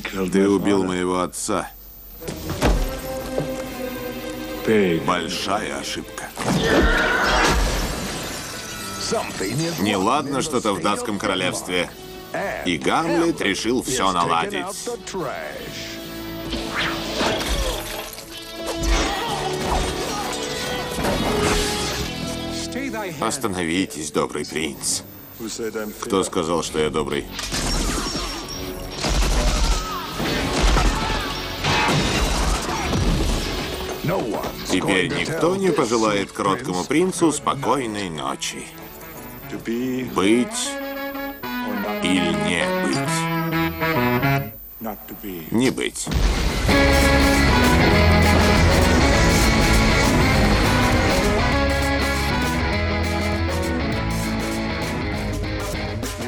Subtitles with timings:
[0.00, 1.70] Ты убил моего отца.
[5.06, 6.28] Большая ошибка.
[9.80, 11.90] Неладно что-то в датском королевстве.
[12.64, 14.64] И Гамлет решил все наладить.
[23.20, 25.02] Остановитесь, добрый принц.
[26.00, 27.26] Кто сказал, что я добрый?
[34.68, 38.66] Теперь никто не пожелает кроткому принцу спокойной ночи.
[40.14, 40.70] Быть
[42.02, 42.98] или не быть?
[45.50, 46.08] Не быть.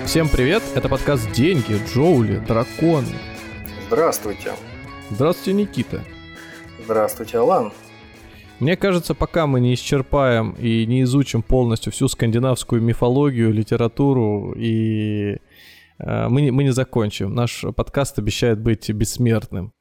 [0.07, 3.19] Всем привет, это подкаст «Деньги», «Джоули», «Драконы».
[3.89, 4.55] Здравствуйте.
[5.11, 6.05] Здравствуйте, Никита.
[6.83, 7.73] Здравствуйте, Алан.
[8.61, 15.39] Мне кажется, пока мы не исчерпаем и не изучим полностью всю скандинавскую мифологию, литературу, и
[15.99, 17.35] э, мы, не, мы не закончим.
[17.35, 19.73] Наш подкаст обещает быть бессмертным.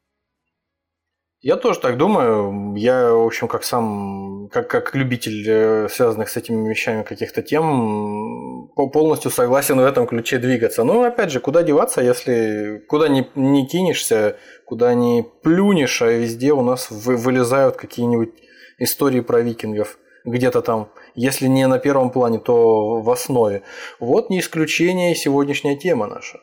[1.44, 2.74] Я тоже так думаю.
[2.78, 8.70] Я, в общем, как сам, как, как любитель э, связанных с этими вещами каких-то тем,
[8.94, 10.86] полностью согласен в этом ключе двигаться.
[10.86, 14.38] Но, опять же, куда деваться, если куда не, не кинешься,
[14.74, 18.32] куда не плюнешь, а везде у нас вы, вылезают какие-нибудь
[18.80, 20.00] истории про викингов.
[20.26, 23.62] Где-то там, если не на первом плане, то в основе.
[24.00, 26.40] Вот не исключение сегодняшняя тема наша.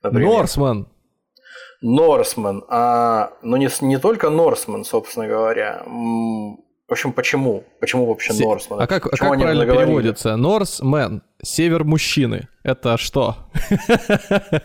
[0.00, 0.28] Например.
[0.28, 0.88] Норсман.
[1.82, 5.82] Норсмен, а, но не, не только Норсмен, собственно говоря.
[6.90, 7.62] В общем, почему?
[7.78, 8.44] Почему вообще Се...
[8.44, 8.80] Норсмен?
[8.80, 10.34] А как, а как правильно переводится?
[10.34, 12.48] Норсмен, север мужчины.
[12.64, 13.36] Это что?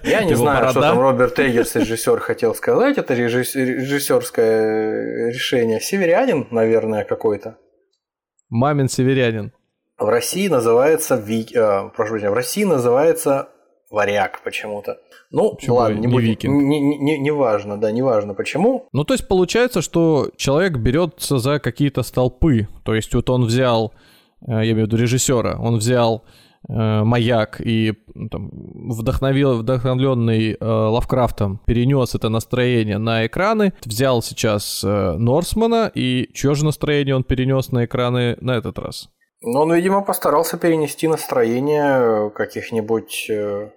[0.02, 0.72] Я не знаю, борода?
[0.72, 2.98] что там Роберт Эггерс, режиссер, хотел сказать.
[2.98, 5.80] Это режиссерское решение.
[5.80, 7.60] Северянин, наверное, какой-то.
[8.50, 9.52] Мамин северянин.
[10.00, 11.48] В России называется, ви...
[11.54, 13.50] э, прошу прощения, в России называется
[13.90, 14.98] варяг почему-то.
[15.32, 16.54] Ну, почему ладно, не, не викинг?
[16.54, 18.88] Не, не, не важно, да, не важно почему.
[18.94, 22.68] Ну, то есть получается, что человек берется за какие-то столпы.
[22.84, 23.94] То есть вот он взял,
[24.42, 26.24] э, я имею в виду режиссера, он взял
[26.70, 27.94] э, маяк и
[28.32, 28.50] там,
[28.90, 36.56] вдохновил, вдохновленный э, Лавкрафтом перенес это настроение на экраны, взял сейчас э, Норсмана и чье
[36.56, 39.10] же настроение он перенес на экраны на этот раз?
[39.46, 43.70] Ну, он, видимо, постарался перенести настроение каких-нибудь э,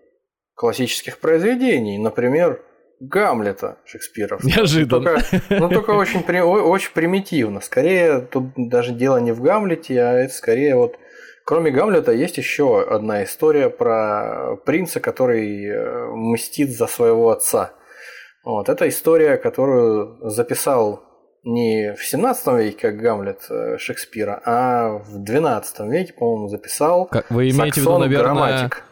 [0.55, 2.63] классических произведений, например,
[3.01, 4.39] Гамлета Шекспира.
[4.43, 5.05] Неожиданно.
[5.05, 7.61] Только, ну, только очень, очень примитивно.
[7.61, 10.99] Скорее, тут даже дело не в Гамлете, а это скорее вот...
[11.45, 17.73] Кроме Гамлета есть еще одна история про принца, который э, мстит за своего отца.
[18.43, 21.08] Вот, это история, которую записал
[21.45, 27.31] не в 17 веке, как Гамлет э, Шекспира, а в 12 веке, по-моему, записал как,
[27.31, 28.85] Вы имеете в виду, наверное, грамматик.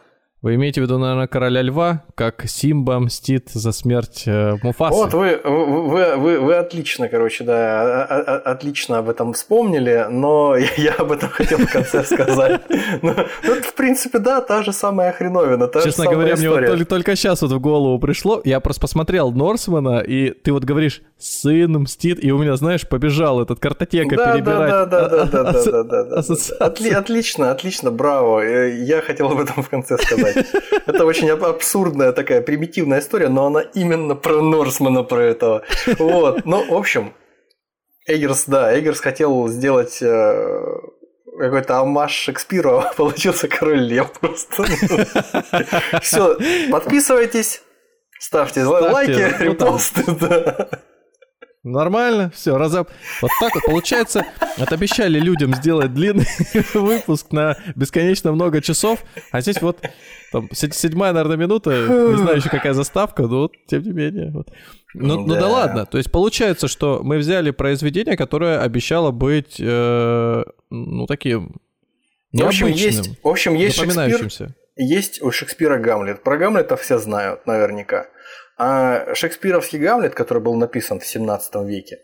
[0.43, 4.95] Вы имеете в виду, наверное, короля льва, как Симба мстит за смерть э, Муфасы?
[4.95, 10.91] Вот, вы, вы, вы, вы отлично, короче, да, отлично об этом вспомнили, но я, я
[10.93, 12.61] об этом хотел в конце сказать.
[13.01, 13.13] Ну,
[13.61, 17.51] в принципе, да, та же самая хреновина, та Честно говоря, мне вот только, сейчас вот
[17.51, 22.37] в голову пришло, я просто посмотрел Норсмана, и ты вот говоришь, сын мстит, и у
[22.37, 24.69] меня, знаешь, побежал этот картотека перебирать.
[24.69, 26.65] Да, да, да, да, да, да, да, да.
[26.65, 28.41] Отли, отлично, отлично, браво.
[28.41, 30.26] Э, я хотел об этом в конце сказать.
[30.85, 35.63] Это очень абсурдная такая примитивная история, но она именно про Норсмана, про этого.
[35.97, 36.45] Вот.
[36.45, 37.13] Ну, в общем,
[38.07, 40.63] Эггерс, да, Эггерс хотел сделать э,
[41.37, 44.63] какой-то амаш Шекспиру, а получился король лев просто.
[46.01, 46.37] Все,
[46.71, 47.61] подписывайтесь,
[48.19, 50.03] ставьте, ставьте лайки, ну, репосты.
[50.19, 50.69] Да.
[51.71, 52.89] Нормально, все, разоб.
[53.21, 54.25] Вот так вот получается,
[54.57, 56.27] обещали людям сделать длинный
[56.73, 59.81] выпуск на бесконечно много часов, а здесь вот
[60.31, 64.31] там седьмая, наверное, минута, не знаю еще какая заставка, но вот, тем не менее.
[64.31, 64.49] Вот.
[64.93, 65.33] Ну, да.
[65.33, 71.05] ну да ладно, то есть получается, что мы взяли произведение, которое обещало быть, э, ну,
[71.05, 71.55] таким
[72.33, 76.23] в общем, есть, в общем, есть Шекспир, есть у Шекспира Гамлет.
[76.23, 78.07] Про Гамлета все знают наверняка.
[78.57, 81.99] А шекспировский Гамлет, который был написан в 17 веке,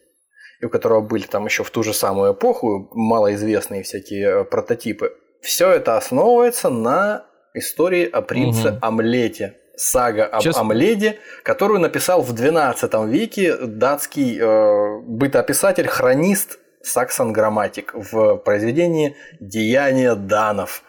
[0.62, 5.14] и у которого были там еще в ту же самую эпоху малоизвестные всякие э, прототипы,
[5.42, 8.78] все это основывается на истории о принце угу.
[8.82, 9.58] Омлете.
[9.76, 10.58] Сага об Сейчас...
[10.58, 20.14] Омледе, которую написал в 12 веке датский э, бытописатель, хронист Саксон Грамматик в произведении «Деяния
[20.16, 20.84] данов»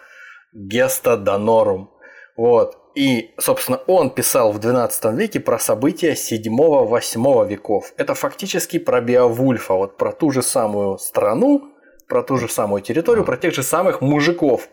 [0.52, 1.94] Геста Данорум.
[2.36, 2.76] Вот.
[2.96, 7.92] И, собственно, он писал в XII веке про события 7-8 веков.
[7.96, 11.72] Это фактически про Беовульфа, вот про ту же самую страну,
[12.08, 14.69] про ту же самую территорию, про тех же самых мужиков.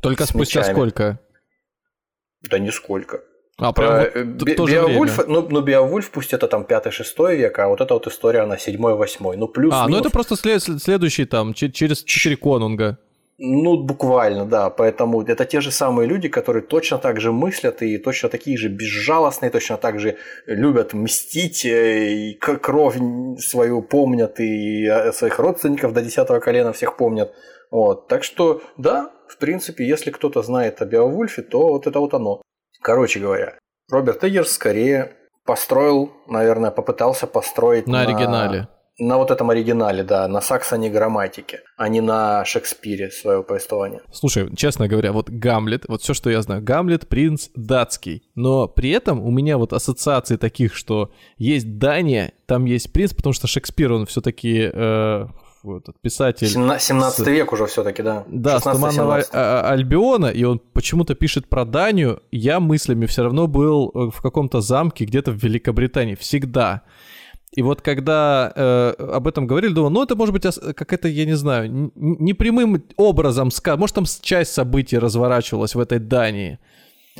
[0.00, 0.74] Только спустя мечами.
[0.74, 1.18] сколько?
[2.50, 3.20] Да нисколько.
[3.58, 7.68] А, прям вот э, Бе- Беовульф, ну, ну, Беовульф, пусть это там 5-6 век, а
[7.68, 9.36] вот эта вот история, она 7-8.
[9.36, 12.96] Ну, плюс А, ну это просто след- следующий там, через 4 конунга.
[13.42, 14.68] Ну, буквально, да.
[14.68, 18.68] Поэтому это те же самые люди, которые точно так же мыслят и точно такие же
[18.68, 22.98] безжалостные, точно так же любят мстить, э, и кровь
[23.38, 27.32] свою помнят, и э, своих родственников до десятого колена всех помнят.
[27.70, 28.08] Вот.
[28.08, 32.42] Так что, да, в принципе, если кто-то знает о Беовульфе, то вот это вот оно.
[32.82, 33.54] Короче говоря,
[33.90, 35.12] Роберт Эггерс скорее
[35.46, 38.68] построил, наверное, попытался построить на, на оригинале.
[39.00, 44.02] На вот этом оригинале, да, на саксоне грамматике, а не на Шекспире свое повествование.
[44.12, 48.90] Слушай, честно говоря, вот Гамлет, вот все, что я знаю, Гамлет принц датский, но при
[48.90, 53.92] этом у меня вот ассоциации таких, что есть Дания, там есть принц, потому что Шекспир,
[53.92, 55.26] он все-таки э,
[55.64, 56.46] этот писатель...
[56.46, 57.26] 17 с...
[57.26, 58.24] век уже все таки да.
[58.28, 62.22] Да, с Туманного а, а, Альбиона, и он почему-то пишет про Данию.
[62.30, 66.14] Я мыслями все равно был э, в каком-то замке где-то в Великобритании.
[66.14, 66.82] Всегда.
[67.52, 70.44] И вот когда э, об этом говорили, думал, ну это может быть
[70.76, 76.60] какая-то, я не знаю, непрямым образом, может там часть событий разворачивалась в этой Дании.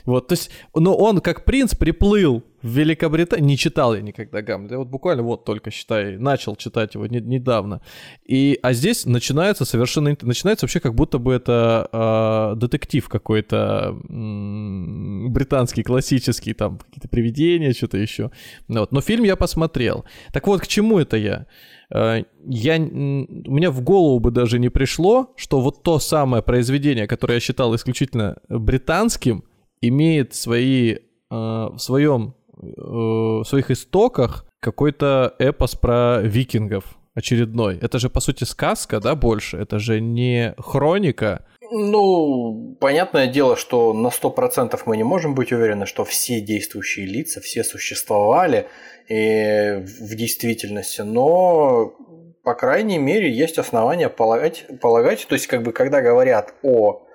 [0.04, 4.75] Вот, то есть, но он как принц приплыл в Великобританию, не читал я никогда Гамлета,
[4.75, 7.81] я вот буквально вот только, считай, начал читать его не, недавно.
[8.25, 15.28] И, а здесь начинается совершенно, начинается вообще как будто бы это э, детектив какой-то э,
[15.28, 18.31] британский, классический, там какие-то привидения, что-то еще.
[18.69, 18.92] Вот.
[18.92, 20.04] Но фильм я посмотрел.
[20.32, 21.46] Так вот, к чему это я?
[21.92, 27.06] А, я, у меня в голову бы даже не пришло, что вот то самое произведение,
[27.06, 29.44] которое я считал исключительно британским,
[29.81, 31.00] имеет свои, э,
[31.31, 37.79] в своем, э, в своих истоках какой-то эпос про викингов очередной.
[37.79, 39.56] Это же, по сути, сказка, да, больше?
[39.56, 41.47] Это же не хроника.
[41.73, 47.41] Ну, понятное дело, что на 100% мы не можем быть уверены, что все действующие лица,
[47.41, 48.67] все существовали
[49.09, 51.94] и в действительности, но,
[52.43, 57.10] по крайней мере, есть основания полагать, полагать, то есть, как бы, когда говорят о Э,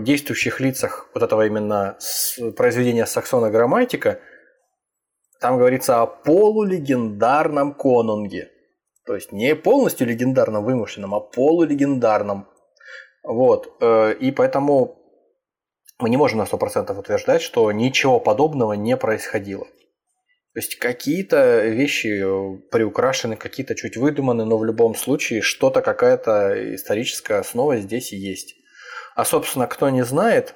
[0.00, 1.98] действующих лицах вот этого именно
[2.56, 4.20] произведения Саксона Грамматика,
[5.40, 8.50] там говорится о полулегендарном конунге.
[9.04, 12.48] То есть не полностью легендарном, вымышленном, а полулегендарном.
[13.22, 13.76] Вот.
[13.80, 14.98] Э, и поэтому
[15.98, 19.64] мы не можем на 100% утверждать, что ничего подобного не происходило.
[20.54, 22.08] То есть какие-то вещи
[22.70, 28.55] приукрашены, какие-то чуть выдуманы, но в любом случае что-то, какая-то историческая основа здесь и есть.
[29.16, 30.54] А, собственно, кто не знает,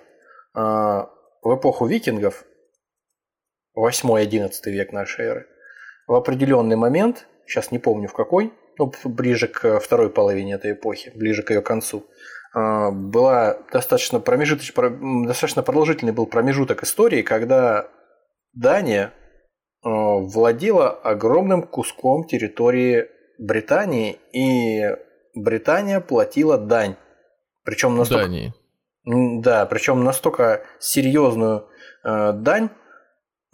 [0.53, 1.09] а,
[1.43, 2.45] в эпоху викингов,
[3.75, 5.47] 8-11 век нашей эры,
[6.07, 11.11] в определенный момент, сейчас не помню в какой, ну, ближе к второй половине этой эпохи,
[11.15, 12.05] ближе к ее концу,
[12.53, 14.75] а, была достаточно, промежуточ...
[14.75, 17.89] достаточно продолжительный был промежуток истории, когда
[18.53, 19.15] Дания
[19.83, 23.09] а, владела огромным куском территории
[23.39, 24.83] Британии, и
[25.35, 26.97] Британия платила дань
[27.65, 28.25] причем настолько...
[28.25, 28.55] Дании.
[29.05, 31.69] Да, причем настолько серьезную
[32.05, 32.71] э, дань,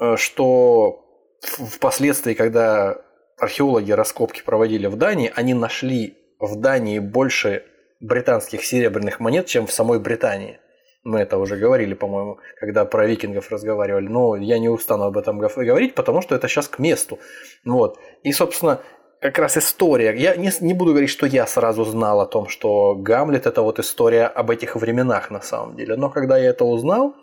[0.01, 1.05] э, что
[1.41, 3.01] впоследствии, когда
[3.39, 7.65] археологи раскопки проводили в Дании, они нашли в Дании больше
[8.01, 10.59] британских серебряных монет, чем в самой Британии.
[11.05, 14.09] Мы это уже говорили, по-моему, когда про викингов разговаривали.
[14.09, 17.21] Но я не устану об этом говорить, потому что это сейчас к месту.
[17.65, 17.99] Вот.
[18.25, 18.81] И, собственно,
[19.27, 20.15] как раз история.
[20.17, 23.79] Я не, не буду говорить, что я сразу знал о том, что Гамлет это вот
[23.79, 25.97] история об этих временах на самом деле.
[25.97, 27.15] Но когда я это узнал,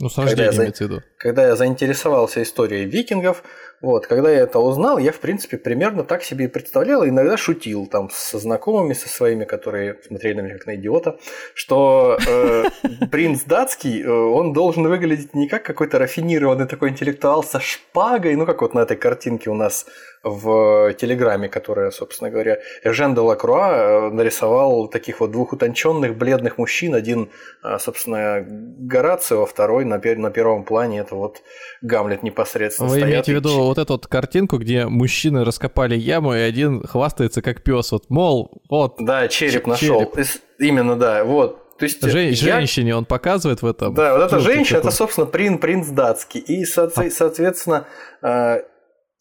[0.00, 0.72] ну, с когда, я, за...
[1.18, 3.44] когда я заинтересовался историей викингов,
[3.80, 7.36] вот, когда я это узнал, я, в принципе, примерно так себе и представлял, и иногда
[7.36, 11.18] шутил там со знакомыми, со своими, которые смотрели на меня как на идиота,
[11.54, 12.64] что э,
[13.10, 18.46] принц датский, э, он должен выглядеть не как какой-то рафинированный такой интеллектуал со шпагой, ну,
[18.46, 19.86] как вот на этой картинке у нас
[20.24, 26.56] в Телеграме, которая, собственно говоря, Эжен де Лакруа э, нарисовал таких вот двух утонченных бледных
[26.56, 26.94] мужчин.
[26.94, 27.30] Один,
[27.62, 31.42] э, собственно, Горацио, второй на, на первом плане это вот
[31.82, 32.88] Гамлет непосредственно.
[32.88, 37.42] Вы имеете в виду вот эту вот картинку, где мужчины раскопали яму, и один хвастается
[37.42, 38.96] как пес, вот, мол, вот.
[38.98, 40.10] Да, череп нашел.
[40.14, 40.26] Череп.
[40.58, 41.78] Именно, да, вот.
[41.78, 42.34] То есть Жен, я...
[42.34, 43.94] Женщине он показывает в этом.
[43.94, 46.40] Да, вот эта женщина, это, собственно, принц, принц датский.
[46.40, 47.86] И, соответственно,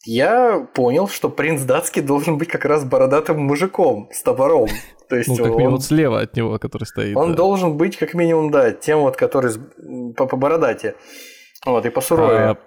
[0.05, 4.67] я понял, что принц датский должен быть как раз бородатым мужиком с топором.
[5.09, 7.15] То есть ну, как он, минимум слева от него, который стоит.
[7.15, 7.37] Он да.
[7.37, 9.53] должен быть, как минимум, да, тем вот, который
[10.15, 10.95] по, по бородате.
[11.65, 12.39] Вот, и по суровее.
[12.39, 12.57] А,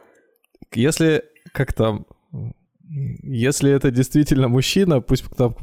[0.72, 1.24] если,
[1.56, 2.04] как там,
[3.22, 5.56] если это действительно мужчина, пусть там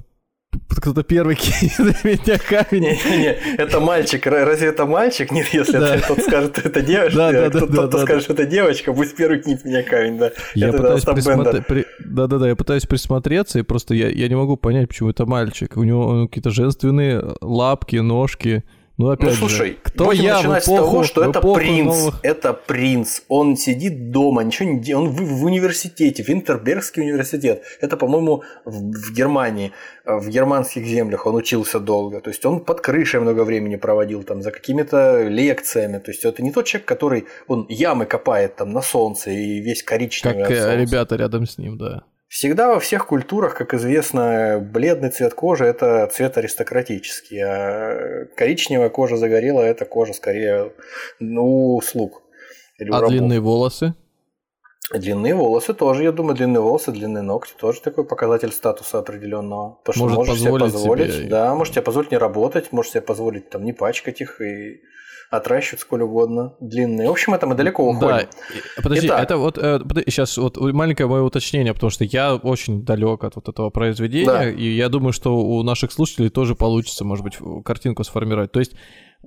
[0.69, 2.83] кто-то первый кинет в меня камень.
[2.83, 4.25] Не-не-не, это мальчик.
[4.25, 5.31] Разве это мальчик?
[5.31, 5.99] Нет, если да.
[5.99, 9.15] кто-то скажет, что это девочка, да, да, кто-то да, да, скажет, что это девочка, пусть
[9.15, 10.31] первый кинет меня камень, да.
[10.55, 11.67] Я это пытаюсь присмотреть...
[11.67, 11.85] При...
[12.03, 15.77] Да-да-да, я пытаюсь присмотреться, и просто я, я не могу понять, почему это мальчик.
[15.77, 18.63] У него какие-то женственные лапки, ножки.
[18.97, 21.85] Ну, опять ну, слушай, же, кто будем я начинать эпоху, с того, что это принц.
[21.85, 22.19] Новых...
[22.21, 23.21] Это принц.
[23.27, 25.09] Он сидит дома, ничего не делает.
[25.09, 27.63] Он в, в университете, в Интербергский университет.
[27.81, 29.71] Это, по-моему, в, в Германии,
[30.05, 32.21] в германских землях он учился долго.
[32.21, 35.97] То есть он под крышей много времени проводил там за какими-то лекциями.
[35.97, 39.81] То есть это не тот человек, который он ямы копает там на солнце и весь
[39.81, 40.43] коричневый.
[40.43, 42.03] Как э, ребята рядом с ним, да.
[42.33, 49.17] Всегда во всех культурах, как известно, бледный цвет кожи– это цвет аристократический, а коричневая кожа
[49.17, 50.73] загорелая– это кожа скорее
[51.19, 52.23] ну, слуг.
[52.79, 53.93] Или а длинные волосы?
[54.91, 59.77] Длинные волосы тоже, я думаю, длинные волосы, длинные ногти тоже такой показатель статуса определенного.
[59.83, 61.27] Потому что можешь себе позволить, себе...
[61.27, 64.81] да, можешь себе позволить не работать, можешь себе позволить там не пачкать их и
[65.33, 67.07] отращивать сколь угодно, длинные.
[67.07, 68.27] В общем, это мы далеко уходим.
[68.27, 69.23] Да, подожди, Итак.
[69.23, 73.35] это вот э, подожди, сейчас вот маленькое мое уточнение, потому что я очень далек от
[73.35, 74.49] вот этого произведения, да.
[74.49, 78.51] и я думаю, что у наших слушателей тоже получится, может быть, картинку сформировать.
[78.51, 78.73] То есть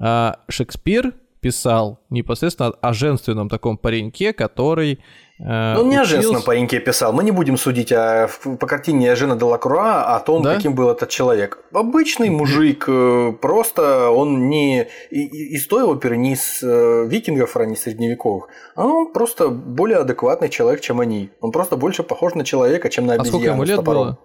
[0.01, 5.01] э, Шекспир писал непосредственно о женственном таком пареньке, который
[5.38, 6.00] ну, не учился...
[6.00, 7.12] о женственном пареньке писал.
[7.12, 10.55] Мы не будем судить о, по картине Жена Делакруа о том, да?
[10.55, 11.59] каким был этот человек.
[11.73, 17.76] Обычный мужик, э, просто он не из той оперы, не из э, викингов, а не
[17.76, 18.49] средневековых.
[18.75, 21.31] А он просто более адекватный человек, чем они.
[21.40, 23.37] Он просто больше похож на человека, чем на обезьяну.
[23.37, 24.19] А сколько ему лет было?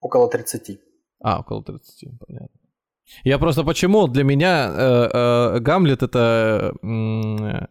[0.00, 0.78] Около 30.
[1.22, 2.48] А, около 30, понятно.
[3.24, 7.66] Я просто почему для меня э, э, Гамлет это э,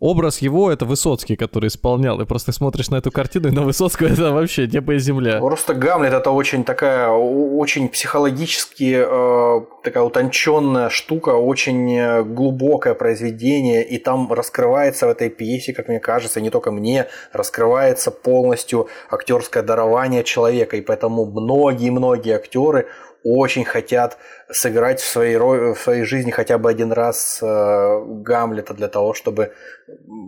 [0.00, 2.20] образ его это Высоцкий, который исполнял.
[2.20, 5.38] И просто смотришь на эту картину, и на Высоцкого это вообще небо и земля.
[5.38, 13.84] Просто Гамлет это очень такая, очень психологически э, такая утонченная штука, очень э, глубокое произведение,
[13.84, 19.62] и там раскрывается в этой пьесе, как мне кажется, не только мне, раскрывается полностью актерское
[19.62, 22.86] дарование человека, и поэтому многие-многие актеры
[23.24, 24.18] очень хотят
[24.50, 29.54] сыграть в своей, в своей жизни хотя бы один раз э, Гамлета для того, чтобы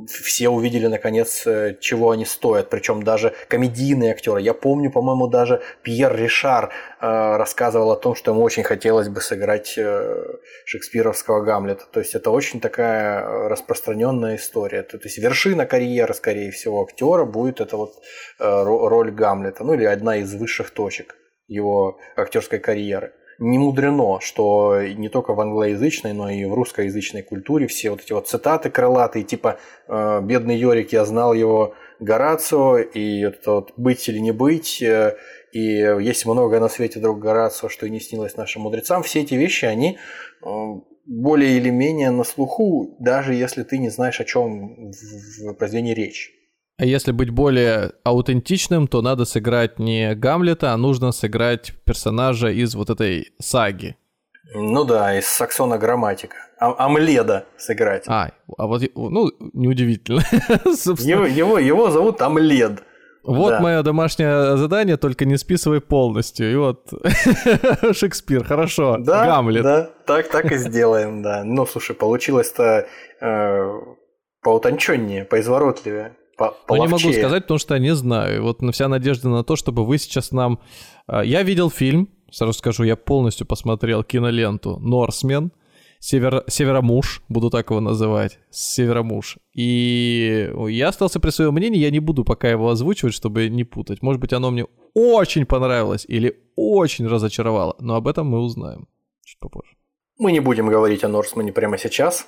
[0.08, 2.70] все увидели наконец, э, чего они стоят.
[2.70, 4.40] Причем даже комедийные актеры.
[4.40, 9.20] Я помню, по-моему, даже Пьер Ришар э, рассказывал о том, что ему очень хотелось бы
[9.20, 9.78] сыграть
[10.64, 11.84] шекспировского Гамлета.
[11.92, 14.82] То есть это очень такая распространенная история.
[14.82, 18.02] То есть вершина карьеры, скорее всего, актера будет это вот
[18.38, 19.64] роль Гамлета.
[19.64, 21.14] Ну или одна из высших точек
[21.48, 23.12] его актерской карьеры.
[23.38, 28.12] Не мудрено, что не только в англоязычной, но и в русскоязычной культуре все вот эти
[28.14, 34.08] вот цитаты крылатые, типа э, «бедный Йорик, я знал его Горацио», и это вот «быть
[34.08, 35.16] или не быть», э,
[35.52, 39.02] и есть много на свете друг Горацио, что и не снилось нашим мудрецам.
[39.02, 39.98] Все эти вещи, они
[40.42, 40.48] э,
[41.06, 46.35] более или менее на слуху, даже если ты не знаешь, о чем в произведении речь.
[46.78, 52.74] А если быть более аутентичным, то надо сыграть не Гамлета, а нужно сыграть персонажа из
[52.74, 53.96] вот этой саги.
[54.54, 56.36] Ну да, из Саксона Грамматика.
[56.60, 58.04] А Амледа сыграть.
[58.08, 60.20] А, а вот, ну, неудивительно.
[61.00, 62.82] его, его, его зовут Амлед.
[63.24, 63.60] Вот да.
[63.60, 66.52] мое домашнее задание, только не списывай полностью.
[66.52, 66.92] И вот
[67.92, 68.98] Шекспир, хорошо.
[68.98, 69.62] Да, Гамлет.
[69.62, 71.42] Да, так, так и сделаем, да.
[71.42, 72.86] Ну, слушай, получилось-то
[73.20, 73.72] э,
[74.42, 78.42] поутонченнее, поизворотливее по Ну, не могу сказать, потому что не знаю.
[78.42, 80.60] Вот вся надежда на то, чтобы вы сейчас нам...
[81.06, 85.52] А, я видел фильм, сразу скажу, я полностью посмотрел киноленту «Норсмен»,
[85.98, 86.44] Север...
[86.46, 89.38] Северомуж, буду так его называть, Северомуж.
[89.54, 94.02] И я остался при своем мнении, я не буду пока его озвучивать, чтобы не путать.
[94.02, 98.88] Может быть, оно мне очень понравилось или очень разочаровало, но об этом мы узнаем
[99.24, 99.74] чуть попозже.
[100.18, 102.26] Мы не будем говорить о Норсмане прямо сейчас.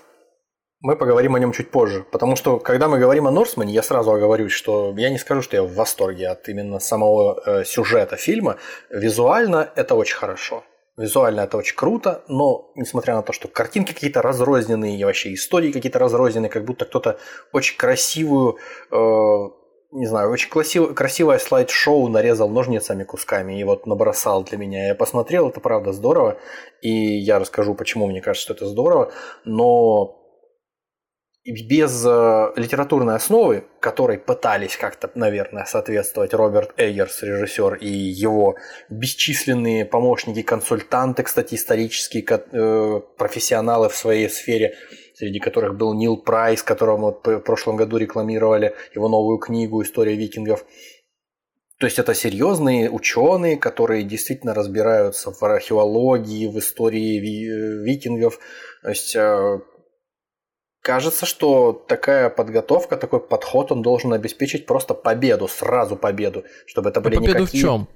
[0.80, 4.12] Мы поговорим о нем чуть позже, потому что когда мы говорим о Норсмане, я сразу
[4.12, 8.58] оговорюсь, что я не скажу, что я в восторге от именно самого э, сюжета фильма.
[8.88, 10.62] Визуально это очень хорошо.
[10.96, 15.72] Визуально это очень круто, но несмотря на то, что картинки какие-то разрозненные, и вообще истории
[15.72, 17.18] какие-то разрозненные, как будто кто-то
[17.52, 18.58] очень красивую,
[18.92, 18.96] э,
[19.90, 24.86] не знаю, очень красив, красивое слайд-шоу нарезал ножницами кусками и вот набросал для меня.
[24.88, 26.38] Я посмотрел, это правда здорово,
[26.82, 29.10] и я расскажу, почему мне кажется, что это здорово,
[29.44, 30.17] но
[31.52, 38.56] без э, литературной основы, которой пытались как-то, наверное, соответствовать Роберт Эггерс, режиссер, и его
[38.90, 44.74] бесчисленные помощники, консультанты, кстати, исторические э, профессионалы в своей сфере,
[45.14, 50.16] среди которых был Нил Прайс, которого мы в прошлом году рекламировали, его новую книгу «История
[50.16, 50.64] викингов».
[51.78, 58.38] То есть это серьезные ученые, которые действительно разбираются в археологии, в истории э, викингов.
[58.82, 59.16] То есть
[60.82, 67.00] Кажется, что такая подготовка, такой подход, он должен обеспечить просто победу, сразу победу, чтобы это
[67.00, 67.62] были а победу никакие...
[67.62, 67.88] в чем?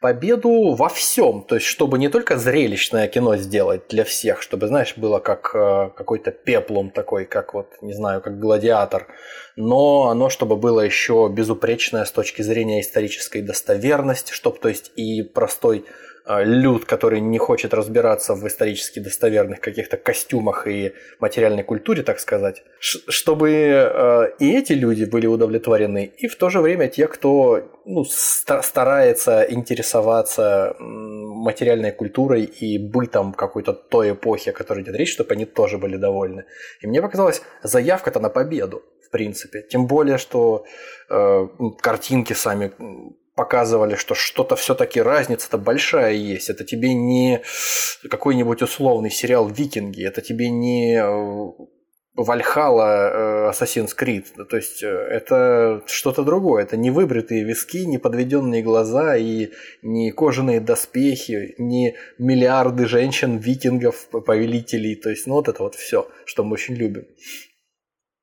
[0.00, 4.94] Победу во всем, то есть чтобы не только зрелищное кино сделать для всех, чтобы, знаешь,
[4.96, 9.06] было как э, какой-то пеплум такой, как вот, не знаю, как гладиатор,
[9.54, 15.22] но оно чтобы было еще безупречное с точки зрения исторической достоверности, чтобы, то есть и
[15.22, 15.84] простой
[16.26, 22.62] люд, который не хочет разбираться в исторически достоверных каких-то костюмах и материальной культуре, так сказать,
[22.78, 28.04] чтобы э, и эти люди были удовлетворены, и в то же время те, кто ну,
[28.04, 35.44] старается интересоваться материальной культурой и бытом какой-то той эпохи, о которой идет речь, чтобы они
[35.44, 36.44] тоже были довольны.
[36.80, 39.62] И мне показалось, заявка-то на победу, в принципе.
[39.62, 40.64] Тем более, что
[41.10, 41.48] э,
[41.80, 42.72] картинки сами
[43.34, 46.50] показывали, что что-то все-таки разница-то большая есть.
[46.50, 47.42] Это тебе не
[48.08, 51.66] какой-нибудь условный сериал Викинги, это тебе не э,
[52.14, 54.26] Вальхала э, Assassin's Creed.
[54.50, 56.64] То есть э, это что-то другое.
[56.64, 59.50] Это не выбритые виски, не подведенные глаза и
[59.82, 64.94] не кожаные доспехи, не миллиарды женщин, викингов, повелителей.
[64.96, 67.06] То есть, ну вот это вот все, что мы очень любим.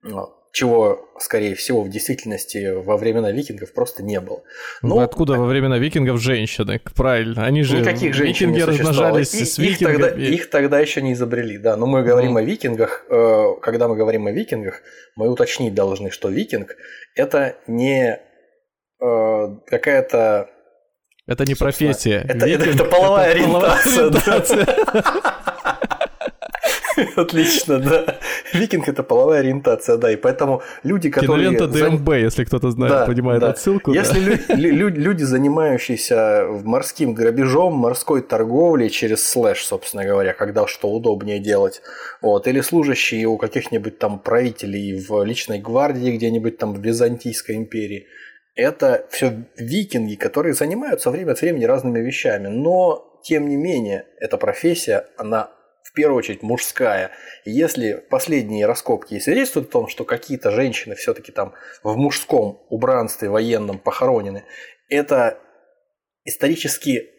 [0.04, 4.42] Вот чего, скорее всего, в действительности во времена викингов просто не было.
[4.82, 6.82] Но, ну, Откуда во времена викингов женщины?
[6.96, 9.96] Правильно, они же Никаких женщин викинги размножались и, с викингами.
[9.96, 11.78] Их тогда, их тогда еще не изобрели, да.
[11.78, 12.40] Но мы говорим ну.
[12.40, 14.82] о викингах, э, когда мы говорим о викингах,
[15.16, 16.76] мы уточнить должны, что викинг–
[17.16, 18.20] это не
[19.02, 20.50] э, какая-то
[21.28, 22.26] это не профессия.
[22.28, 24.66] Это, это, это половая ориентация.
[27.16, 28.20] Отлично, да.
[28.54, 31.50] Викинг это половая ориентация, да, и поэтому люди, которые...
[31.50, 33.50] Кинолента ДМБ, если кто-то знает, да, понимает да.
[33.50, 33.94] отсылку.
[33.94, 34.56] Если да.
[34.56, 41.82] лю- люди, занимающиеся морским грабежом, морской торговлей через слэш, собственно говоря, когда что удобнее делать,
[42.22, 48.08] вот, или служащие у каких-нибудь там правителей в личной гвардии где-нибудь там в Византийской империи,
[48.56, 54.38] это все викинги, которые занимаются время от времени разными вещами, но тем не менее, эта
[54.38, 55.52] профессия, она
[55.90, 57.12] в первую очередь мужская.
[57.46, 63.80] Если последние раскопки свидетельствуют о том, что какие-то женщины все-таки там в мужском убранстве военном
[63.80, 64.46] похоронены,
[64.88, 65.40] это
[66.26, 67.10] исторически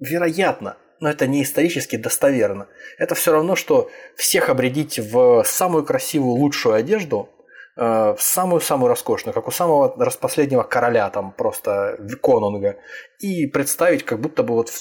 [0.00, 2.66] вероятно, но это не исторически достоверно.
[2.98, 7.28] Это все равно, что всех обрядить в самую красивую, лучшую одежду,
[7.76, 12.76] э, в самую-самую роскошную, как у самого распоследнего короля, там просто конунга,
[13.20, 14.72] и представить, как будто бы вот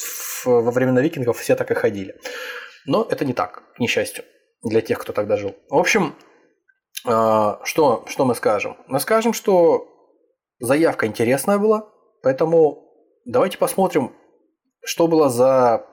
[0.45, 2.15] во времена викингов все так и ходили.
[2.85, 4.23] Но это не так, к несчастью,
[4.63, 5.55] для тех, кто тогда жил.
[5.69, 6.15] В общем,
[7.05, 8.77] а, что, что мы скажем?
[8.87, 9.87] Мы скажем, что
[10.59, 11.89] заявка интересная была,
[12.21, 12.89] поэтому
[13.25, 14.13] давайте посмотрим,
[14.83, 15.85] что было за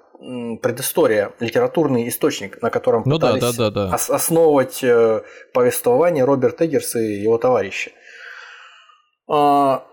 [0.62, 3.94] предыстория, литературный источник, на котором ну пытались да, да, да, да.
[3.94, 7.92] основывать э, повествование Роберт Эггерс и его товарищи.
[9.28, 9.84] А,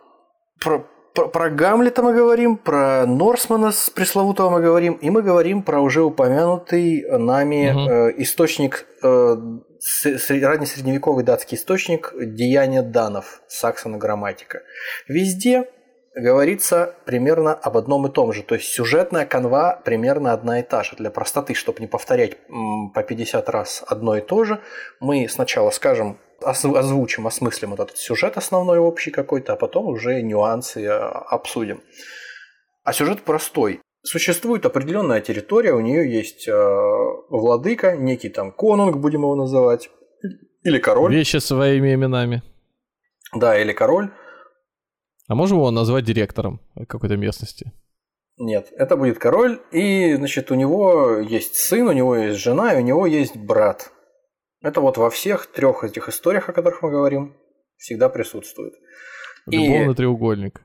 [0.62, 0.86] про,
[1.19, 5.82] про, про Гамлета мы говорим, про Норсмана с пресловутого мы говорим, и мы говорим про
[5.82, 7.89] уже упомянутый нами угу.
[7.89, 9.36] э, источник, э,
[10.29, 14.62] раннесредневековый датский источник «Деяния данов» Саксона грамматика.
[15.10, 15.65] Везде
[16.15, 18.43] говорится примерно об одном и том же.
[18.43, 20.95] То есть сюжетная канва примерно одна и та же.
[20.97, 22.38] Для простоты, чтобы не повторять
[22.93, 24.62] по 50 раз одно и то же,
[24.99, 30.84] мы сначала скажем озвучим, осмыслим вот этот сюжет основной общий какой-то, а потом уже нюансы
[30.84, 31.82] э, обсудим.
[32.84, 33.82] А сюжет простой.
[34.02, 36.54] Существует определенная территория, у нее есть э,
[37.30, 39.89] владыка, некий там конунг, будем его называть,
[40.63, 41.13] или король.
[41.13, 42.41] Вещи своими именами.
[43.34, 44.12] Да, или король.
[45.28, 47.71] А можем его назвать директором какой-то местности?
[48.38, 52.78] Нет, это будет король, и, значит, у него есть сын, у него есть жена, и
[52.78, 53.91] у него есть брат.
[54.62, 57.38] Это вот во всех трех этих историях, о которых мы говорим,
[57.78, 58.74] всегда присутствует.
[59.45, 59.95] Любовный и...
[59.95, 60.62] треугольник.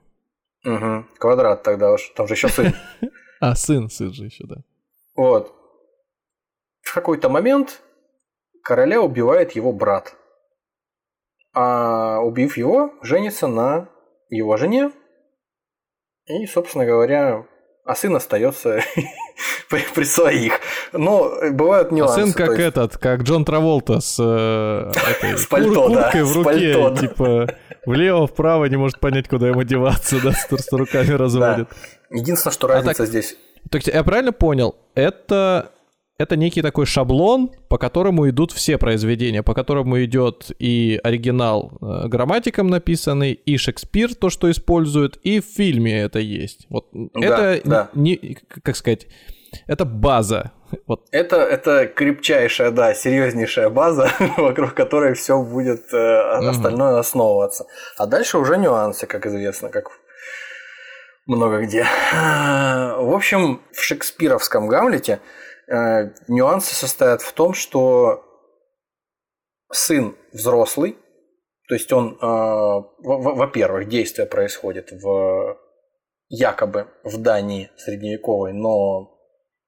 [0.64, 1.06] Угу.
[1.18, 2.12] Квадрат тогда уж.
[2.16, 2.74] Там же еще сын.
[3.40, 4.56] А, сын, сын же еще, да.
[5.16, 5.54] Вот.
[6.80, 7.82] В какой-то момент
[8.62, 10.16] короля убивает его брат.
[11.52, 13.90] А убив его, женится на
[14.30, 14.92] его жене.
[16.24, 17.46] И, собственно говоря,
[17.84, 18.80] а сын остается
[19.74, 20.60] при, при своих.
[20.92, 22.20] Но бывают нюансы.
[22.20, 22.60] А сын как есть...
[22.60, 26.90] этот, как Джон Траволта с, э, этой, с пальто, кур- курткой да, в руке, пальто,
[26.90, 27.00] да.
[27.00, 27.54] типа
[27.86, 31.68] влево-вправо не может понять, куда ему деваться, да, с, с руками разводит.
[31.68, 32.16] Да.
[32.16, 33.36] Единственное, что разница а так, здесь...
[33.70, 35.70] Так я правильно понял, это
[36.16, 42.06] это некий такой шаблон, по которому идут все произведения, по которому идет и оригинал э,
[42.08, 46.66] грамматиком написанный, и Шекспир то, что использует, и в фильме это есть.
[46.68, 47.90] Вот да, это да.
[47.94, 49.08] не, как сказать,
[49.66, 50.52] это база.
[50.86, 51.06] Вот.
[51.12, 57.66] Это, это крепчайшая, да, серьезнейшая база, вокруг которой все будет э, остальное основываться.
[57.96, 59.90] А дальше уже нюансы, как известно, как
[61.26, 61.86] много где.
[62.12, 65.20] В общем, в шекспировском Гамлете
[65.66, 68.22] Э, нюансы состоят в том, что
[69.72, 70.98] сын взрослый,
[71.68, 72.26] то есть он, э,
[73.02, 75.58] во-первых, действие происходит в
[76.28, 79.13] якобы в Дании средневековой, но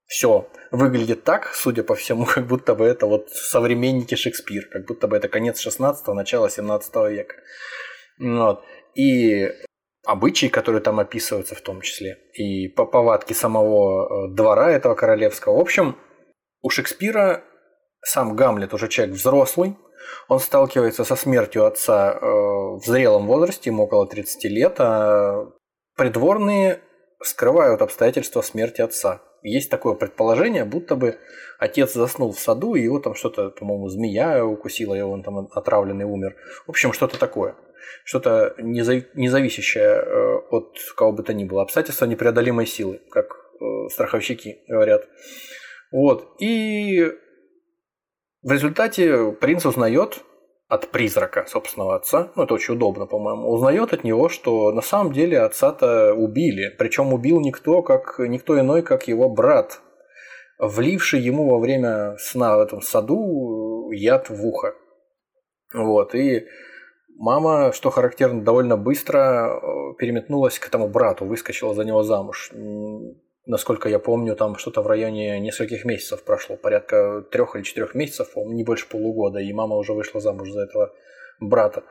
[0.07, 5.09] все выглядит так, судя по всему, как будто бы это вот современники Шекспир, как будто
[5.09, 7.35] бы это конец 16-го, начало 17 века.
[8.19, 8.65] Вот.
[8.95, 9.51] И
[10.05, 15.57] обычаи, которые там описываются в том числе, и по повадке самого э, двора этого королевского.
[15.57, 15.97] В общем,
[16.63, 17.45] у Шекспира
[18.03, 19.77] сам Гамлет уже человек взрослый,
[20.29, 25.47] он сталкивается со смертью отца э, в зрелом возрасте, ему около 30 лет, а
[25.97, 26.81] придворные
[27.21, 29.23] скрывают обстоятельства смерти отца.
[29.49, 31.19] Есть такое предположение, будто бы
[31.59, 36.05] отец заснул в саду, и его там что-то, по-моему, змея укусила, и он там отравленный
[36.05, 36.37] умер.
[36.67, 37.55] В общем, что-то такое
[38.05, 41.63] что-то независящее э, от кого бы то ни было.
[41.63, 43.27] Обстоятельства непреодолимой силы, как
[43.61, 45.09] э, страховщики говорят.
[45.91, 46.37] Вот.
[46.41, 47.13] И
[48.43, 50.23] в результате принц узнает
[50.69, 55.13] от призрака собственного отца, ну это очень удобно, по-моему, узнает от него, что на самом
[55.13, 59.81] деле отца-то убили, причем убил никто, как никто иной, как его брат,
[60.59, 64.75] вливший ему во время сна в этом саду яд в ухо.
[65.73, 66.47] Вот, и
[67.19, 72.51] Мама, что характерно, довольно быстро э, переметнулась к этому брату, выскочила за него замуж.
[73.47, 78.31] Насколько я помню, там что-то в районе нескольких месяцев прошло, порядка трех или четырех месяцев,
[78.35, 80.93] не больше полугода, и мама уже вышла замуж за этого
[81.39, 81.85] брата.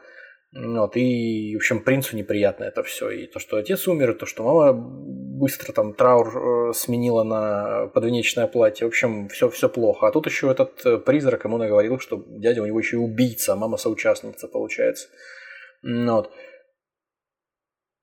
[0.53, 3.09] Вот, и, в общем, принцу неприятно это все.
[3.09, 7.87] И то, что отец умер, и то, что мама быстро там траур э, сменила на
[7.87, 8.85] подвенечное платье.
[8.85, 10.07] В общем, все, все плохо.
[10.07, 13.53] А тут еще этот э, призрак ему наговорил, что дядя у него еще и убийца,
[13.53, 15.07] а мама соучастница, получается.
[15.83, 16.31] Вот.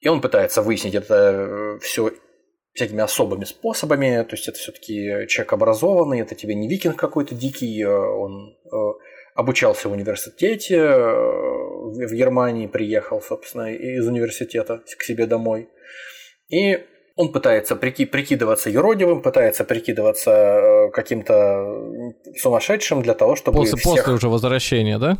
[0.00, 2.12] И он пытается выяснить это э, все
[2.74, 4.22] всякими особыми способами.
[4.22, 8.56] То есть это все-таки человек образованный, это тебе не викинг какой-то дикий, он
[9.34, 15.68] обучался в университете, э, в Германии приехал, собственно, из университета к себе домой.
[16.48, 16.84] И
[17.16, 21.66] он пытается прики прикидываться юродивым, пытается прикидываться э, каким-то
[22.38, 23.96] сумасшедшим для того, чтобы после, всех...
[23.96, 25.18] после уже возвращения, да?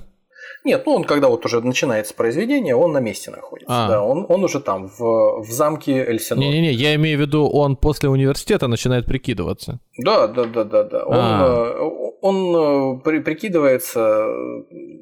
[0.64, 3.84] Нет, ну он когда вот уже начинается произведение, он на месте находится.
[3.84, 3.88] А.
[3.88, 6.38] Да, он, он уже там, в, в замке Эльсинор.
[6.38, 9.80] Не-не-не, я имею в виду, он после университета начинает прикидываться.
[9.98, 11.04] Да, да, да, да, да.
[11.04, 11.74] Он, а.
[11.74, 14.28] Э, он э, при, прикидывается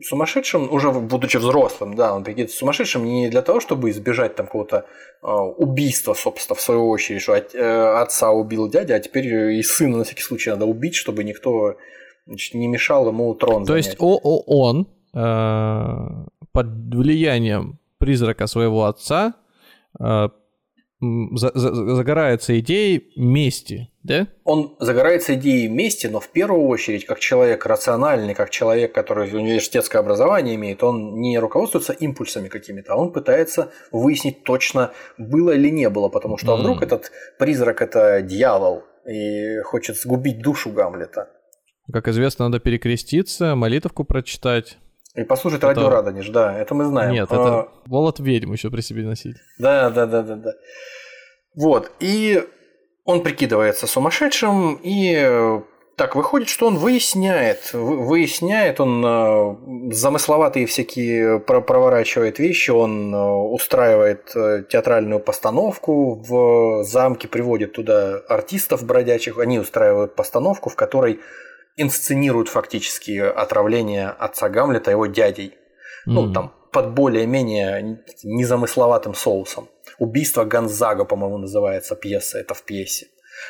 [0.02, 4.86] сумасшедшим, уже будучи взрослым, да, он прикидывается сумасшедшим не для того, чтобы избежать там какого-то
[5.22, 9.98] э, убийства, собственно, в свою очередь, что от, отца убил дядя, а теперь и сына
[9.98, 11.76] на всякий случай надо убить, чтобы никто
[12.26, 13.86] значит, не мешал ему трон То занять.
[13.86, 19.34] есть о -о он Э, под влиянием призрака своего отца
[19.98, 20.28] э,
[21.00, 24.26] загорается идеей мести, да?
[24.44, 30.00] Он загорается идеей мести, но в первую очередь, как человек рациональный, как человек, который университетское
[30.00, 35.88] образование имеет, он не руководствуется импульсами какими-то, а он пытается выяснить точно, было или не
[35.88, 36.54] было, потому что mm.
[36.54, 41.30] а вдруг этот призрак это дьявол и хочет сгубить душу Гамлета.
[41.90, 44.78] Как известно, надо перекреститься, молитовку прочитать.
[45.14, 45.68] И послушать это...
[45.68, 47.12] радио Радонеж, да, это мы знаем.
[47.12, 47.68] Нет, это а...
[47.86, 49.36] Волод ведьм еще при себе носить.
[49.58, 50.52] Да, да, да, да, да.
[51.54, 52.44] Вот, и
[53.04, 55.60] он прикидывается сумасшедшим, и
[56.00, 64.30] так выходит, что он выясняет, выясняет, он э, замысловатые всякие проворачивает вещи, он э, устраивает
[64.34, 71.20] э, театральную постановку в замке, приводит туда артистов бродячих, они устраивают постановку, в которой
[71.80, 75.54] инсценируют фактически отравление отца Гамлета его дядей.
[76.06, 76.12] Mm.
[76.12, 79.68] Ну, там, под более-менее незамысловатым соусом.
[79.98, 83.06] Убийство Гонзага, по-моему, называется пьеса, это в пьесе.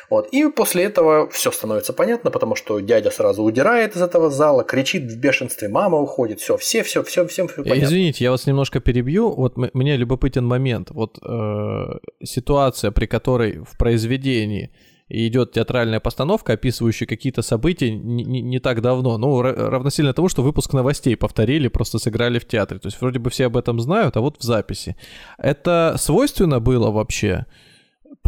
[0.09, 0.27] Вот.
[0.31, 5.03] И после этого все становится понятно, потому что дядя сразу удирает из этого зала, кричит
[5.03, 7.83] в бешенстве, мама уходит, все, все, все, все, всем все понятно.
[7.83, 9.31] Извините, я вас немножко перебью.
[9.31, 10.91] Вот мне любопытен момент.
[10.91, 14.71] Вот э, ситуация, при которой в произведении
[15.11, 19.17] идет театральная постановка, описывающая какие-то события не, не, не так давно.
[19.17, 22.79] Ну, равносильно тому, что выпуск новостей повторили, просто сыграли в театре.
[22.79, 24.95] То есть вроде бы все об этом знают, а вот в записи.
[25.37, 27.45] Это свойственно было вообще?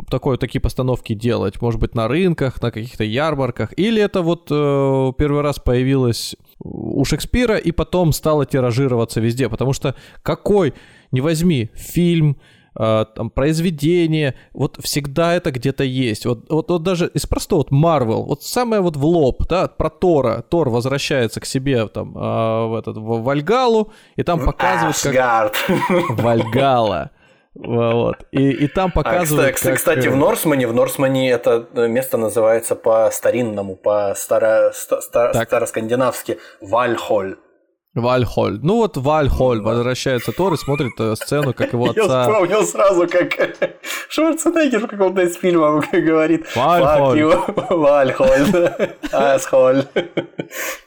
[0.10, 1.62] такое, такие постановки делать?
[1.62, 3.74] Может быть, на рынках, на каких-то ярмарках?
[3.78, 9.50] Или это вот э, первый раз появилось у Шекспира и потом стало тиражироваться везде?
[9.50, 10.74] Потому что какой,
[11.12, 12.38] не возьми, фильм,
[12.78, 16.26] э, там, произведение, вот всегда это где-то есть.
[16.26, 19.90] Вот, вот, вот даже из простого, вот Марвел, вот самое вот в лоб, да, про
[19.90, 20.44] Тора.
[20.50, 25.54] Тор возвращается к себе там э, в, этот, в Вальгалу, и там показывают, как...
[26.10, 27.12] Вальгала.
[27.56, 28.26] Вот.
[28.32, 29.50] И, и там а, показывают.
[29.52, 29.80] А, кстати, как...
[29.80, 36.40] кстати, в э, Норсмане, в Норсмане это место называется по старинному, по старо, стар, староскандинавски
[36.62, 37.38] Вальхоль.
[37.94, 38.60] Вальхоль.
[38.62, 39.66] Ну вот Вальхоль да.
[39.66, 42.02] возвращается Тор и смотрит э, сцену, как его отца...
[42.02, 43.34] Я вспомнил сразу, как
[44.10, 47.24] Шварценеггер в каком-то из фильмов говорит Вальхоль.
[47.70, 48.72] Вальхоль.
[49.12, 49.86] Асхоль.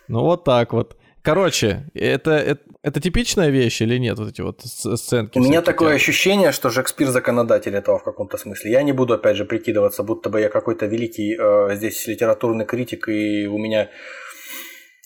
[0.08, 0.96] Ну вот так вот.
[1.22, 5.36] Короче, это, это, это типичная вещь или нет, вот эти вот сценки?
[5.38, 8.70] У меня такое ощущение, что Шекспир законодатель этого в каком-то смысле.
[8.70, 13.08] Я не буду, опять же, прикидываться, будто бы я какой-то великий э, здесь литературный критик,
[13.08, 13.88] и у меня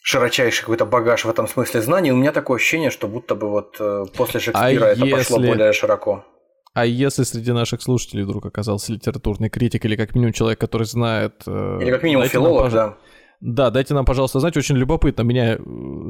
[0.00, 2.12] широчайший какой-то багаж в этом смысле знаний.
[2.12, 5.16] У меня такое ощущение, что будто бы вот э, после Шекспира а это если...
[5.16, 6.24] пошло более широко.
[6.72, 11.42] А если среди наших слушателей вдруг оказался литературный критик или как минимум человек, который знает...
[11.46, 12.96] Э, или как минимум филолог, нам, да
[13.40, 15.58] да, дайте нам, пожалуйста, знать, очень любопытно, меня э,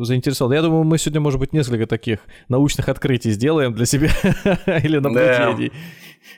[0.02, 0.52] заинтересовало.
[0.52, 4.08] Я думаю, мы сегодня, может быть, несколько таких научных открытий сделаем для себя
[4.82, 5.72] или наблюдений.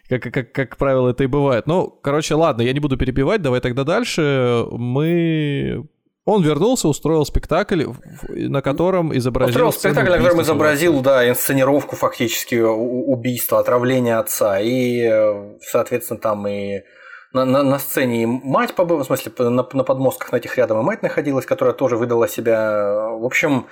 [0.08, 1.66] Как, как, как правило, это и бывает.
[1.66, 4.66] Ну, короче, ладно, я не буду перебивать, давай тогда дальше.
[4.70, 5.88] Мы
[6.24, 7.84] он вернулся, устроил спектакль,
[8.28, 9.50] на котором изобразил...
[9.50, 14.60] Устроил спектакль, на котором изобразил, да, инсценировку фактически убийства, отравления отца.
[14.60, 16.82] И, э, соответственно, там и
[17.32, 20.80] на, на, на сцене и мать побыла, в смысле, на, на подмостках на этих рядом
[20.80, 23.08] и мать находилась, которая тоже выдала себя.
[23.10, 23.66] В общем,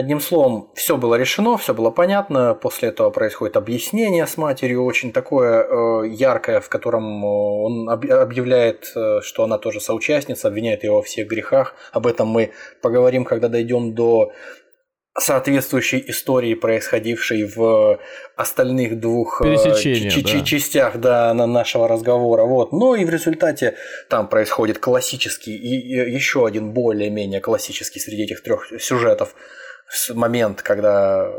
[0.00, 2.54] одним словом, все было решено, все было понятно.
[2.54, 9.20] После этого происходит объяснение с матерью, очень такое э, яркое, в котором он объявляет, э,
[9.22, 11.74] что она тоже соучастница, обвиняет его во всех грехах.
[11.92, 12.50] Об этом мы
[12.82, 14.32] поговорим, когда дойдем до
[15.18, 17.98] соответствующей истории, происходившей в
[18.36, 20.44] остальных двух э, да.
[20.44, 22.44] частях да, на нашего разговора.
[22.44, 22.72] Вот.
[22.72, 23.76] Но и в результате
[24.08, 29.34] там происходит классический и еще один более-менее классический среди этих трех сюжетов
[30.14, 31.30] момент, когда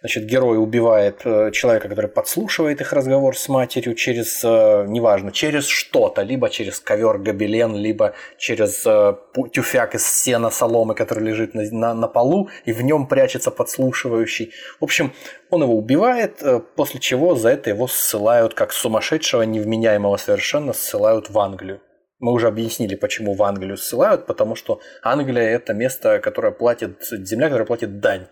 [0.00, 5.66] значит, герой убивает э, человека, который подслушивает их разговор с матерью через, э, неважно, через
[5.66, 9.16] что-то, либо через ковер гобелен, либо через э,
[9.52, 14.52] тюфяк из сена соломы, который лежит на, на, на полу, и в нем прячется подслушивающий.
[14.80, 15.12] В общем,
[15.50, 16.42] он его убивает,
[16.76, 21.80] после чего за это его ссылают как сумасшедшего, невменяемого совершенно, ссылают в Англию.
[22.20, 27.46] Мы уже объяснили, почему в Англию ссылают, потому что Англия это место, которое платит, земля,
[27.46, 28.26] которая платит дань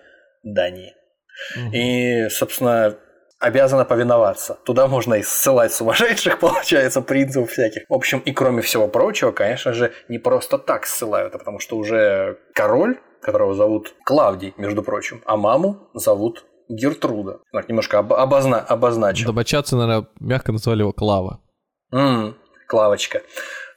[0.45, 0.95] Дании.
[1.57, 1.71] Угу.
[1.73, 2.97] И, собственно,
[3.39, 4.59] обязана повиноваться.
[4.65, 7.83] Туда можно и ссылать сумасшедших, получается, принцев всяких.
[7.89, 11.77] В общем, и кроме всего прочего, конечно же, не просто так ссылают, а потому что
[11.77, 17.41] уже король, которого зовут Клавдий, между прочим, а маму зовут Гертруда.
[17.53, 19.27] Так, немножко об, обозна, обозначим.
[19.27, 21.41] Добочатцы, наверное, мягко назвали его Клава.
[21.93, 23.23] М-м, Клавочка.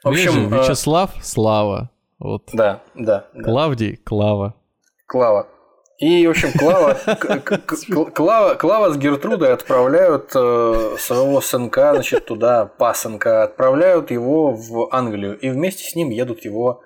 [0.02, 1.90] В общем, Видишь, Вячеслав, Слава.
[2.18, 2.48] Вот.
[2.52, 3.26] Да, да.
[3.44, 4.54] Клавдий, Клава.
[5.06, 5.46] Клава.
[5.98, 6.94] И, в общем, Клава,
[8.14, 15.38] Клава, Клава с Гертрудой отправляют э, своего сынка, значит, туда, пасынка, отправляют его в Англию.
[15.38, 16.80] И вместе с ним едут его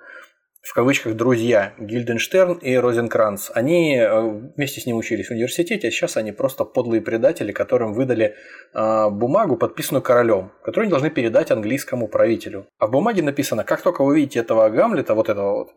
[0.66, 3.50] в кавычках друзья Гильденштерн и Розенкранц.
[3.54, 4.20] Они э,
[4.56, 8.34] вместе с ним учились в университете, а сейчас они просто подлые предатели, которым выдали
[8.74, 12.66] э, бумагу, подписанную королем, которую они должны передать английскому правителю.
[12.78, 15.68] А в бумаге написано, как только вы видите этого Гамлета, вот этого вот,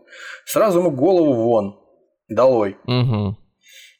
[0.45, 1.79] сразу ему голову вон,
[2.27, 2.77] долой.
[2.85, 3.37] Угу.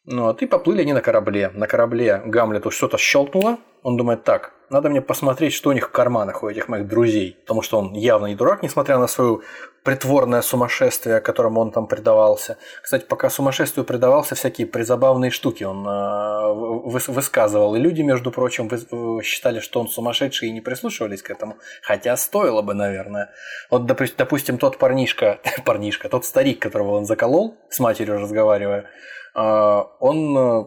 [0.06, 1.52] Ну, а ты поплыли они на корабле.
[1.54, 3.60] На корабле Гамлету что-то щелкнуло.
[3.84, 7.38] Он думает, так, надо мне посмотреть, что у них в карманах у этих моих друзей.
[7.42, 9.39] Потому что он явно не дурак, несмотря на свое
[9.84, 12.58] притворное сумасшествие, которому он там предавался.
[12.84, 17.76] Кстати, пока сумасшествию предавался, всякие призабавные штуки он э, высказывал.
[17.76, 21.58] И люди, между прочим, вы, считали, что он сумасшедший и не прислушивались к этому.
[21.82, 23.32] Хотя стоило бы, наверное.
[23.72, 28.86] Вот, допустим, тот парнишка, парнишка, тот старик, которого он заколол, с матерью разговаривая,
[29.34, 30.65] э, он э,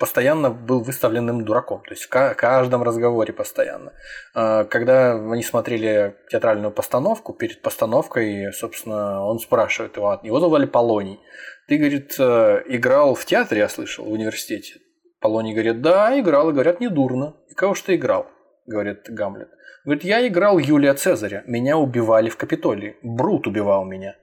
[0.00, 3.92] постоянно был выставленным дураком, то есть в каждом разговоре постоянно.
[4.34, 11.20] А, когда они смотрели театральную постановку, перед постановкой, собственно, он спрашивает его, его звали Полоний.
[11.68, 14.80] Ты, говорит, э, играл в театре, я слышал, в университете.
[15.20, 17.36] Полоний говорит, да, играл, и говорят, недурно.
[17.50, 18.26] И кого ж ты играл?
[18.70, 19.50] говорит Гамлет.
[19.84, 24.16] Говорит, я играл Юлия Цезаря, меня убивали в Капитолии, Брут убивал меня.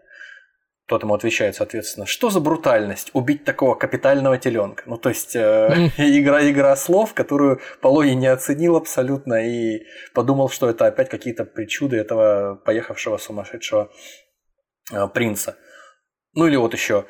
[0.87, 4.83] Тот ему отвечает, соответственно, что за брутальность убить такого капитального теленка?
[4.85, 10.69] Ну, то есть, э, игра, игра слов, которую Полоний не оценил абсолютно и подумал, что
[10.69, 13.91] это опять какие-то причуды этого поехавшего сумасшедшего
[14.93, 15.57] э, принца.
[16.33, 17.05] Ну, или вот еще,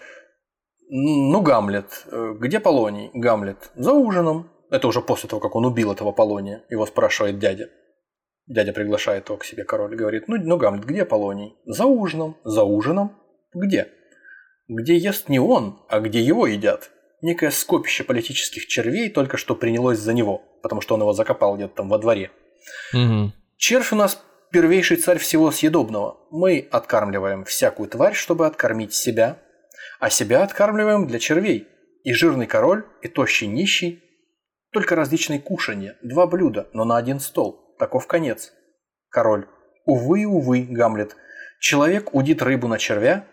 [0.90, 2.08] ну, Гамлет.
[2.12, 3.12] Э, где Полоний?
[3.14, 3.70] Гамлет.
[3.76, 4.50] За ужином.
[4.72, 6.66] Это уже после того, как он убил этого Полония.
[6.72, 7.70] Его спрашивает дядя.
[8.48, 11.56] Дядя приглашает его к себе, король говорит, ну, ну Гамлет, где Полоний?
[11.66, 12.38] За ужином.
[12.44, 13.16] За ужином.
[13.58, 13.90] Где?
[14.68, 16.92] Где ест не он, а где его едят.
[17.22, 21.76] Некое скопище политических червей только что принялось за него, потому что он его закопал где-то
[21.76, 22.32] там во дворе.
[22.94, 23.32] Угу.
[23.58, 26.18] Червь у нас первейший царь всего съедобного.
[26.30, 29.40] Мы откармливаем всякую тварь, чтобы откормить себя,
[30.00, 31.68] а себя откармливаем для червей.
[32.04, 34.04] И жирный король, и тощий нищий.
[34.72, 37.76] Только различные кушанья, два блюда, но на один стол.
[37.80, 38.54] Таков конец.
[39.10, 39.48] Король.
[39.86, 41.16] Увы, увы, Гамлет.
[41.60, 43.26] Человек удит рыбу на червя,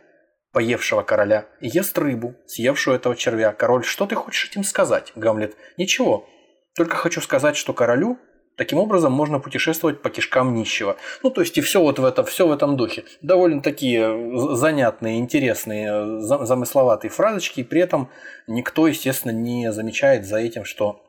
[0.54, 3.52] поевшего короля, и ест рыбу, съевшую этого червя.
[3.52, 5.12] Король, что ты хочешь этим сказать?
[5.14, 6.26] Гамлет, ничего.
[6.74, 8.18] Только хочу сказать, что королю
[8.56, 10.96] Таким образом можно путешествовать по кишкам нищего.
[11.24, 13.04] Ну, то есть и все вот в этом, все в этом духе.
[13.20, 18.10] Довольно такие занятные, интересные, замысловатые фразочки, и при этом
[18.46, 21.00] никто, естественно, не замечает за этим, что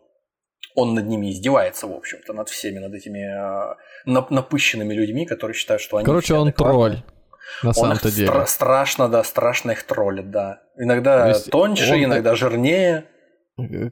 [0.73, 5.84] он над ними издевается, в общем-то, над всеми, над этими э, напыщенными людьми, которые считают,
[5.84, 6.05] что они...
[6.05, 7.03] Короче, он тролль.
[7.63, 8.29] На самом-то деле.
[8.29, 10.62] Стра- страшно, да, страшно их троллит, да.
[10.77, 12.03] Иногда тоньше, он...
[12.05, 13.05] иногда жирнее.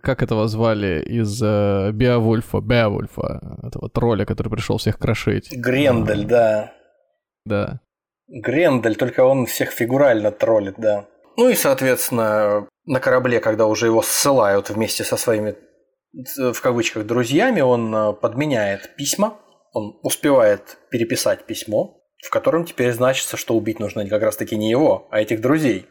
[0.02, 5.56] Как этого звали из э, Беовульфа, Беовульфа, этого тролля, который пришел всех крошить?
[5.56, 6.74] Грендель, да.
[7.46, 7.80] Да.
[8.28, 11.06] Грендель, только он всех фигурально троллит, да.
[11.38, 15.56] Ну и, соответственно, на корабле, когда уже его ссылают вместе со своими,
[16.38, 19.40] в кавычках, друзьями, он э, подменяет письма,
[19.72, 25.08] он успевает переписать письмо, в котором теперь значится, что убить нужно как раз-таки не его,
[25.12, 25.88] а этих друзей.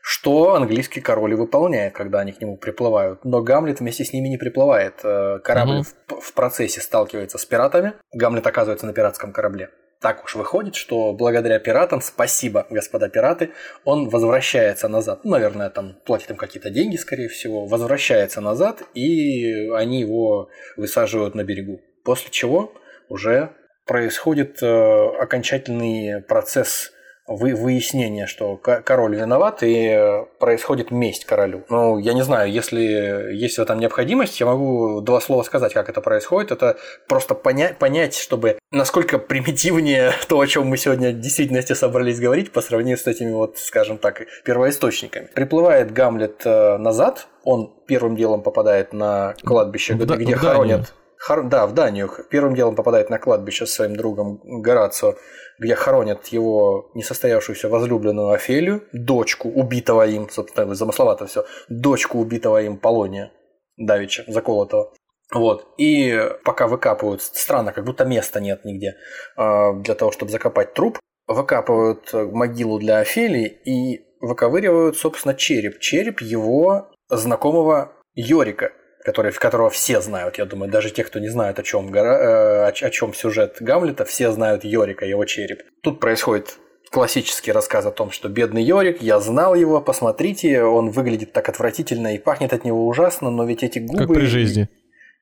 [0.00, 3.24] Что английский король и выполняет, когда они к нему приплывают.
[3.24, 5.00] Но Гамлет вместе с ними не приплывает.
[5.04, 5.86] Э, корабль угу.
[6.08, 7.92] в, в процессе сталкивается с пиратами.
[8.12, 9.70] Гамлет оказывается на пиратском корабле.
[10.00, 13.50] Так уж выходит, что благодаря пиратам, спасибо, господа пираты,
[13.84, 15.20] он возвращается назад.
[15.24, 17.66] Ну, наверное, там платит им какие-то деньги, скорее всего.
[17.66, 21.80] Возвращается назад, и они его высаживают на берегу.
[22.02, 22.72] После чего
[23.08, 23.52] уже
[23.86, 26.92] происходит э, окончательный процесс
[27.26, 31.64] вы, выяснения, что король виноват и э, происходит месть королю.
[31.68, 35.88] Ну, я не знаю, если есть в этом необходимость, я могу два слова сказать, как
[35.88, 36.50] это происходит.
[36.50, 36.76] Это
[37.08, 42.52] просто понять, понять чтобы насколько примитивнее то, о чем мы сегодня в действительности собрались говорить
[42.52, 45.28] по сравнению с этими вот, скажем так, первоисточниками.
[45.32, 50.92] Приплывает Гамлет э, назад, он первым делом попадает на кладбище, в, где в хоронят
[51.22, 51.44] Хор...
[51.44, 52.10] Да, в Данию.
[52.30, 55.14] Первым делом попадает на кладбище с своим другом Горацио,
[55.58, 62.76] где хоронят его несостоявшуюся возлюбленную Офелию, дочку убитого им, собственно, замысловато все, дочку убитого им
[62.76, 63.30] Полония
[63.76, 64.92] Давича, заколотого.
[65.32, 65.66] Вот.
[65.78, 68.96] И пока выкапывают, странно, как будто места нет нигде
[69.36, 75.78] а, для того, чтобы закопать труп, выкапывают могилу для Офелии и выковыривают, собственно, череп.
[75.78, 78.72] Череп его знакомого Йорика,
[79.04, 82.66] который, в которого все знают, я думаю, даже те, кто не знает, о чем, э,
[82.66, 85.62] о чем сюжет Гамлета, все знают Йорика, его череп.
[85.82, 86.58] Тут происходит
[86.90, 92.14] классический рассказ о том, что бедный Йорик, я знал его, посмотрите, он выглядит так отвратительно
[92.14, 94.06] и пахнет от него ужасно, но ведь эти губы...
[94.06, 94.68] Как при жизни.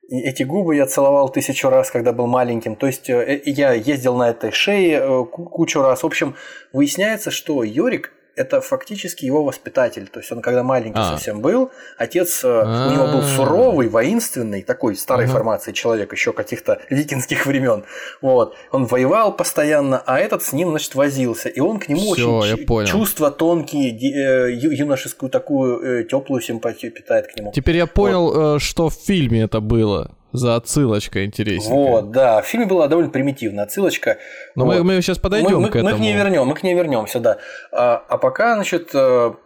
[0.09, 2.75] И эти губы я целовал тысячу раз, когда был маленьким.
[2.75, 6.03] То есть э, я ездил на этой шее э, кучу раз.
[6.03, 6.35] В общем,
[6.73, 10.07] выясняется, что Йорик это фактически его воспитатель.
[10.07, 11.11] То есть он когда маленький а.
[11.11, 12.89] совсем был, отец А-а-а.
[12.89, 15.33] у него был суровый, воинственный, такой старой ага.
[15.33, 17.83] формации человек, еще каких-то викинских времен.
[18.21, 18.55] Вот.
[18.71, 21.49] Он воевал постоянно, а этот с ним, значит, возился.
[21.49, 27.27] И он к нему Всё, очень чувства тонкие, э, юношескую такую э, теплую симпатию питает
[27.27, 27.51] к нему.
[27.53, 28.55] Теперь я понял, вот.
[28.57, 31.73] Э, что в фильме это было за отсылочка интереснее.
[31.73, 32.41] Вот, да.
[32.41, 34.17] В фильме была довольно примитивная отсылочка.
[34.55, 34.77] Но вот.
[34.77, 35.91] мы, мы сейчас подойдем мы, к этому.
[35.91, 37.37] Мы к ней вернем, мы к ней вернемся, да.
[37.71, 39.37] А, а пока, значит, все,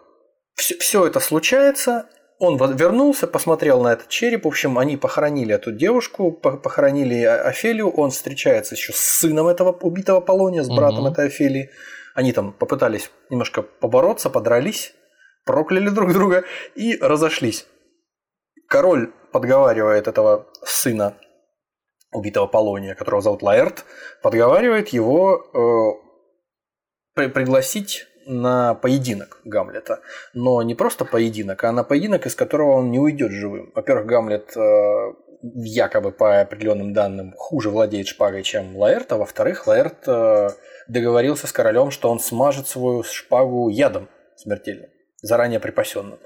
[0.56, 2.06] э, все это случается.
[2.38, 4.43] Он вернулся, посмотрел на этот череп.
[4.43, 7.89] В общем, они похоронили эту девушку, похоронили Офелию.
[7.89, 11.13] Он встречается еще с сыном этого убитого Полония, с братом угу.
[11.13, 11.70] этой Офелии.
[12.14, 14.93] Они там попытались немножко побороться, подрались,
[15.45, 16.43] прокляли друг друга
[16.76, 17.68] и разошлись.
[18.68, 21.16] Король подговаривает этого сына
[22.11, 23.86] убитого Полония, которого зовут Лаэрт,
[24.22, 25.99] подговаривает его
[27.16, 30.01] э, пригласить на поединок Гамлета.
[30.34, 33.72] Но не просто поединок, а на поединок, из которого он не уйдет живым.
[33.76, 35.13] Во-первых, Гамлет э,
[35.53, 40.49] якобы по определенным данным хуже владеет шпагой, чем Лаэрт, а во-вторых, Лаэрт э,
[40.88, 44.89] договорился с королем, что он смажет свою шпагу ядом смертельным,
[45.22, 46.20] заранее припасенным.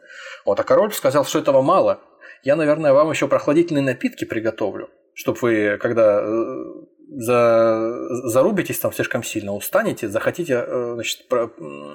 [0.46, 2.00] Вот, а король сказал, что этого мало.
[2.44, 6.64] Я, наверное, вам еще прохладительные напитки приготовлю, чтобы вы, когда э,
[7.10, 11.50] за, зарубитесь там слишком сильно, устанете, захотите э, значит, про,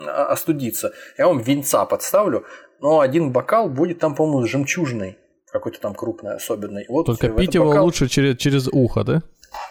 [0.07, 2.45] остудиться, я вам винца подставлю,
[2.81, 5.19] но один бокал будет там, по-моему, жемчужный,
[5.51, 6.85] какой-то там крупный, особенный.
[6.89, 7.85] Вот Только пить его бокал...
[7.85, 9.23] лучше через, через ухо, да?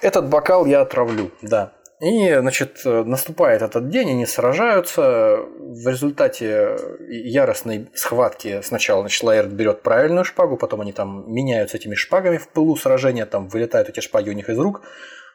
[0.02, 1.74] Этот бокал я отравлю, да.
[2.04, 5.38] И, значит, наступает этот день, они сражаются.
[5.58, 6.78] В результате
[7.08, 12.50] яростной схватки сначала, значит, Лаэрт берет правильную шпагу, потом они там меняются этими шпагами в
[12.50, 14.82] пылу сражения, там вылетают эти шпаги у них из рук.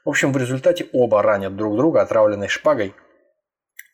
[0.05, 2.95] В общем, в результате оба ранят друг друга отравленной шпагой.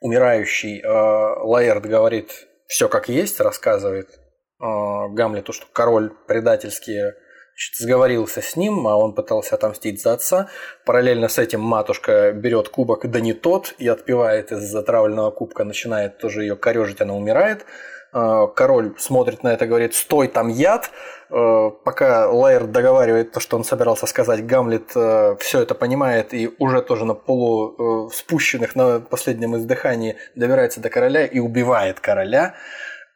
[0.01, 4.65] Умирающий э, Лаэрт говорит все как есть, рассказывает э,
[5.11, 7.15] Гамлету, что король предательски
[7.55, 10.49] значит, сговорился с ним, а он пытался отомстить за отца.
[10.85, 16.19] Параллельно с этим матушка берет кубок, да не тот, и отпивает из затравленного кубка, начинает
[16.19, 17.65] тоже ее корежить, она умирает.
[18.13, 20.91] Э, король смотрит на это, говорит, стой, там яд.
[21.31, 26.53] Э, пока Лайер договаривает то, что он собирался сказать, Гамлет э, все это понимает и
[26.59, 32.55] уже тоже на полу спущенных на последнем издыхании добирается до короля и убивает короля.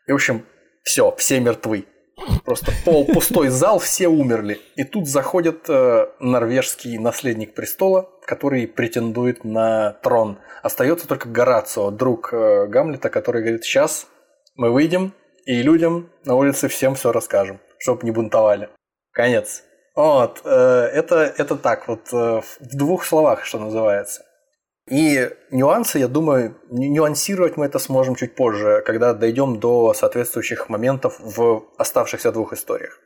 [0.07, 0.47] И, в общем,
[0.83, 1.87] все, все мертвы.
[2.45, 4.61] Просто пол пустой зал, все умерли.
[4.77, 10.39] И тут заходит норвежский наследник престола, который претендует на трон.
[10.63, 14.07] Остается только Горацио, друг Гамлета, который говорит, сейчас
[14.57, 15.13] мы выйдем
[15.47, 18.69] и людям на улице всем все расскажем, чтобы не бунтовали.
[19.13, 19.63] Конец.
[19.95, 24.23] Вот, э, это, это так, вот э, в двух словах, что называется.
[24.91, 31.19] И нюансы, я думаю, нюансировать мы это сможем чуть позже, когда дойдем до соответствующих моментов
[31.21, 32.99] в оставшихся двух историях.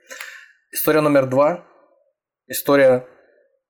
[0.70, 1.64] История номер два.
[2.46, 3.06] История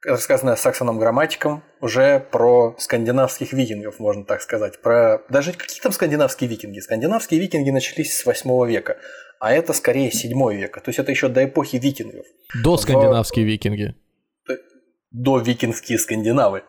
[0.05, 4.81] рассказанная Саксоном грамматиком, уже про скандинавских викингов, можно так сказать.
[4.81, 6.81] Про даже какие там скандинавские викинги?
[6.81, 8.99] Скандинавские викинги начались с 8 века,
[9.39, 10.81] а это скорее 7 века.
[10.81, 12.27] То есть это еще до эпохи викингов.
[12.63, 13.95] До скандинавские викинги.
[15.11, 16.63] До викингские скандинавы.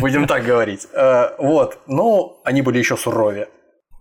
[0.00, 0.86] Будем так говорить.
[0.92, 1.78] Э, вот.
[1.86, 3.48] Но они были еще суровее.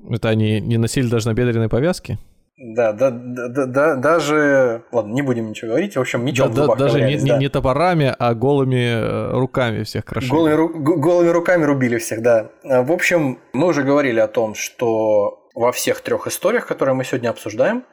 [0.09, 2.17] Это они не носили даже набедренной повязки?
[2.57, 4.83] Да, да, да, да, даже...
[4.91, 5.95] Ладно, не будем ничего говорить.
[5.95, 7.37] В общем, мечом да, да, Даже не, да.
[7.37, 10.31] не топорами, а голыми э, руками всех крошили.
[10.31, 10.69] Голыми, ру...
[10.69, 12.49] голыми руками рубили всех, да.
[12.63, 17.29] В общем, мы уже говорили о том, что во всех трех историях, которые мы сегодня
[17.29, 17.83] обсуждаем,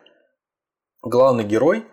[1.03, 1.85] главный герой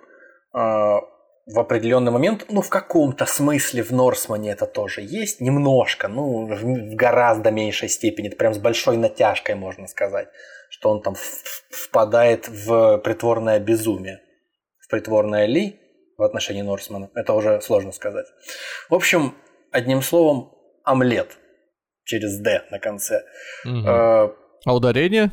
[1.47, 6.95] в определенный момент, ну, в каком-то смысле в Норсмане это тоже есть, немножко, ну, в
[6.95, 10.27] гораздо меньшей степени, это прям с большой натяжкой, можно сказать,
[10.69, 14.19] что он там впадает в притворное безумие.
[14.79, 15.79] В притворное ли
[16.17, 18.25] в отношении Норсмана, это уже сложно сказать.
[18.89, 19.35] В общем,
[19.71, 20.51] одним словом,
[20.83, 21.37] омлет
[22.03, 23.23] через «д» на конце.
[23.65, 23.87] Угу.
[23.87, 24.35] А,
[24.65, 25.31] а ударение?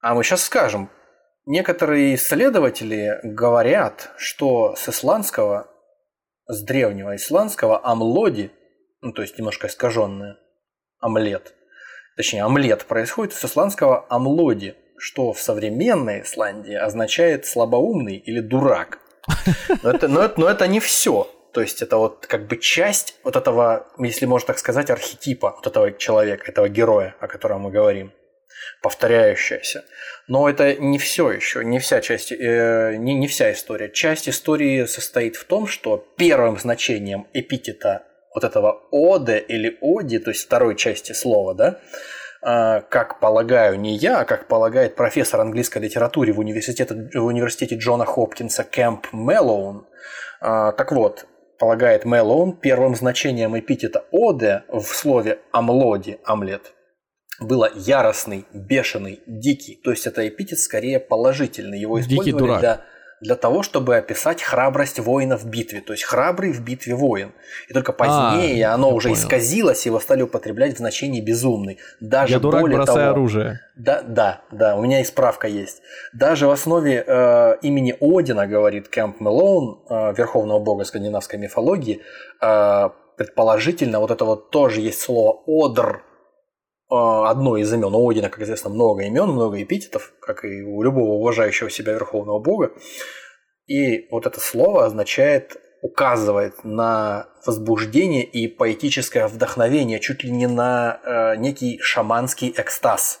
[0.00, 0.90] А мы сейчас скажем,
[1.44, 5.68] Некоторые исследователи говорят, что с исландского,
[6.46, 8.52] с древнего исландского амлоди,
[9.00, 10.36] ну то есть немножко искаженное,
[11.00, 11.52] омлет,
[12.16, 19.00] точнее омлет происходит с исландского амлоди, что в современной Исландии означает слабоумный или дурак.
[19.82, 21.28] Но это, но это, но это не все.
[21.52, 25.66] То есть это вот как бы часть вот этого, если можно так сказать, архетипа вот
[25.66, 28.12] этого человека, этого героя, о котором мы говорим
[28.82, 29.84] повторяющаяся.
[30.28, 33.90] Но это не все еще, не вся часть, э, не, не вся история.
[33.90, 40.30] Часть истории состоит в том, что первым значением эпитета вот этого оде или оди, то
[40.30, 41.80] есть второй части слова, да,
[42.42, 47.76] э, как полагаю не я, а как полагает профессор английской литературы в университете, в университете
[47.76, 49.86] Джона Хопкинса Кэмп Мэллоун.
[50.40, 51.26] Э, так вот,
[51.58, 56.72] полагает Мэллоун, первым значением эпитета оде в слове амлоди, омлет,
[57.40, 59.80] было яростный, бешеный, дикий.
[59.82, 61.78] То есть это эпитет скорее положительный.
[61.78, 62.80] Его использовали для,
[63.20, 65.80] для того, чтобы описать храбрость воина в битве.
[65.80, 67.32] То есть храбрый в битве воин.
[67.68, 69.20] И только позднее а, оно уже понял.
[69.20, 71.78] исказилось, его стали употреблять в значении безумный.
[72.00, 73.60] Даже я дурак, более бросай того, оружие.
[73.76, 75.82] Да, да, да, у меня и справка есть.
[76.12, 82.02] Даже в основе э, имени Одина, говорит Кэмп Мелоун, э, верховного бога скандинавской мифологии,
[82.40, 86.11] э, предположительно, вот это вот тоже есть слово «одр», а,
[86.92, 87.94] одно из имен.
[87.94, 92.38] У Одина, как известно, много имен, много эпитетов, как и у любого уважающего себя верховного
[92.38, 92.72] бога.
[93.66, 101.00] И вот это слово означает, указывает на возбуждение и поэтическое вдохновение, чуть ли не на
[101.04, 103.20] э, некий шаманский экстаз.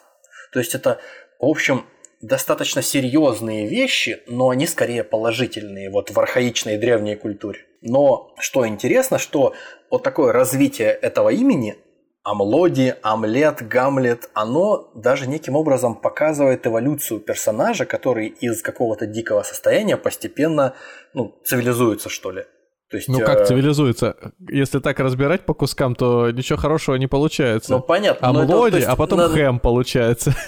[0.52, 1.00] То есть это,
[1.40, 1.86] в общем,
[2.20, 7.60] достаточно серьезные вещи, но они скорее положительные вот в архаичной древней культуре.
[7.80, 9.54] Но что интересно, что
[9.90, 11.76] вот такое развитие этого имени
[12.24, 19.96] Амлоди, Амлет, Гамлет, оно даже неким образом показывает эволюцию персонажа, который из какого-то дикого состояния
[19.96, 20.74] постепенно
[21.14, 22.44] ну, цивилизуется, что ли.
[22.90, 23.44] То есть, ну как э...
[23.46, 24.16] цивилизуется?
[24.50, 27.72] Если так разбирать по кускам, то ничего хорошего не получается.
[27.72, 28.28] Ну понятно.
[28.28, 29.34] Амлоди, это, а потом надо...
[29.34, 30.32] хэм получается.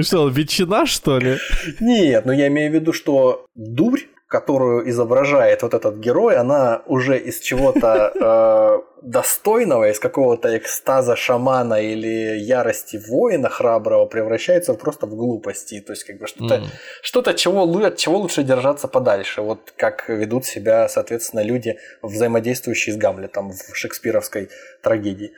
[0.00, 1.36] Что, ветчина, что ли?
[1.80, 7.18] Нет, ну я имею в виду, что дурь которую изображает вот этот герой, она уже
[7.18, 8.12] из чего-то
[8.84, 15.80] э, достойного, из какого-то экстаза шамана или ярости воина храброго превращается просто в глупости.
[15.80, 16.66] То есть, как бы что-то, mm.
[17.02, 19.40] что-то чего, от чего лучше держаться подальше.
[19.40, 24.50] Вот как ведут себя, соответственно, люди, взаимодействующие с Гамлетом в шекспировской
[24.82, 25.32] трагедии.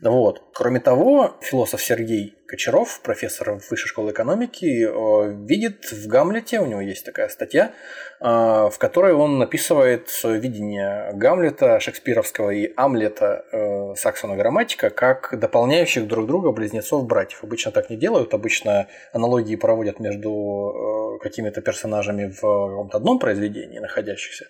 [0.00, 0.42] Вот.
[0.52, 6.82] Кроме того, философ Сергей Кочаров, профессор Высшей школы экономики, э, видит в Гамлете, у него
[6.82, 7.72] есть такая статья,
[8.20, 15.34] э, в которой он написывает свое видение Гамлета, шекспировского и Амлета э, Саксона грамматика как
[15.40, 17.42] дополняющих друг друга близнецов-братьев.
[17.42, 24.48] Обычно так не делают, обычно аналогии проводят между какими-то персонажами в каком-то одном произведении находящихся.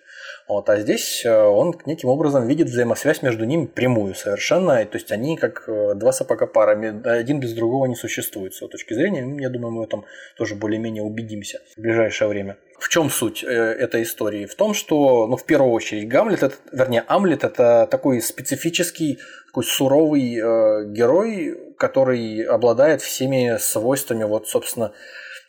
[0.49, 5.37] Вот, а здесь он неким образом видит взаимосвязь между ними прямую совершенно, то есть они
[5.37, 6.71] как два сапога пара,
[7.05, 9.25] один без другого не существует с его точки зрения.
[9.41, 10.05] Я думаю, мы в этом
[10.37, 12.57] тоже более-менее убедимся в ближайшее время.
[12.79, 14.45] В чем суть э, этой истории?
[14.45, 19.63] В том, что, ну, в первую очередь, Гамлет, это, вернее, Амлет– это такой специфический, такой
[19.63, 24.93] суровый э, герой, который обладает всеми свойствами, вот, собственно,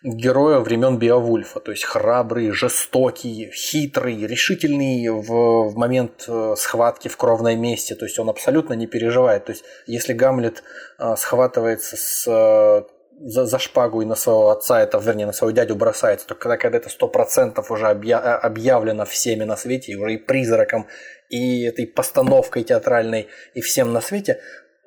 [0.05, 7.17] героя времен Биовульфа, то есть храбрый, жестокий, хитрый, решительный в, в момент э, схватки в
[7.17, 9.47] кровной месте, то есть он абсолютно не переживает.
[9.47, 10.63] То есть если Гамлет
[10.99, 12.83] э, схватывается с э,
[13.21, 16.59] за, за шпагу и на своего отца, это, вернее, на своего дядю бросается, то когда,
[16.59, 20.87] когда это сто процентов уже объя, объявлено всеми на свете, уже и призраком,
[21.31, 24.41] и этой постановкой театральной, и всем на свете,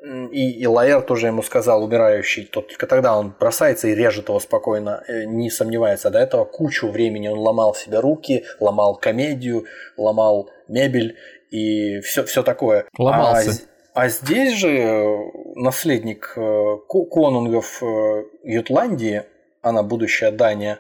[0.04, 5.04] и, и Лаэр тоже ему сказал, умирающий, только тогда он бросается и режет его спокойно,
[5.08, 6.12] э, не сомневается.
[6.12, 9.66] До этого кучу времени он ломал себе руки, ломал комедию,
[9.98, 11.18] ломал мебель
[11.50, 12.86] и все, все такое.
[12.98, 13.64] Ломался.
[13.94, 15.18] А, а здесь же
[15.56, 19.24] наследник э, конунгов э, Ютландии,
[19.62, 20.80] она будущая Дания,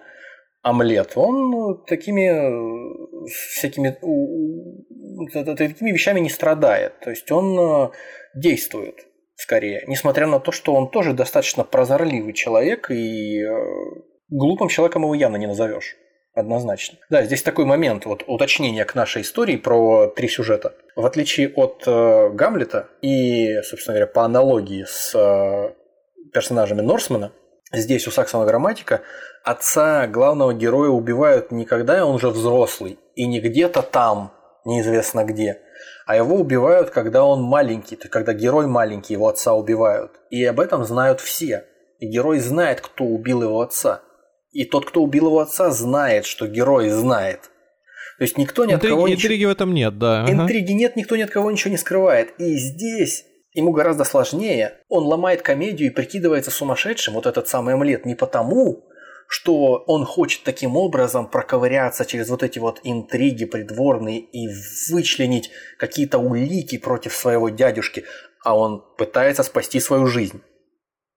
[0.61, 2.30] Омлет, он такими
[3.30, 3.97] всякими
[5.55, 6.99] такими вещами не страдает.
[6.99, 7.91] То есть он
[8.36, 9.07] действует
[9.38, 13.49] скорее, несмотря на то, что он тоже достаточно прозорливый человек, и э,
[14.29, 15.95] глупым человеком его явно не назовешь.
[16.33, 16.99] Однозначно.
[17.09, 20.75] Да, здесь такой момент, вот уточнение к нашей истории про три сюжета.
[20.95, 25.73] В отличие от э, Гамлета и, собственно говоря, по аналогии с э,
[26.31, 27.31] персонажами Норсмана,
[27.71, 29.01] здесь у Саксона грамматика
[29.43, 34.31] отца главного героя убивают не когда он уже взрослый и не где-то там,
[34.65, 35.61] неизвестно где,
[36.05, 40.11] а его убивают, когда он маленький, то есть когда герой маленький, его отца убивают.
[40.30, 41.65] И об этом знают все.
[41.99, 44.01] И герой знает, кто убил его отца.
[44.51, 47.49] И тот, кто убил его отца, знает, что герой знает.
[48.17, 49.51] То есть никто ни Интриги, от кого Интриги ничего...
[49.51, 50.25] в этом нет, да.
[50.28, 52.34] Интриги нет, никто ни от кого ничего не скрывает.
[52.39, 54.73] И здесь ему гораздо сложнее.
[54.89, 58.84] Он ломает комедию и прикидывается сумасшедшим, вот этот самый омлет, не потому,
[59.28, 64.47] что он хочет таким образом проковыряться через вот эти вот интриги придворные и
[64.89, 68.05] вычленить какие-то улики против своего дядюшки,
[68.43, 70.41] а он пытается спасти свою жизнь.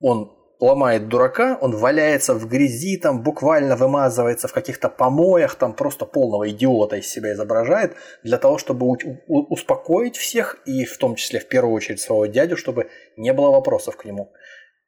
[0.00, 6.04] Он ломает дурака, он валяется в грязи, там буквально вымазывается в каких-то помоях, там просто
[6.04, 8.86] полного идиота из себя изображает, для того, чтобы
[9.26, 13.96] успокоить всех, и в том числе в первую очередь своего дядю, чтобы не было вопросов
[13.96, 14.32] к нему.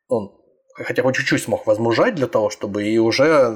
[0.09, 0.41] Он
[0.75, 3.55] хотя бы чуть-чуть смог возмужать для того, чтобы и уже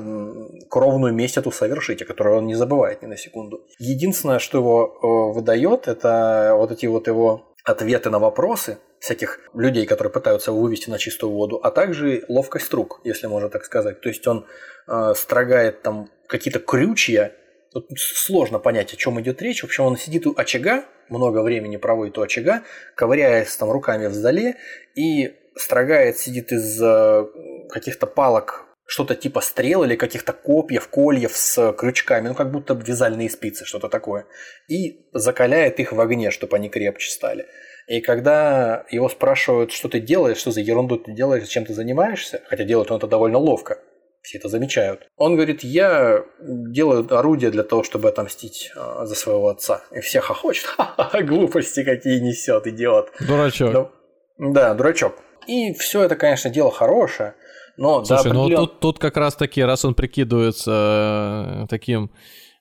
[0.69, 3.65] кровную месть эту совершить, о которой он не забывает ни на секунду.
[3.79, 9.87] Единственное, что его э, выдает, это вот эти вот его ответы на вопросы всяких людей,
[9.87, 14.01] которые пытаются его вывести на чистую воду, а также ловкость рук, если можно так сказать.
[14.01, 14.47] То есть он
[14.87, 17.33] э, строгает там какие-то крючья,
[17.73, 19.61] Тут сложно понять, о чем идет речь.
[19.61, 22.63] В общем, он сидит у очага, много времени проводит у очага,
[22.95, 24.57] ковыряясь там руками в зале
[24.95, 27.27] и строгает, сидит из э,
[27.71, 33.29] каких-то палок что-то типа стрел или каких-то копьев, кольев с крючками, ну как будто вязальные
[33.29, 34.27] спицы, что-то такое,
[34.69, 37.47] и закаляет их в огне, чтобы они крепче стали.
[37.89, 42.43] И когда его спрашивают, что ты делаешь, что за ерунду ты делаешь, чем ты занимаешься,
[42.49, 43.79] хотя делает он это довольно ловко,
[44.23, 45.07] все это замечают.
[45.17, 49.85] Он говорит, я делаю орудие для того, чтобы отомстить э, за своего отца.
[49.93, 50.67] И все хохочут.
[50.77, 53.13] Ха-ха, глупости какие несет, идиот.
[53.21, 53.93] Дурачок.
[54.39, 55.15] Ну, да, дурачок.
[55.47, 57.35] И все это, конечно, дело хорошее,
[57.77, 58.49] Но Слушай, определен...
[58.49, 62.11] ну тут, тут как раз таки, раз он прикидывается э, таким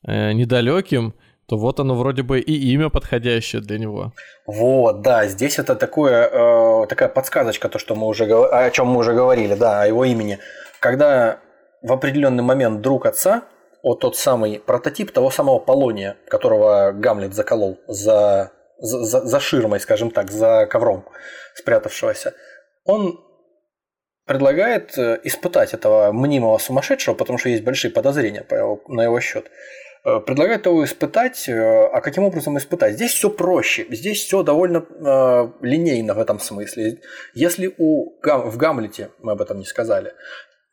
[0.07, 1.13] э, недалеким,
[1.47, 4.13] то вот оно вроде бы и имя подходящее для него.
[4.45, 8.99] Вот, да, здесь это такое, э, такая подсказочка, то, что мы уже, о чем мы
[8.99, 10.39] уже говорили, да, о его имени.
[10.79, 11.39] Когда
[11.81, 13.43] в определенный момент друг отца,
[13.83, 20.09] вот тот самый прототип того самого Полония, которого Гамлет заколол за, за, за ширмой, скажем
[20.09, 21.05] так, за ковром
[21.53, 22.33] спрятавшегося,
[22.85, 23.19] он
[24.25, 29.19] предлагает э, испытать этого мнимого сумасшедшего, потому что есть большие подозрения по его, на его
[29.19, 29.51] счет.
[30.05, 31.49] Э, предлагает его испытать.
[31.49, 32.93] Э, а каким образом испытать?
[32.93, 33.85] Здесь все проще.
[33.89, 37.01] Здесь все довольно э, линейно в этом смысле.
[37.33, 40.13] Если у, в Гамлете, мы об этом не сказали,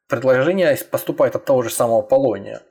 [0.09, 2.63] предложение поступает от того же самого Полония,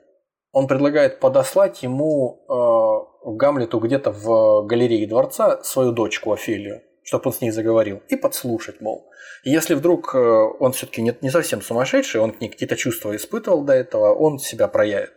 [0.52, 7.32] он предлагает подослать ему э, Гамлету где-то в галерее дворца свою дочку Офелию, чтобы он
[7.32, 9.10] с ней заговорил, и подслушать, мол.
[9.44, 13.64] И если вдруг он все-таки не, не совсем сумасшедший, он к ней какие-то чувства испытывал
[13.64, 15.12] до этого, он себя проявит.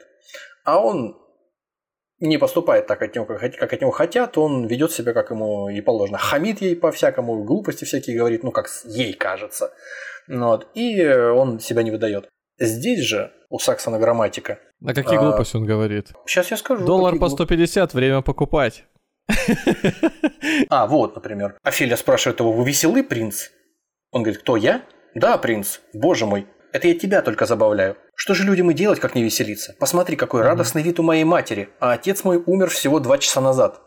[0.63, 1.17] А он
[2.19, 5.81] не поступает так от него, как от него хотят, он ведет себя, как ему и
[5.81, 6.17] положено.
[6.17, 9.73] Хамит ей по-всякому, глупости всякие говорит, ну, как ей кажется.
[10.27, 12.29] Вот, и он себя не выдает.
[12.57, 14.59] Здесь же у Саксона грамматика.
[14.83, 16.13] А какие а, глупости он говорит?
[16.25, 16.85] Сейчас я скажу.
[16.85, 18.85] Доллар по 150, время покупать.
[20.69, 21.57] А, вот, например.
[21.63, 23.49] Офелия спрашивает его, вы веселый принц?
[24.11, 24.83] Он говорит, кто я?
[25.15, 27.95] Да, принц, боже мой, это я тебя только забавляю.
[28.15, 29.75] Что же людям и делать, как не веселиться?
[29.79, 33.81] Посмотри, какой радостный вид у моей матери, а отец мой умер всего два часа назад.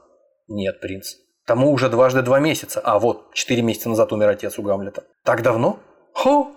[0.49, 1.17] Нет, принц.
[1.47, 2.81] Тому уже дважды два месяца.
[2.81, 5.05] А вот, четыре месяца назад умер отец у Гамлета.
[5.23, 5.81] Так давно?
[6.15, 6.53] Хо!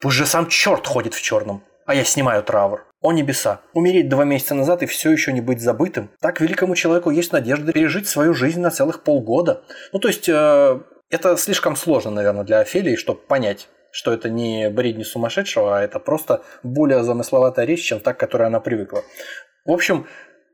[0.00, 1.62] Пусть же сам черт ходит в черном.
[1.86, 2.87] А я снимаю траур.
[3.00, 6.10] О небеса, умереть два месяца назад и все еще не быть забытым.
[6.20, 9.62] Так великому человеку есть надежда пережить свою жизнь на целых полгода.
[9.92, 10.80] Ну, то есть, э,
[11.10, 16.00] это слишком сложно, наверное, для Офелии, чтобы понять, что это не бредни сумасшедшего, а это
[16.00, 19.02] просто более замысловатая речь, чем та, к которой она привыкла.
[19.64, 20.06] В общем,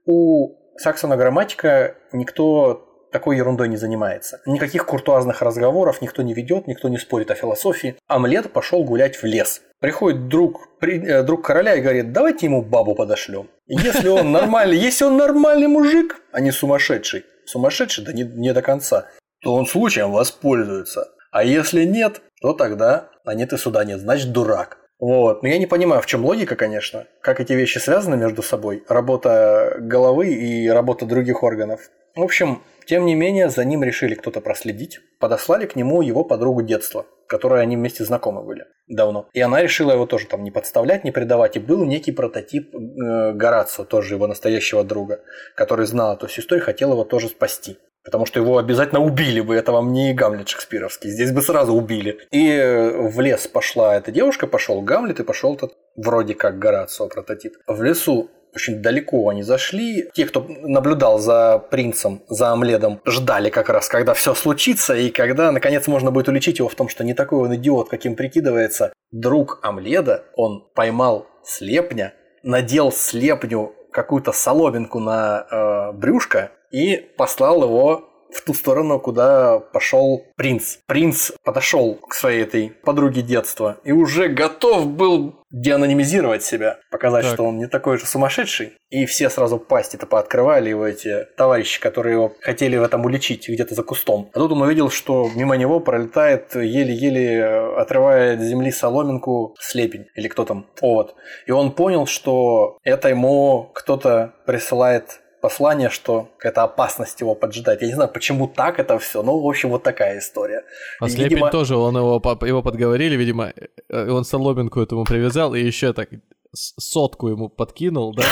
[0.05, 4.41] у Саксона грамматика никто такой ерундой не занимается.
[4.45, 7.97] Никаких куртуазных разговоров никто не ведет, никто не спорит о философии.
[8.09, 9.63] Амлет пошел гулять в лес.
[9.85, 13.51] Приходит друг, э, друг короля и говорит, давайте ему бабу подошлем.
[13.67, 18.63] Если он нормальный, если он нормальный мужик, а не сумасшедший, сумасшедший, да не, не до
[18.63, 19.09] конца,
[19.43, 21.09] то он случаем воспользуется.
[21.33, 24.79] А если нет, то тогда а нет и суда нет, значит дурак.
[24.99, 25.43] Вот.
[25.43, 27.05] Но я не понимаю, в чем логика, конечно.
[27.21, 28.85] Как эти вещи связаны между собой.
[28.89, 31.91] Работа головы и работа других органов.
[32.17, 35.01] В общем, тем не менее, за ним решили кто-то проследить.
[35.21, 39.29] Подослали к нему его подругу детства, которой они вместе знакомы были давно.
[39.33, 41.57] И она решила его тоже там не подставлять, не предавать.
[41.57, 45.21] И был некий прототип э, Горацио, тоже его настоящего друга,
[45.57, 47.79] который знал эту всю историю хотел его тоже спасти.
[48.05, 52.19] Потому что его обязательно убили бы, это вам не Гамлет шекспировский, здесь бы сразу убили.
[52.31, 52.61] И
[52.95, 57.55] в лес пошла эта девушка, пошел Гамлет и пошел тот вроде как Горацио прототип.
[57.67, 60.09] В лесу очень далеко они зашли.
[60.15, 65.53] Те, кто наблюдал за принцем, за Амледом, ждали как раз, когда все случится, и когда,
[65.53, 68.93] наконец, можно будет уличить его в том, что не такой он идиот, каким прикидывается.
[69.11, 78.09] Друг Амледа, он поймал слепня, надел слепню какую-то соломинку на э, брюшко и послал его
[78.35, 80.79] в ту сторону, куда пошел принц.
[80.87, 87.35] Принц подошел к своей этой подруге детства и уже готов был деанонимизировать себя, показать, так.
[87.35, 88.73] что он не такой же сумасшедший.
[88.91, 93.75] И все сразу пасти-то пооткрывали его эти товарищи, которые его хотели в этом уличить где-то
[93.75, 94.31] за кустом.
[94.35, 97.45] А тут он увидел, что мимо него пролетает еле-еле
[97.77, 101.15] отрывая от земли соломинку слепень или кто там, овод.
[101.47, 107.83] И он понял, что это ему кто-то присылает послание, что какая-то опасность его поджидает.
[107.83, 110.63] Я не знаю, почему так это все, но, в общем, вот такая история.
[111.01, 111.51] А Слепень видимо...
[111.51, 113.53] тоже, он его, его подговорили, видимо,
[113.91, 116.09] э, он соломинку этому привязал и еще так
[116.55, 118.23] сотку ему подкинул, да?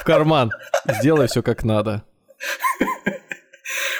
[0.00, 0.52] В карман.
[0.86, 2.02] Сделай все как надо.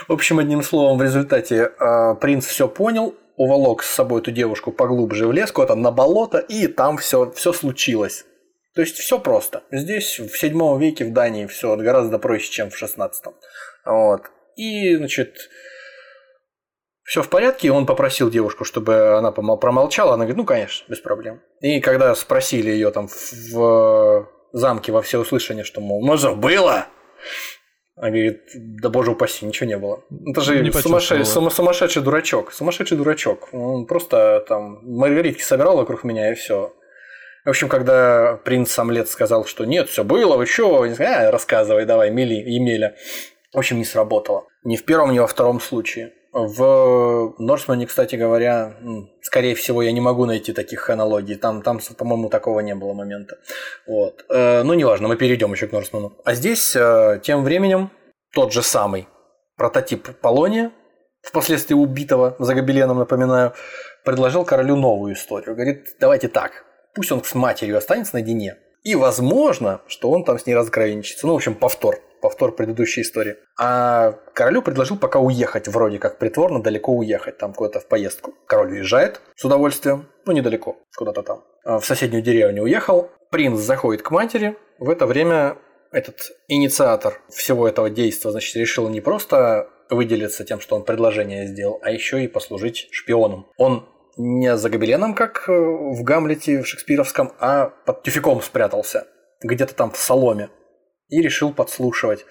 [0.09, 4.73] В общем, одним словом, в результате э, принц все понял, уволок с собой эту девушку
[4.73, 8.25] поглубже в лес, куда-то на болото, и там все, все случилось.
[8.75, 9.65] То есть все просто.
[9.71, 13.35] Здесь в седьмом веке в Дании все гораздо проще, чем в шестнадцатом.
[13.85, 14.23] Вот.
[14.57, 15.49] И, значит,
[17.05, 21.41] все в порядке, он попросил девушку, чтобы она промолчала, она говорит, ну, конечно, без проблем.
[21.61, 26.87] И когда спросили ее там в замке во всеуслышание, что, мол, ну, забыла,
[27.97, 30.05] она говорит, да боже упаси, ничего не было.
[30.27, 32.53] Это же не сумасшедший, сумасшедший дурачок.
[32.53, 33.49] Сумасшедший дурачок.
[33.53, 36.75] Он просто там маргаритки собирал вокруг меня и все.
[37.49, 42.11] В общем, когда принц Самлет сказал, что нет, все было, вы что, а, рассказывай, давай,
[42.11, 42.95] мели, Емеля.
[43.55, 44.45] В общем, не сработало.
[44.65, 46.13] Ни в первом, ни во втором случае.
[46.35, 48.75] В Норсмане, кстати говоря,
[49.23, 51.37] скорее всего, я не могу найти таких аналогий.
[51.37, 53.39] Там, там по-моему, такого не было момента.
[53.87, 54.27] Вот.
[54.29, 56.19] Э, ну, неважно, мы перейдем еще к Норсману.
[56.27, 57.91] А здесь э, тем временем
[58.35, 59.09] тот же самый
[59.57, 60.71] прототип Полония,
[61.23, 63.55] впоследствии убитого за гобеленом, напоминаю,
[64.05, 65.55] предложил королю новую историю.
[65.55, 66.68] Говорит, давайте так,
[66.99, 68.57] пусть он с матерью останется наедине.
[68.83, 71.29] И возможно, что он там с ней разграничится.
[71.29, 72.01] Ну, в общем, повтор.
[72.21, 73.37] Повтор предыдущей истории.
[73.57, 78.35] А королю предложил пока уехать, вроде как притворно далеко уехать, там куда-то в поездку.
[78.49, 81.45] Король уезжает с удовольствием, ну недалеко, куда-то там.
[81.65, 83.09] А в соседнюю деревню уехал.
[83.31, 84.57] Принц заходит к матери.
[84.81, 85.57] В это время
[85.93, 91.79] этот инициатор всего этого действия, значит, решил не просто выделиться тем, что он предложение сделал,
[91.83, 93.47] а еще и послужить шпионом.
[93.57, 93.89] Он
[94.19, 99.07] не за гобеленом, как э, в Гамлете в шекспировском, а под тюфяком спрятался,
[99.43, 100.51] где-то там в соломе,
[101.09, 102.27] и решил подслушивать.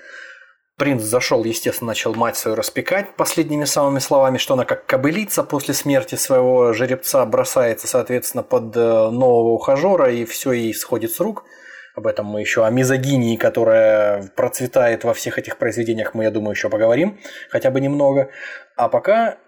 [0.77, 5.73] Принц зашел, естественно, начал мать свою распекать последними самыми словами, что она как кобылица после
[5.73, 11.45] смерти своего жеребца бросается, соответственно, под э, нового ухажера, и все ей сходит с рук–
[11.97, 16.51] об этом мы еще, о мизогинии, которая процветает во всех этих произведениях, мы, я думаю,
[16.51, 17.19] еще поговорим,
[17.49, 18.29] хотя бы немного.
[18.75, 19.39] А пока,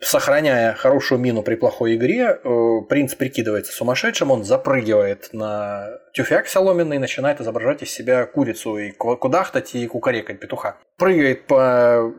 [0.00, 6.96] сохраняя хорошую мину при плохой игре, э, принц прикидывается сумасшедшим, он запрыгивает на тюфяк соломенный
[6.96, 10.76] и начинает изображать из себя курицу и кудахтать и кукарекать петуха.
[10.98, 12.12] Прыгает по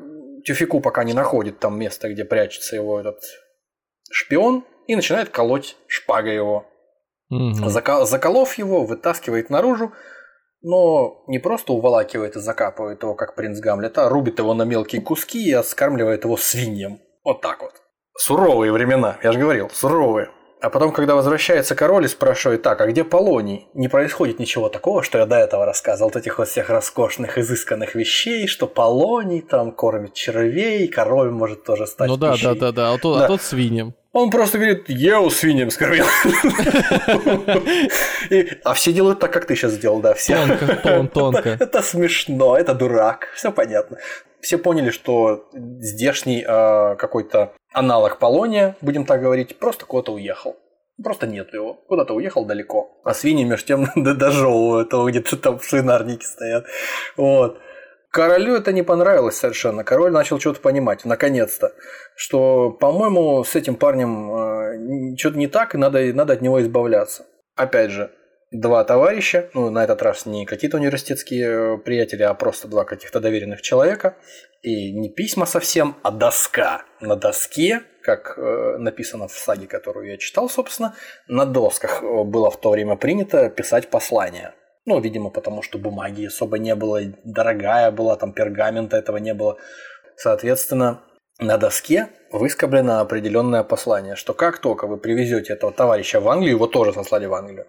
[0.45, 3.19] тюфяку, пока не находит там место, где прячется его этот
[4.09, 6.65] шпион, и начинает колоть шпагой его.
[7.30, 7.69] Угу.
[7.69, 9.91] Заколов его, вытаскивает наружу,
[10.61, 15.01] но не просто уволакивает и закапывает его, как принц Гамлет, а рубит его на мелкие
[15.01, 16.99] куски и оскармливает его свиньям.
[17.28, 17.73] Вот так вот.
[18.17, 20.30] Суровые времена, я же говорил, суровые.
[20.61, 23.67] А потом, когда возвращается король и спрашивает, так, а где Полоний?
[23.73, 27.95] Не происходит ничего такого, что я до этого рассказывал, вот этих вот всех роскошных, изысканных
[27.95, 32.93] вещей, что Полоний там кормит червей, король может тоже стать Ну да, да, да, да,
[32.93, 33.25] а тот, да.
[33.25, 33.93] а тот свиньям.
[34.18, 36.05] Он просто говорит, я свиньям скормил.
[38.63, 40.36] А все делают так, как ты сейчас сделал, да, все.
[40.36, 41.57] Тонко, тон, тонко.
[41.59, 43.97] Это смешно, это дурак, все понятно.
[44.41, 50.57] Все поняли, что здешний а, какой-то аналог Полония, будем так говорить, просто куда-то уехал.
[51.03, 51.76] Просто нет его.
[51.88, 52.99] Куда-то уехал далеко.
[53.03, 56.65] А свиньи между тем дожевывают, то где-то там в свинарнике стоят.
[57.15, 57.59] Вот.
[58.12, 59.84] Королю это не понравилось совершенно.
[59.84, 61.74] Король начал что-то понимать, наконец-то,
[62.16, 67.26] что, по-моему, с этим парнем э, что-то не так, и надо, надо от него избавляться.
[67.55, 68.12] Опять же,
[68.51, 73.20] два товарища, ну, на этот раз не какие-то университетские э, приятели, а просто два каких-то
[73.20, 74.16] доверенных человека,
[74.62, 76.84] и не письма совсем, а доска.
[77.01, 80.95] На доске, как э, написано в саге, которую я читал, собственно,
[81.28, 84.53] на досках э, было в то время принято писать послания.
[84.88, 89.57] Ну, видимо, потому что бумаги особо не было, дорогая была, там пергамента этого не было.
[90.15, 91.01] Соответственно,
[91.39, 96.67] на доске выскоблено определенное послание, что как только вы привезете этого товарища в Англию, его
[96.67, 97.67] тоже сослали в Англию.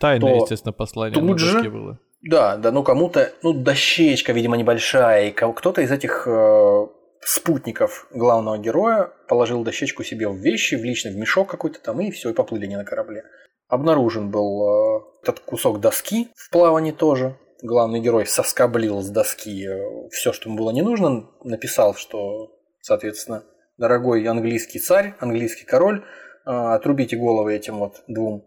[0.00, 1.98] Тайное, то естественно, послание тут на доске же, было.
[2.22, 6.86] Да, да, ну кому-то, ну дощечка, видимо, небольшая, и кто-то из этих э,
[7.20, 12.10] спутников главного героя положил дощечку себе в вещи, в личный в мешок какой-то там, и
[12.10, 13.22] все, и поплыли не на корабле.
[13.70, 17.38] Обнаружен был э, этот кусок доски в плавании тоже.
[17.62, 23.44] Главный герой соскоблил с доски э, все, что ему было не нужно, написал, что, соответственно,
[23.78, 28.44] дорогой английский царь, английский король, э, отрубите головы этим вот двум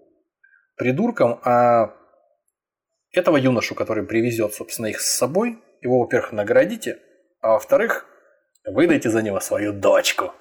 [0.76, 1.94] придуркам, а
[3.14, 7.00] этого юношу, который привезет, собственно, их с собой, его, во-первых, наградите,
[7.40, 8.06] а во-вторых,
[8.66, 10.34] выдайте за него свою дочку.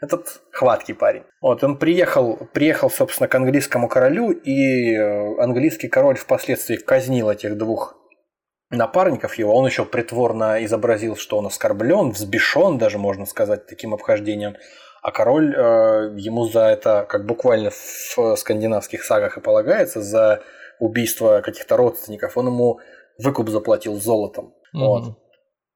[0.00, 1.22] Этот хваткий парень.
[1.40, 7.56] Вот, он приехал, приехал, собственно, к английскому королю, и э, английский король впоследствии казнил этих
[7.56, 7.96] двух
[8.70, 9.54] напарников его.
[9.54, 14.56] Он еще притворно изобразил, что он оскорблен, взбешен даже, можно сказать, таким обхождением.
[15.02, 20.42] А король э, ему за это, как буквально в скандинавских сагах и полагается, за
[20.78, 22.80] убийство каких-то родственников, он ему
[23.18, 24.54] выкуп заплатил золотом.
[24.74, 24.78] Mm-hmm.
[24.78, 25.18] Вот.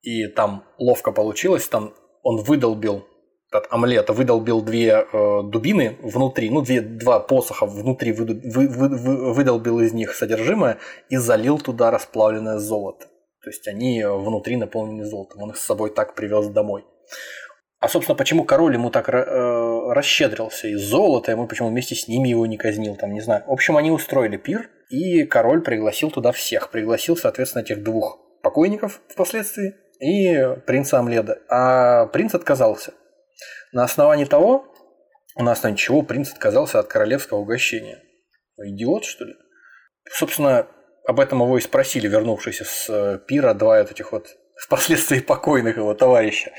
[0.03, 3.07] И там ловко получилось, там он выдолбил
[3.53, 9.35] от омлета выдолбил две э, дубины внутри, ну, две, два посоха внутри вы, вы, вы,
[9.35, 10.79] выдолбил из них содержимое
[11.09, 13.07] и залил туда расплавленное золото.
[13.43, 15.43] То есть они внутри наполнены золотом.
[15.43, 16.85] Он их с собой так привез домой.
[17.81, 22.29] А, собственно, почему король ему так э, расщедрился из золота, ему почему вместе с ними
[22.29, 23.45] его не казнил, там, не знаю.
[23.47, 26.71] В общем, они устроили пир, и король пригласил туда всех.
[26.71, 31.39] Пригласил, соответственно, этих двух покойников впоследствии и принца Амледа.
[31.49, 32.93] А принц отказался.
[33.73, 34.67] На основании того,
[35.37, 38.03] у нас на ничего принц отказался от королевского угощения.
[38.59, 39.35] Идиот, что ли?
[40.11, 40.67] Собственно,
[41.07, 45.95] об этом его и спросили, вернувшиеся с э, пира, два этих вот впоследствии покойных его
[45.95, 46.53] товарища.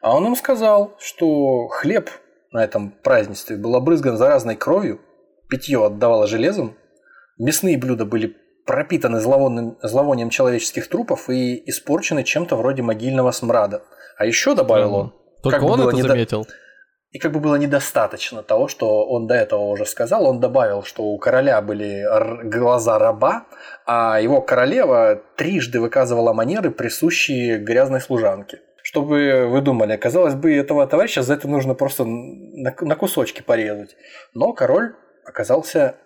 [0.00, 2.10] А он им сказал, что хлеб
[2.52, 5.00] на этом празднестве был обрызган заразной кровью,
[5.48, 6.76] питье отдавало железом,
[7.38, 13.84] мясные блюда были пропитаны зловонным, зловонием человеческих трупов и испорчены чем-то вроде могильного смрада.
[14.16, 15.25] А еще добавил он...
[15.42, 16.08] Только он это недо...
[16.08, 16.46] заметил?
[17.12, 21.04] И как бы было недостаточно того, что он до этого уже сказал, он добавил, что
[21.04, 22.04] у короля были
[22.44, 23.46] глаза раба,
[23.86, 28.60] а его королева трижды выказывала манеры, присущие грязной служанке.
[28.82, 33.96] Чтобы вы думали, казалось бы, этого товарища за это нужно просто на, на кусочки порезать.
[34.34, 35.96] Но король оказался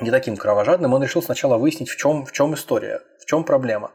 [0.00, 3.92] не таким кровожадным, он решил сначала выяснить, в чем, в чем история, в чем проблема.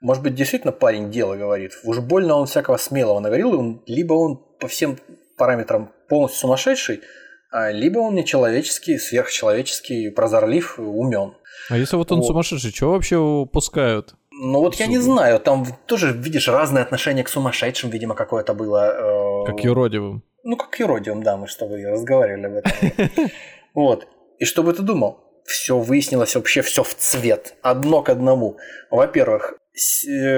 [0.00, 1.72] Может быть, действительно парень дело говорит.
[1.84, 4.96] Уж больно он всякого смелого наговорил, он, либо он по всем
[5.36, 7.00] параметрам полностью сумасшедший,
[7.50, 11.34] а либо он нечеловеческий, сверхчеловеческий, прозорлив, умен.
[11.68, 12.26] А если вот он вот.
[12.26, 14.14] сумасшедший, что вообще пускают?
[14.30, 19.44] Ну вот я не знаю, там тоже, видишь, разное отношение к сумасшедшим, видимо, какое-то было.
[19.44, 20.22] Э, как юродивым.
[20.44, 23.30] Ну, как юродивым, да, мы с тобой разговаривали об этом.
[23.74, 24.08] Вот.
[24.38, 25.20] И что бы ты думал?
[25.44, 28.56] Все выяснилось вообще все в цвет, одно к одному.
[28.90, 29.54] Во-первых,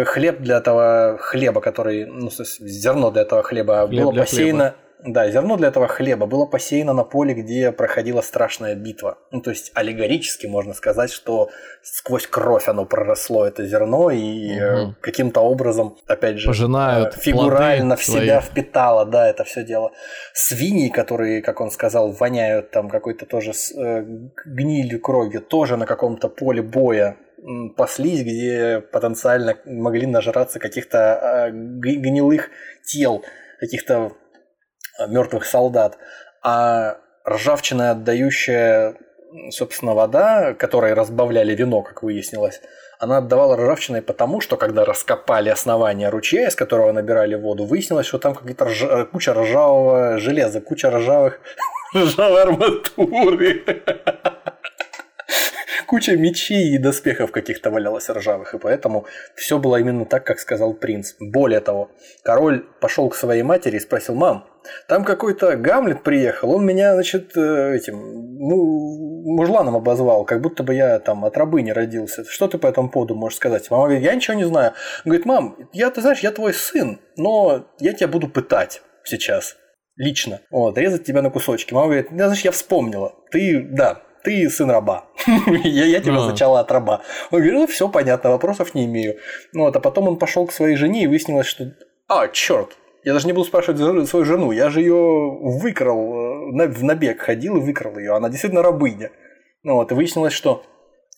[0.07, 4.77] хлеб для этого хлеба, который, ну, зерно для этого хлеба Хлеб было посеяно, хлеба.
[5.05, 9.19] Да, зерно для этого хлеба было посеяно на поле, где проходила страшная битва.
[9.33, 11.51] Ну, то есть аллегорически можно сказать, что
[11.83, 14.95] сквозь кровь оно проросло, это зерно, и угу.
[15.01, 19.91] каким-то образом, опять же, Пожинают э, фигурально в себя впитало, да, это все дело.
[20.35, 24.05] Свиньи, которые, как он сказал, воняют там какой-то тоже э,
[24.45, 27.17] гнилью кровью, тоже на каком-то поле боя
[27.77, 32.51] паслись, где потенциально могли нажраться каких-то гнилых
[32.85, 33.25] тел,
[33.61, 34.13] каких-то
[34.99, 35.97] Э, мертвых солдат,
[36.43, 38.95] а ржавчина, отдающая,
[39.51, 42.61] собственно, вода, которой разбавляли вино, как выяснилось,
[42.99, 48.19] она отдавала ржавчиной потому, что когда раскопали основание ручья, из которого набирали воду, выяснилось, что
[48.19, 48.83] там какая-то рж...
[48.83, 51.41] Э, куча ржавого железа, куча ржавых
[51.95, 53.65] ржавой арматуры
[55.93, 60.73] куча мечей и доспехов каких-то валялось ржавых, и поэтому все было именно так, как сказал
[60.73, 61.17] принц.
[61.21, 61.91] Более того,
[62.25, 64.47] король пошел к своей матери и спросил, мам,
[64.89, 67.99] там какой-то Гамлет приехал, он меня, значит, э, этим,
[68.39, 72.25] ну, мужланом обозвал, как будто бы я там от рабы не родился.
[72.25, 73.71] Что ты по этому поводу можешь сказать?
[73.71, 74.73] Мама говорит, я ничего не знаю.
[75.05, 79.57] Он говорит, мам, я, ты знаешь, я твой сын, но я тебя буду пытать сейчас
[79.97, 80.41] лично.
[80.51, 81.75] Вот, резать тебя на кусочки.
[81.75, 83.15] Мама говорит, знаешь, я вспомнила.
[83.31, 85.05] Ты, да, ты сын раба.
[85.65, 86.25] я, я тебя а.
[86.29, 87.03] сначала от раба.
[87.31, 89.17] Он говорит, ну все понятно, вопросов не имею.
[89.53, 91.73] Ну вот, а потом он пошел к своей жене и выяснилось, что,
[92.09, 96.85] а, черт, я даже не буду спрашивать свою жену, я же ее выкрал, э, в
[96.85, 99.11] набег ходил и выкрал ее, она действительно рабыня.
[99.65, 100.65] Ну вот, и выяснилось, что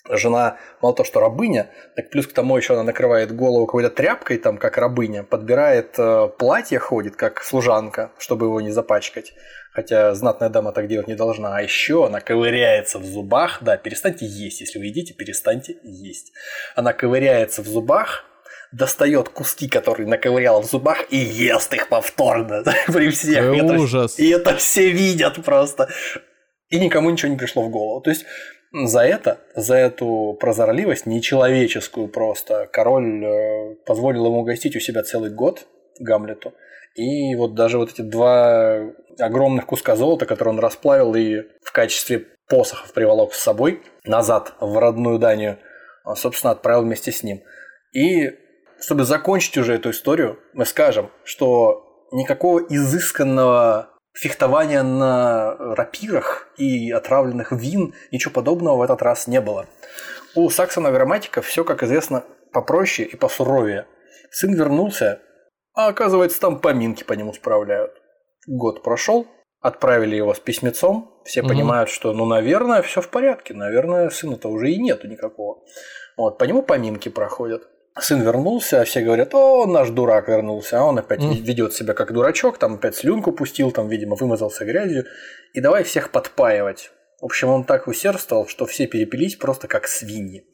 [0.09, 4.38] жена мало того, что рабыня, так плюс к тому еще она накрывает голову какой-то тряпкой,
[4.38, 9.32] там, как рабыня, подбирает э, платье, ходит, как служанка, чтобы его не запачкать.
[9.72, 11.57] Хотя знатная дама так делать не должна.
[11.57, 13.59] А еще она ковыряется в зубах.
[13.61, 14.61] Да, перестаньте есть.
[14.61, 16.32] Если вы едите, перестаньте есть.
[16.76, 18.24] Она ковыряется в зубах,
[18.70, 22.62] достает куски, которые наковыряла в зубах, и ест их повторно.
[22.86, 23.52] При всех.
[23.52, 24.18] Ужас.
[24.20, 25.88] И это все видят просто.
[26.68, 28.00] И никому ничего не пришло в голову.
[28.00, 28.26] То есть
[28.75, 35.31] за это, за эту прозорливость, нечеловеческую просто, король э, позволил ему гостить у себя целый
[35.31, 35.66] год,
[36.01, 36.55] Гамлету.
[36.97, 38.81] И вот даже вот эти два
[39.18, 44.77] огромных куска золота, которые он расплавил и в качестве посохов приволок с собой назад в
[44.77, 45.59] родную Данию,
[46.16, 47.43] собственно, отправил вместе с ним.
[47.93, 48.31] И
[48.81, 57.53] чтобы закончить уже эту историю, мы скажем, что никакого изысканного фехтования на рапирах и отравленных
[57.53, 59.67] вин, ничего подобного в этот раз не было.
[60.35, 63.87] У Саксона грамматика все, как известно, попроще и посуровее.
[64.31, 65.21] Сын вернулся,
[65.75, 67.93] а оказывается, там поминки по нему справляют.
[68.47, 69.27] Год прошел,
[69.61, 71.49] отправили его с письмецом, все угу.
[71.49, 75.65] понимают, что, ну, наверное, все в порядке, наверное, сына-то уже и нету никакого.
[76.17, 77.69] Вот, по нему поминки проходят.
[77.99, 81.36] Сын вернулся, а все говорят, о, наш дурак вернулся, а он опять mm.
[81.42, 85.05] ведет себя как дурачок, там опять слюнку пустил, там, видимо, вымазался грязью,
[85.53, 86.90] и давай всех подпаивать.
[87.20, 90.45] В общем, он так усердствовал, что все перепились просто как свиньи.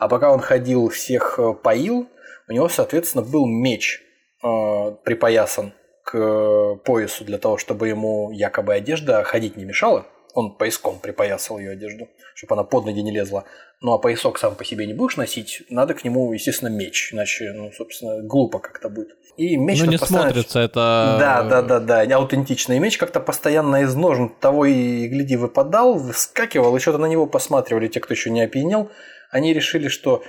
[0.00, 2.08] А пока он ходил, всех э, поил,
[2.48, 4.02] у него, соответственно, был меч
[4.42, 10.06] э, припоясан к поясу для того, чтобы ему якобы одежда ходить не мешала.
[10.34, 12.08] Он пояском припоясал ее одежду,
[12.38, 13.44] чтобы она под ноги не лезла.
[13.80, 17.52] Ну а поясок сам по себе не будешь носить, надо к нему, естественно, меч, иначе,
[17.52, 19.16] ну, собственно, глупо как-то будет.
[19.36, 20.30] И меч ну, не постоянно...
[20.30, 21.16] смотрится, это...
[21.18, 26.76] Да, да, да, да, аутентичный меч как-то постоянно из ножен того и, гляди, выпадал, выскакивал,
[26.76, 28.90] и что-то на него посматривали те, кто еще не опьянел.
[29.30, 30.22] Они решили, что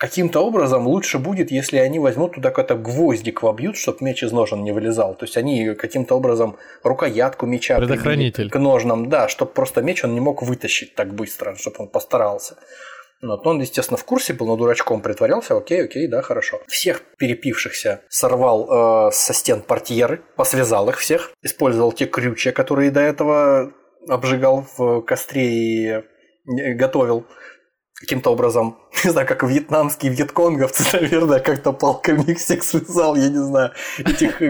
[0.00, 4.64] каким-то образом лучше будет, если они возьмут туда какой-то гвоздик вобьют, чтобы меч из ножен
[4.64, 5.14] не вылезал.
[5.14, 8.48] То есть они каким-то образом рукоятку меча Предохранитель.
[8.48, 12.56] к ножнам, да, чтобы просто меч он не мог вытащить так быстро, чтобы он постарался.
[13.20, 13.46] Вот.
[13.46, 15.54] Он, естественно, в курсе был, но дурачком притворялся.
[15.54, 16.62] Окей, окей, да, хорошо.
[16.66, 23.00] Всех перепившихся сорвал э, со стен портьеры, посвязал их всех, использовал те крючья, которые до
[23.00, 23.74] этого
[24.08, 26.02] обжигал в костре и э,
[26.72, 27.26] готовил
[28.00, 33.44] каким-то образом, не знаю, как вьетнамские вьетконговцы, наверное, как-то палками их всех связал, я не
[33.44, 34.40] знаю, этих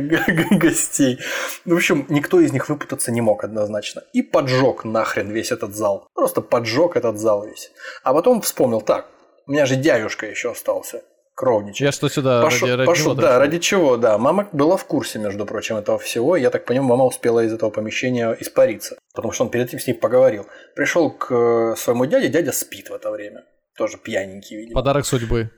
[0.58, 1.18] гостей.
[1.64, 4.02] Ну, в общем, никто из них выпутаться не мог однозначно.
[4.12, 6.08] И поджег нахрен весь этот зал.
[6.14, 7.72] Просто поджег этот зал весь.
[8.04, 9.08] А потом вспомнил, так,
[9.46, 11.02] у меня же дядюшка еще остался
[11.40, 11.80] кровничать.
[11.80, 14.18] Я что сюда пошел, ради, ради пошел, Да, ради чего, да.
[14.18, 16.36] Мама была в курсе, между прочим, этого всего.
[16.36, 18.98] Я так понимаю, мама успела из этого помещения испариться.
[19.14, 20.46] Потому что он перед этим с ней поговорил.
[20.76, 23.44] Пришел к э, своему дяде, дядя спит в это время.
[23.78, 24.74] Тоже пьяненький, видимо.
[24.74, 25.50] Подарок судьбы.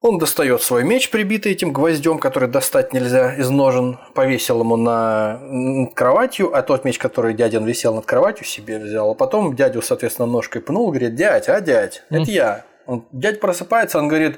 [0.00, 5.40] Он достает свой меч, прибитый этим гвоздем, который достать нельзя из ножен, повесил ему на
[5.40, 9.10] над кроватью, а тот меч, который дядин висел над кроватью, себе взял.
[9.10, 12.64] А потом дядю, соответственно, ножкой пнул, говорит, дядь, а дядь, это я.
[12.86, 14.36] Он, дядь просыпается, он говорит,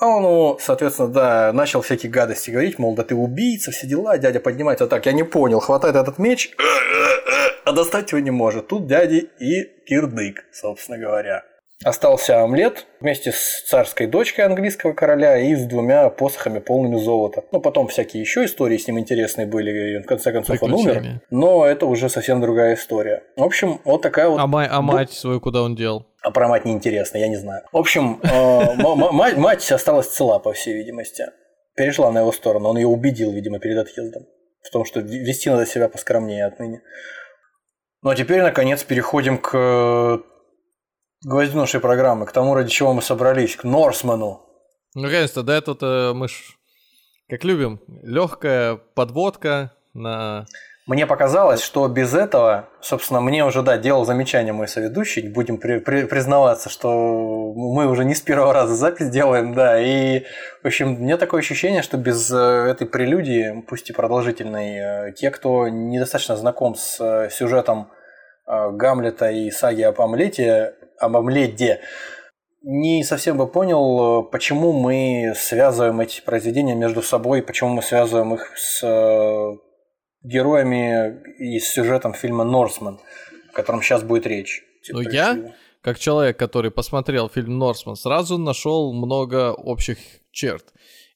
[0.00, 4.16] а он соответственно, да, начал всякие гадости говорить, мол, да ты убийца, все дела.
[4.16, 6.54] Дядя поднимается так, я не понял, хватает этот меч,
[7.64, 8.68] а достать его не может.
[8.68, 11.44] Тут дяди и кирдык, собственно говоря.
[11.82, 17.44] Остался омлет вместе с царской дочкой английского короля и с двумя посохами полными золота.
[17.52, 21.22] Ну, потом всякие еще истории с ним интересные были, и в конце концов он умер.
[21.30, 23.22] Но это уже совсем другая история.
[23.34, 24.38] В общем, вот такая вот...
[24.38, 26.06] А, мать, а мать свою куда он дел?
[26.22, 27.62] А про мать неинтересно, я не знаю.
[27.72, 31.24] В общем, э, мать осталась цела, по всей видимости.
[31.76, 32.68] Перешла на его сторону.
[32.68, 34.26] Он ее убедил, видимо, перед отъездом.
[34.62, 36.82] В том, что вести надо себя поскромнее отныне.
[38.02, 40.22] Ну а теперь, наконец, переходим к
[41.24, 44.46] гвоздю нашей программы, к тому, ради чего мы собрались, к Норсману.
[44.94, 46.56] Ну, наконец-то, да, тут э, мы ж,
[47.28, 50.46] как любим, легкая подводка на
[50.90, 55.78] мне показалось, что без этого, собственно, мне уже, да, делал замечание мой соведущий, будем при,
[55.78, 60.24] при, признаваться, что мы уже не с первого раза запись делаем, да, и,
[60.64, 65.30] в общем, мне такое ощущение, что без э, этой прелюдии, пусть и продолжительной, э, те,
[65.30, 67.92] кто недостаточно знаком с э, сюжетом
[68.44, 71.80] Гамлета и саги об Омлете, об Омледе,
[72.62, 78.52] не совсем бы понял, почему мы связываем эти произведения между собой, почему мы связываем их
[78.56, 79.58] с
[80.22, 83.00] героями и с сюжетом фильма «Норсман»,
[83.50, 84.62] о котором сейчас будет речь.
[84.90, 89.98] Ну, я, как человек, который посмотрел фильм «Норсман», сразу нашел много общих
[90.30, 90.64] черт.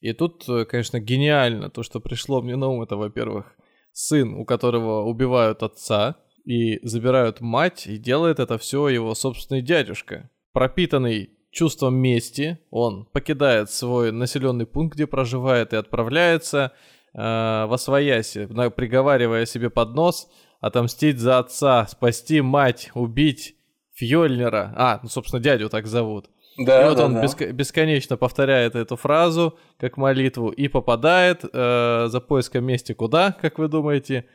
[0.01, 3.55] И тут, э, конечно, гениально то, что пришло мне на ум, это, во-первых,
[3.91, 10.29] сын, у которого убивают отца и забирают мать, и делает это все его собственный дядюшка.
[10.53, 16.73] Пропитанный чувством мести, он покидает свой населенный пункт, где проживает, и отправляется
[17.13, 20.29] э, во свояси, приговаривая себе под нос,
[20.59, 23.55] отомстить за отца, спасти мать, убить
[23.93, 24.73] Фьольнера.
[24.75, 26.29] А, ну, собственно, дядю так зовут.
[26.57, 27.23] Да, и вот да, он да.
[27.23, 33.57] Беск- бесконечно повторяет эту фразу как молитву и попадает э, за поиском мести куда, как
[33.57, 34.25] вы думаете?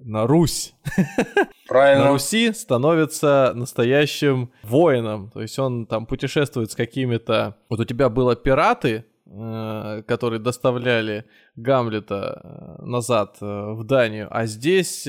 [0.00, 0.74] На Русь.
[1.68, 2.04] Правильно.
[2.04, 5.30] На Руси становится настоящим воином.
[5.30, 7.56] То есть он там путешествует с какими-то...
[7.68, 11.24] Вот у тебя было пираты, Э, которые доставляли
[11.56, 14.28] Гамлета э, назад э, в Данию.
[14.30, 15.04] А здесь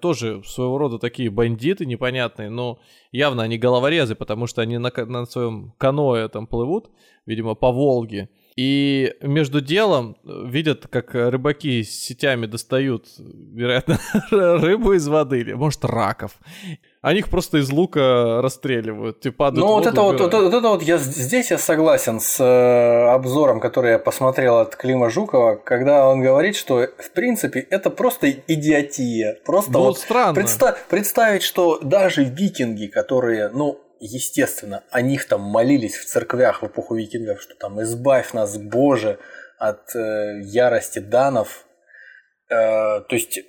[0.00, 2.80] тоже своего рода такие бандиты непонятные, но
[3.12, 6.90] явно они головорезы, потому что они на, на своем каноэ там плывут,
[7.26, 8.28] видимо, по Волге.
[8.56, 13.98] И между делом видят, как рыбаки с сетями достают, вероятно,
[14.30, 16.32] рыбу из воды или, может, раков
[17.02, 19.20] они их просто из лука расстреливают.
[19.20, 23.10] Типа, ну, вот это вот, вот, вот это вот я здесь я согласен с э,
[23.10, 28.30] обзором, который я посмотрел от Клима Жукова, когда он говорит, что в принципе это просто
[28.30, 29.38] идиотия.
[29.46, 30.34] Просто ну, вот странно.
[30.34, 36.66] Представ, представить, что даже викинги, которые, ну, естественно, о них там молились в церквях в
[36.66, 39.18] эпоху викингов, что там избавь нас, Боже,
[39.58, 41.66] от э, ярости данов.
[42.48, 43.40] Э, то есть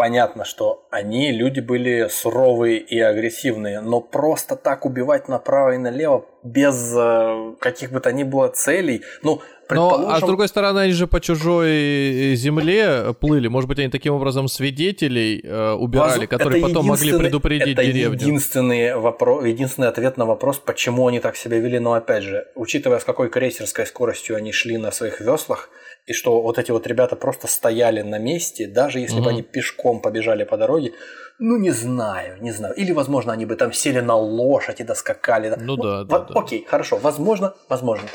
[0.00, 6.24] понятно, что они люди были суровые и агрессивные, но просто так убивать направо и налево
[6.42, 10.08] без э, каких бы то ни было целей, ну, предположим...
[10.08, 13.48] Но, а с другой стороны, они же по чужой земле плыли.
[13.48, 16.28] Может быть, они таким образом свидетелей э, убирали, Воз...
[16.28, 18.18] которые это потом могли предупредить это деревню.
[18.18, 21.78] Единственный, вопрос, единственный ответ на вопрос, почему они так себя вели.
[21.78, 25.68] Но опять же, учитывая, с какой крейсерской скоростью они шли на своих веслах,
[26.06, 29.24] и что вот эти вот ребята просто стояли на месте, даже если угу.
[29.24, 30.92] бы они пешком побежали по дороге,
[31.38, 32.74] ну не знаю, не знаю.
[32.74, 35.54] Или, возможно, они бы там сели на лошадь и доскакали.
[35.56, 36.40] Ну, ну да, да, да.
[36.40, 38.08] Окей, хорошо, возможно, возможно.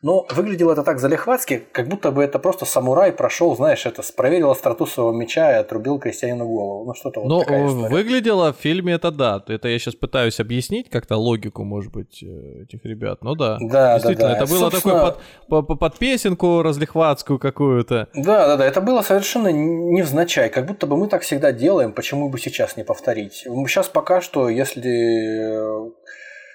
[0.00, 4.50] Но выглядело это так залихватски, как будто бы это просто самурай прошел, знаешь, это проверил
[4.50, 6.84] остроту своего меча и отрубил крестьянину голову.
[6.84, 9.42] Ну что-то вот Ну, выглядело в фильме это да.
[9.48, 13.24] Это я сейчас пытаюсь объяснить как-то логику, может быть, э, этих ребят.
[13.24, 13.58] Ну да.
[13.60, 14.44] Да, Действительно, да, да.
[14.44, 14.94] это было Собственно...
[14.94, 15.16] такое
[15.48, 18.06] под, под, под песенку разлихватскую какую-то.
[18.14, 18.66] Да, да, да.
[18.66, 20.48] Это было совершенно невзначай.
[20.48, 23.46] Как будто бы мы так всегда делаем, почему бы сейчас не повторить.
[23.48, 25.90] Сейчас пока что, если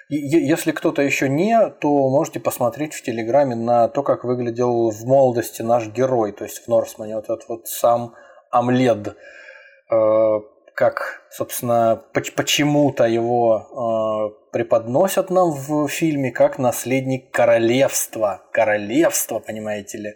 [0.10, 5.62] если кто-то еще не, то можете посмотреть в Телеграме на то, как выглядел в молодости
[5.62, 8.16] наш герой, то есть в Норсмане, вот этот вот сам
[8.52, 9.16] Амлед,
[9.90, 10.40] э,
[10.76, 18.44] как, собственно, почему-то его э, преподносят нам в фильме как наследник королевства.
[18.52, 20.16] Королевство, понимаете ли.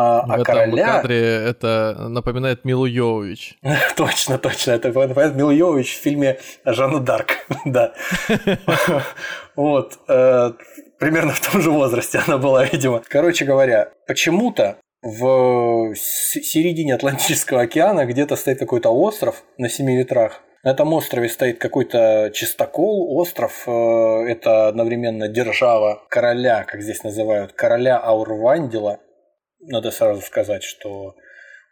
[0.00, 0.86] А, в а этом короля...
[0.86, 3.58] кадре это напоминает Милу Йович.
[3.96, 4.70] точно, точно.
[4.70, 7.38] Это напоминает Милу Йович в фильме Жанна Дарк.
[7.64, 7.94] да.
[9.56, 9.98] вот.
[10.06, 10.52] Э,
[11.00, 13.02] примерно в том же возрасте она была, видимо.
[13.08, 20.42] Короче говоря, почему-то в середине Атлантического океана где-то стоит какой-то остров на семи ветрах.
[20.62, 23.64] На этом острове стоит какой-то чистокол, остров.
[23.66, 29.00] Э, это одновременно держава короля, как здесь называют, короля Аурвандила
[29.60, 31.14] надо сразу сказать, что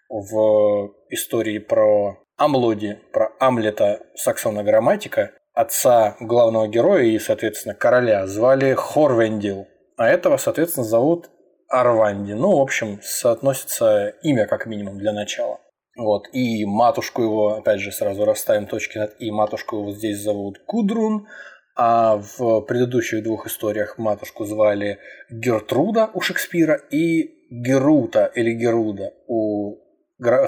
[0.08, 8.74] в истории про Амлоди, про Амлета Саксона Грамматика, отца главного героя и, соответственно, короля звали
[8.74, 9.66] Хорвендил,
[9.96, 11.30] а этого, соответственно, зовут
[11.68, 12.32] Арванди.
[12.32, 15.60] Ну, в общем, соотносится имя как минимум для начала.
[15.96, 16.28] Вот.
[16.32, 19.30] И матушку его, опять же, сразу расставим точки над «и».
[19.30, 21.26] Матушку его здесь зовут Кудрун,
[21.74, 24.98] а в предыдущих двух историях матушку звали
[25.30, 29.76] Гертруда у Шекспира и Герута или Геруда у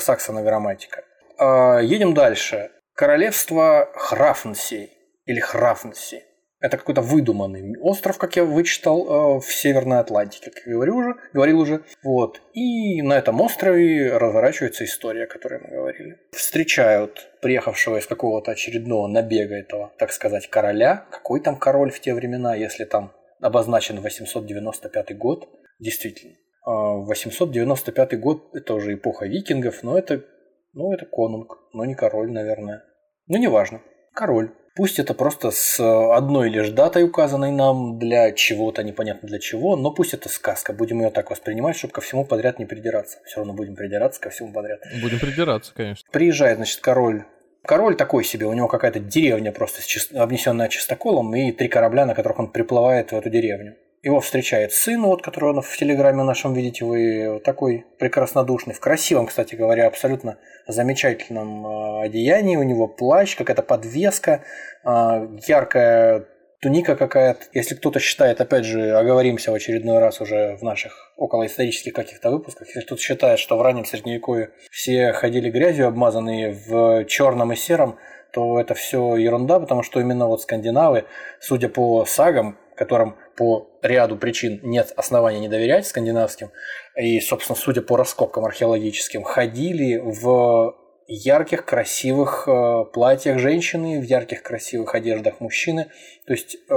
[0.01, 1.05] Саксона грамматика.
[1.39, 2.71] А, едем дальше.
[2.95, 4.91] Королевство Храфнси
[5.27, 6.23] или Храфнси.
[6.61, 11.15] Это какой-то выдуманный остров, как я вычитал, э, в Северной Атлантике, как я говорил уже.
[11.33, 11.85] Говорил уже.
[12.03, 12.43] Вот.
[12.53, 16.19] И на этом острове разворачивается история, о которой мы говорили.
[16.33, 21.07] Встречают приехавшего из какого-то очередного набега этого, так сказать, короля.
[21.13, 25.49] Какой там король в те времена, если там обозначен 895 год?
[25.79, 26.35] Действительно.
[26.69, 30.23] 895 а, год– это уже эпоха викингов, но это,
[30.75, 32.85] ну, это конунг, но не король, наверное.
[33.27, 33.81] Ну, неважно.
[34.12, 34.51] Король.
[34.77, 39.91] Пусть это просто с одной лишь датой указанной нам для чего-то, непонятно для чего, но
[39.91, 40.73] пусть это сказка.
[40.73, 43.19] Будем ее так воспринимать, чтобы ко всему подряд не придираться.
[43.25, 44.79] Все равно будем придираться ко всему подряд.
[45.03, 46.09] Будем придираться, конечно.
[46.12, 47.25] Приезжает, значит, король
[47.64, 49.83] Король такой себе, у него какая-то деревня просто
[50.14, 53.77] обнесенная чистоколом и три корабля, на которых он приплывает в эту деревню.
[54.03, 59.57] Его встречает сын, вот, которого в телеграме нашем видите вы, такой прекраснодушный, в красивом, кстати
[59.57, 60.39] говоря, абсолютно
[60.69, 62.57] замечательном а, одеянии.
[62.57, 64.45] У него плащ, какая-то подвеска,
[64.85, 66.27] а, яркая
[66.61, 67.41] туника какая-то.
[67.53, 72.69] Если кто-то считает, опять же, оговоримся в очередной раз уже в наших околоисторических каких-то выпусках,
[72.69, 77.99] если кто-то считает, что в раннем Средневековье все ходили грязью, обмазанные в черном и сером,
[78.33, 81.05] то это все ерунда, потому что именно вот скандинавы,
[81.41, 86.51] судя по сагам, которым по ряду причин нет основания не доверять скандинавским,
[86.97, 90.74] и, собственно, судя по раскопкам археологическим, ходили в
[91.09, 95.87] ярких, красивых э, платьях женщины, в ярких, красивых одеждах мужчины.
[96.26, 96.74] То есть э,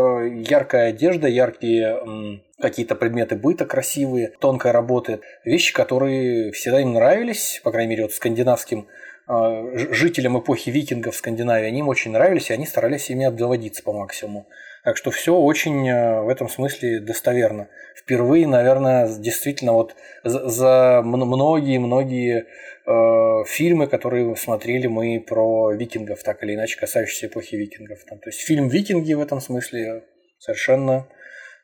[0.48, 7.60] яркая одежда, яркие э, какие-то предметы быта красивые, тонкая работа, вещи, которые всегда им нравились,
[7.64, 8.88] по крайней мере, вот скандинавским
[9.28, 13.94] жителям эпохи викингов в Скандинавии, они им очень нравились, и они старались ими обзаводиться по
[13.94, 14.48] максимуму.
[14.84, 17.70] Так что все очень э, в этом смысле достоверно.
[17.96, 22.48] Впервые, наверное, действительно вот за многие-многие
[22.88, 28.00] э, фильмы, которые смотрели мы про викингов, так или иначе касающиеся эпохи викингов.
[28.06, 30.04] Там, то есть фильм «Викинги» в этом смысле
[30.40, 31.08] совершенно,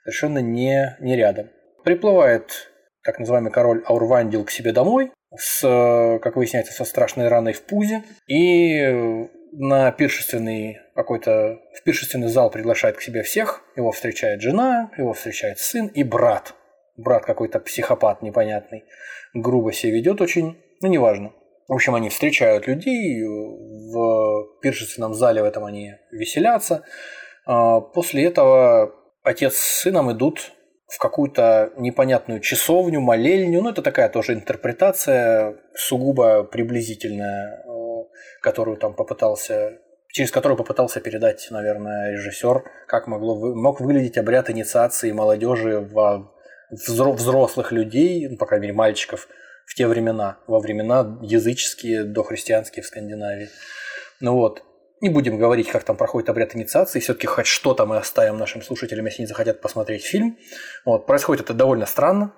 [0.04, 1.50] совершенно не, не рядом.
[1.84, 2.72] Приплывает
[3.04, 7.64] так называемый король Аурвандил к себе домой, с, э, как выясняется, со страшной раной в
[7.64, 13.64] пузе, и на пиршественный какой-то в пиршественный зал приглашает к себе всех.
[13.76, 16.54] Его встречает жена, его встречает сын и брат.
[16.96, 18.86] Брат какой-то психопат непонятный.
[19.34, 21.34] Грубо себя ведет очень, ну неважно.
[21.68, 26.84] В общем, они встречают людей, в пиршественном зале в этом они веселятся.
[27.46, 28.94] А, после этого
[29.24, 30.54] отец с сыном идут
[30.88, 33.62] в какую-то непонятную часовню, молельню.
[33.62, 37.64] Ну, это такая тоже интерпретация сугубо приблизительная
[38.42, 45.12] которую там попытался через которую попытался передать, наверное, режиссер, как могло, мог выглядеть обряд инициации
[45.12, 46.32] молодежи в
[46.72, 49.28] взрослых людей, ну, по крайней мере, мальчиков
[49.66, 53.50] в те времена, во времена языческие, дохристианские в Скандинавии.
[54.20, 54.64] Ну вот.
[55.00, 59.06] Не будем говорить, как там проходит обряд инициации, все-таки хоть что-то мы оставим нашим слушателям,
[59.06, 60.38] если они захотят посмотреть фильм.
[60.86, 62.34] Вот, происходит это довольно странно.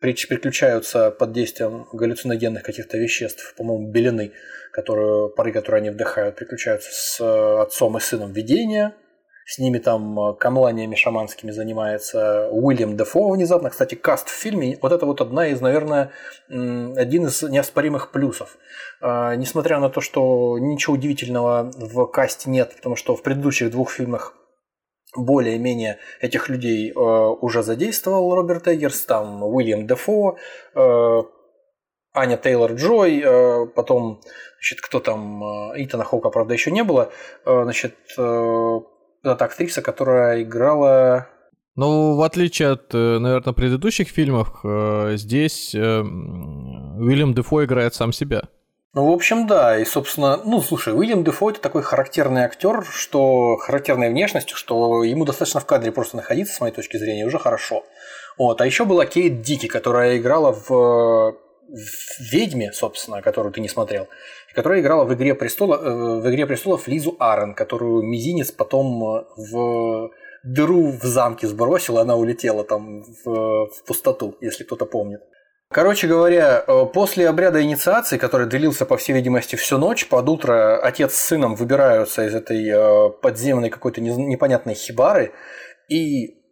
[0.00, 4.32] Приключаются под действием галлюциногенных каких-то веществ, по-моему, белины,
[4.72, 8.96] которые, пары, которые они вдыхают, приключаются с э, отцом и сыном видения,
[9.44, 13.70] с ними там э, камланиями шаманскими занимается Уильям Дефо внезапно.
[13.70, 16.10] Кстати, каст в фильме, вот это вот одна из, наверное,
[16.48, 18.56] один из неоспоримых плюсов.
[19.00, 23.90] А, несмотря на то, что ничего удивительного в касте нет, потому что в предыдущих двух
[23.90, 24.34] фильмах
[25.16, 30.38] более-менее этих людей э, уже задействовал Роберт Эггерс, там Уильям Дефо,
[30.74, 31.22] э,
[32.14, 33.24] Аня Тейлор Джой,
[33.74, 34.20] потом,
[34.58, 35.42] значит, кто там,
[35.76, 37.10] Итана Хоука, правда, еще не было,
[37.46, 37.94] значит,
[39.22, 41.28] это актриса, которая играла...
[41.74, 48.12] Ну, в отличие от, э, наверное, предыдущих фильмов, э, здесь э, Уильям Дефо играет сам
[48.12, 48.42] себя.
[48.94, 49.78] Ну, в общем, да.
[49.78, 55.24] И, собственно, ну, слушай, Уильям Дефо это такой характерный актер, что характерной внешностью, что ему
[55.24, 57.84] достаточно в кадре просто находиться, с моей точки зрения, уже хорошо.
[58.36, 58.60] Вот.
[58.60, 61.36] А еще была Кейт Дики, которая играла в
[62.18, 64.08] ведьме, собственно, которую ты не смотрел,
[64.54, 69.24] которая играла в «Игре, престола, э, в «Игре престолов» Лизу Арен, которую Мизинец потом э,
[69.36, 70.10] в
[70.44, 75.20] дыру в замке сбросил, она улетела там в, в пустоту, если кто-то помнит.
[75.70, 80.78] Короче говоря, э, после обряда инициации, который длился, по всей видимости, всю ночь, под утро
[80.78, 85.32] отец с сыном выбираются из этой подземной какой-то непонятной хибары,
[85.88, 86.42] и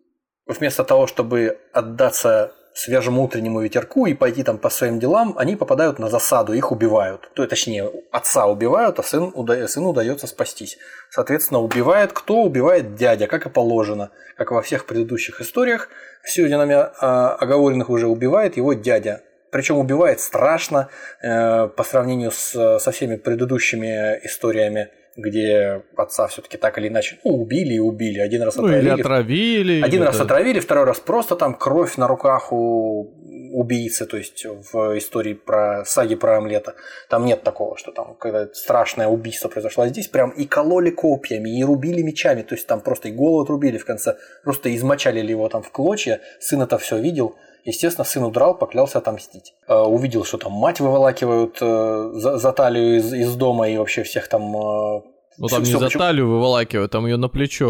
[0.47, 5.99] вместо того, чтобы отдаться свежему утреннему ветерку и пойти там по своим делам, они попадают
[5.99, 7.31] на засаду, их убивают.
[7.35, 10.79] То, точнее, отца убивают, а сын, уда- сыну удается спастись.
[11.11, 12.43] Соответственно, убивает кто?
[12.43, 14.11] Убивает дядя, как и положено.
[14.37, 15.89] Как во всех предыдущих историях.
[16.25, 19.23] Сегодня нами оговоренных уже убивает его дядя.
[19.51, 20.89] Причем убивает страшно
[21.23, 24.91] э, по сравнению с, со всеми предыдущими историями
[25.21, 28.19] где отца все-таки так или иначе ну, убили и убили.
[28.19, 28.89] Один раз отравили.
[28.89, 29.83] Ну, или отравили.
[29.83, 33.11] Один раз отравили, второй раз просто там кровь на руках у
[33.53, 36.75] убийцы, то есть в истории про саги про омлета.
[37.09, 39.85] Там нет такого, что там когда страшное убийство произошло.
[39.85, 43.43] А здесь прям и кололи копьями, и рубили мечами, то есть там просто и голову
[43.43, 46.21] отрубили в конце, просто измочалили его там в клочья.
[46.39, 47.37] Сын это все видел.
[47.65, 49.55] Естественно, сын удрал, поклялся отомстить.
[49.69, 54.03] Э, увидел, что там мать выволакивают э, за, за талию из, из дома и вообще
[54.03, 55.03] всех там э,
[55.41, 56.03] ну там все, не за почему...
[56.03, 57.67] талию выволакивают, там ее на плечо.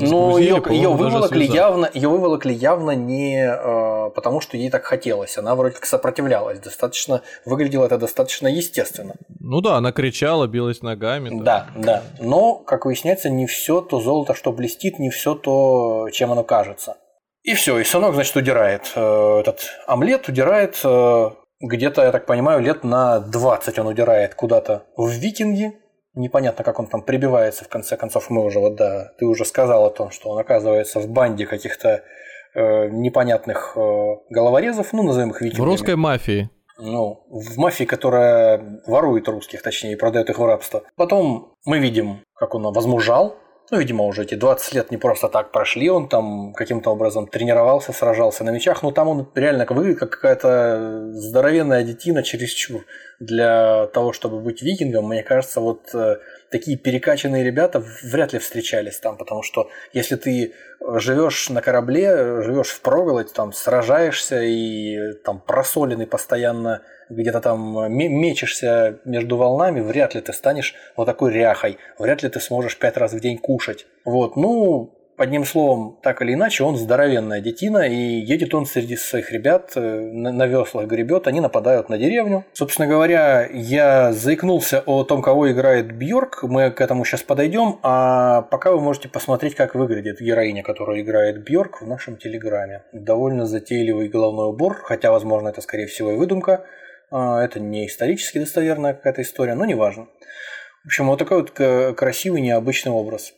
[0.00, 5.36] Ну ее, ее выволокли явно, ее выволокли явно не э, потому, что ей так хотелось.
[5.36, 9.14] Она вроде как сопротивлялась, достаточно выглядело это достаточно естественно.
[9.40, 11.42] Ну да, она кричала, билась ногами.
[11.42, 11.82] Да, да.
[11.82, 12.02] да.
[12.20, 16.96] Но, как выясняется, не все то золото, что блестит, не все то, чем оно кажется.
[17.42, 18.92] И все, и сынок, значит, удирает.
[18.94, 24.84] Э, этот омлет удирает э, где-то, я так понимаю, лет на 20 он удирает куда-то
[24.96, 25.72] в викинги.
[26.14, 29.86] Непонятно, как он там прибивается, в конце концов, мы уже, вот да, ты уже сказал
[29.86, 32.02] о том, что он оказывается в банде каких-то
[32.54, 33.80] э, непонятных э,
[34.28, 35.66] головорезов, ну, назовем их викингами.
[35.66, 36.50] В русской мафии.
[36.78, 40.82] Ну, в мафии, которая ворует русских, точнее, продает их в рабство.
[40.96, 43.36] Потом мы видим, как он возмужал,
[43.70, 47.92] ну, видимо, уже эти 20 лет не просто так прошли, он там каким-то образом тренировался,
[47.92, 52.84] сражался на мечах, но там он реально выглядит как какая-то здоровенная детина чересчур
[53.20, 55.06] для того, чтобы быть викингом.
[55.06, 56.16] Мне кажется, вот э,
[56.50, 60.54] такие перекачанные ребята вряд ли встречались там, потому что если ты
[60.96, 66.82] живешь на корабле, живешь в проголодь, там сражаешься и там просоленный постоянно
[67.12, 72.40] где-то там мечешься между волнами, вряд ли ты станешь вот такой ряхой, вряд ли ты
[72.40, 73.86] сможешь пять раз в день кушать.
[74.04, 79.30] Вот, ну, Одним словом, так или иначе, он здоровенная детина, и едет он среди своих
[79.30, 82.44] ребят, э, на веслах гребет, они нападают на деревню.
[82.54, 88.42] Собственно говоря, я заикнулся о том, кого играет Бьорк, мы к этому сейчас подойдем, а
[88.42, 92.82] пока вы можете посмотреть, как выглядит героиня, которую играет Бьорк в нашем телеграме.
[92.92, 96.64] Довольно затейливый головной убор, хотя, возможно, это, скорее всего, и выдумка.
[97.12, 100.08] А, это не исторически достоверная какая-то история, но неважно.
[100.82, 101.50] В общем, вот такой вот
[101.96, 103.34] красивый, необычный образ.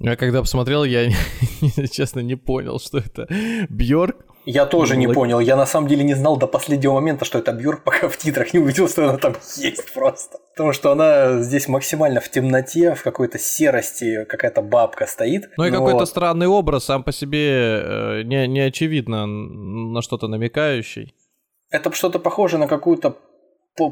[0.00, 1.10] Я когда посмотрел, я,
[1.92, 3.28] честно, не понял, что это
[3.68, 4.24] Бьорк.
[4.46, 5.38] Я тоже не понял.
[5.38, 8.54] Я на самом деле не знал до последнего момента, что это Бьорк, пока в титрах
[8.54, 10.38] не увидел, что она там есть просто.
[10.56, 15.50] Потому что она здесь максимально в темноте, в какой-то серости, какая-то бабка стоит.
[15.58, 15.76] Ну и но...
[15.76, 21.14] какой-то странный образ сам по себе э, не, не очевидно на что-то намекающий.
[21.70, 23.16] Это что-то похоже на какую-то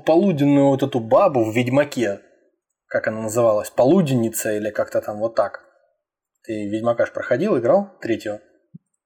[0.05, 2.21] полуденную вот эту бабу в Ведьмаке.
[2.87, 3.71] Как она называлась?
[3.71, 5.65] Полуденница или как-то там вот так.
[6.45, 8.41] Ты Ведьмака ж проходил, играл третьего?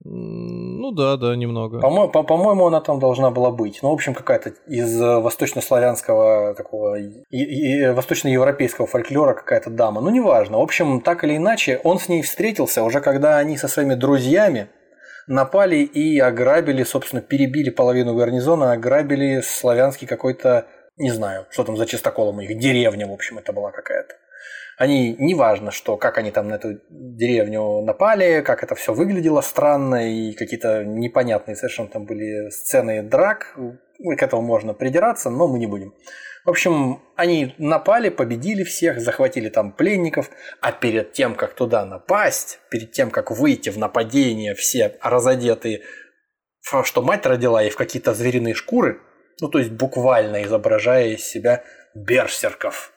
[0.05, 1.79] Ну да, да, немного.
[1.79, 3.79] По-моему, по- по-моему, она там должна была быть.
[3.81, 10.01] Ну, в общем, какая-то из э, восточнославянского такого и, и восточноевропейского фольклора какая-то дама.
[10.01, 10.57] Ну, неважно.
[10.57, 14.67] В общем, так или иначе, он с ней встретился уже когда они со своими друзьями
[15.27, 20.67] напали и ограбили, собственно, перебили половину гарнизона, ограбили славянский какой-то,
[20.97, 24.15] не знаю, что там за чистоколом у них, деревня, в общем, это была какая-то.
[24.77, 30.09] Они, неважно, что, как они там на эту деревню напали, как это все выглядело странно,
[30.09, 35.67] и какие-то непонятные совершенно там были сцены драк, к этому можно придираться, но мы не
[35.67, 35.93] будем.
[36.45, 40.29] В общем, они напали, победили всех, захватили там пленников,
[40.59, 45.83] а перед тем, как туда напасть, перед тем, как выйти в нападение, все разодетые,
[46.83, 48.99] что мать родила и в какие-то звериные шкуры,
[49.39, 51.63] ну то есть буквально изображая из себя
[51.95, 52.91] берсерков,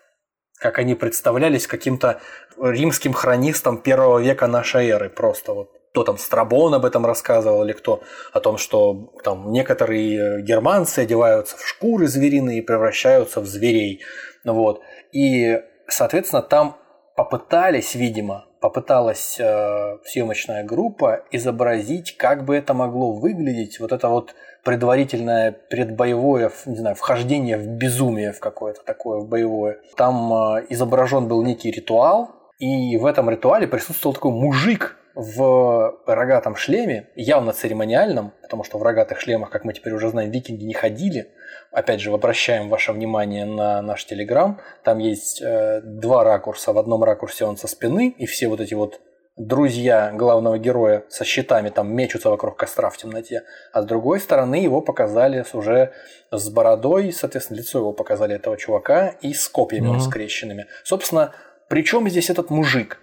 [0.59, 2.21] как они представлялись каким-то
[2.61, 7.73] римским хронистом первого века нашей эры, просто вот кто там Страбон об этом рассказывал, или
[7.73, 8.03] кто
[8.35, 14.03] о том, что там некоторые германцы одеваются в шкуры звериные и превращаются в зверей.
[14.45, 14.83] Вот.
[15.13, 15.59] И,
[15.89, 16.77] соответственно, там
[17.17, 24.35] попытались, видимо, попыталась э, съемочная группа изобразить, как бы это могло выглядеть, вот это вот
[24.65, 29.79] предварительное предбоевое, не знаю, вхождение в безумие в какое-то такое, в боевое.
[29.97, 36.57] Там э, изображен был некий ритуал, и в этом ритуале присутствовал такой мужик в рогатом
[36.57, 40.75] шлеме, явно церемониальном, потому что в рогатых шлемах, как мы теперь уже знаем, викинги не
[40.75, 41.31] ходили.
[41.73, 44.61] Опять же, обращаем ваше внимание на наш телеграм.
[44.85, 46.75] Там есть э, два ракурса.
[46.75, 49.01] В одном ракурсе он со спины, и все вот эти вот
[49.39, 54.57] друзья главного героя со щитами там мечутся вокруг костра в темноте, а с другой стороны
[54.57, 55.93] его показали уже
[56.31, 60.01] с бородой, соответственно, лицо его показали этого чувака и с копьями mm-hmm.
[60.01, 60.67] скрещенными.
[60.85, 61.33] Собственно,
[61.69, 63.01] при чем здесь этот мужик?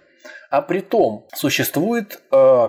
[0.54, 2.68] А при том существует э,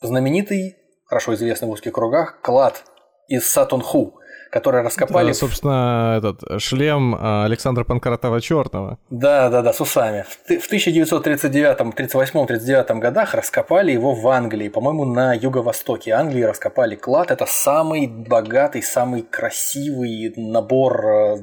[0.00, 2.84] знаменитый, хорошо известный в узких кругах, клад
[3.28, 4.18] из Сатунху,
[4.50, 5.28] которые раскопали...
[5.28, 8.98] Да, собственно, этот шлем а, Александра Панкратова Черного.
[9.10, 10.24] Да, да, да, с усами.
[10.46, 17.30] В 1939, 38, 39 годах раскопали его в Англии, по-моему, на юго-востоке Англии раскопали клад.
[17.30, 21.36] Это самый богатый, самый красивый набор э,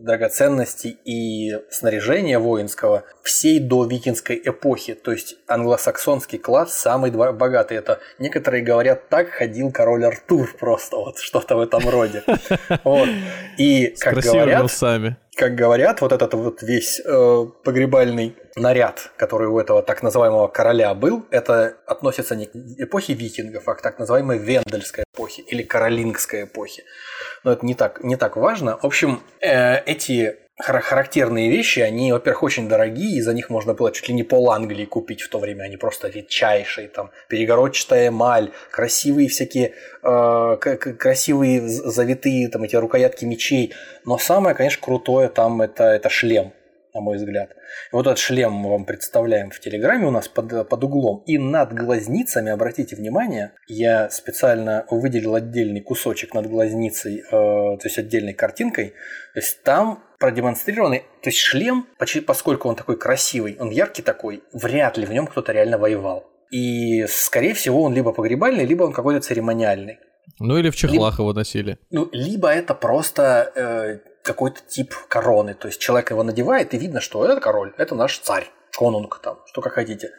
[0.00, 4.94] драгоценностей и снаряжения воинского всей до викинской эпохи.
[4.94, 7.76] То есть англосаксонский клад самый богатый.
[7.76, 12.22] Это некоторые говорят, так ходил король Артур просто, вот что-то в этом этом роде.
[12.84, 13.08] Вот.
[13.58, 15.16] И как говорят, усами.
[15.36, 20.94] как говорят, вот этот вот весь э, погребальный наряд, который у этого так называемого короля
[20.94, 26.44] был, это относится не к эпохе викингов, а к так называемой вендельской эпохе или каролингской
[26.44, 26.84] эпохе.
[27.44, 28.78] Но это не так, не так важно.
[28.78, 33.92] В общем, э, эти характерные вещи, они, во-первых, очень дорогие, и за них можно было
[33.92, 38.50] чуть ли не пол Англии купить в то время, они просто редчайшие, там, перегородчатая эмаль,
[38.70, 39.72] красивые всякие,
[40.02, 43.74] э, красивые завитые, там, эти рукоятки мечей,
[44.04, 46.52] но самое, конечно, крутое там это, это шлем,
[46.94, 47.50] на мой взгляд.
[47.50, 51.22] И вот этот шлем мы вам представляем в Телеграме у нас под, под углом.
[51.26, 57.98] И над глазницами, обратите внимание, я специально выделил отдельный кусочек над глазницей, э, то есть
[57.98, 58.94] отдельной картинкой.
[59.34, 61.86] То есть там продемонстрированы, то есть шлем,
[62.26, 66.26] поскольку он такой красивый, он яркий такой, вряд ли в нем кто-то реально воевал.
[66.50, 69.98] И, скорее всего, он либо погребальный, либо он какой-то церемониальный.
[70.38, 71.78] Ну или в чехлах либо, его носили.
[71.90, 75.54] Ну, либо это просто э, какой-то тип короны.
[75.54, 79.38] То есть человек его надевает, и видно, что это король, это наш царь, конунг там,
[79.46, 80.10] что как хотите.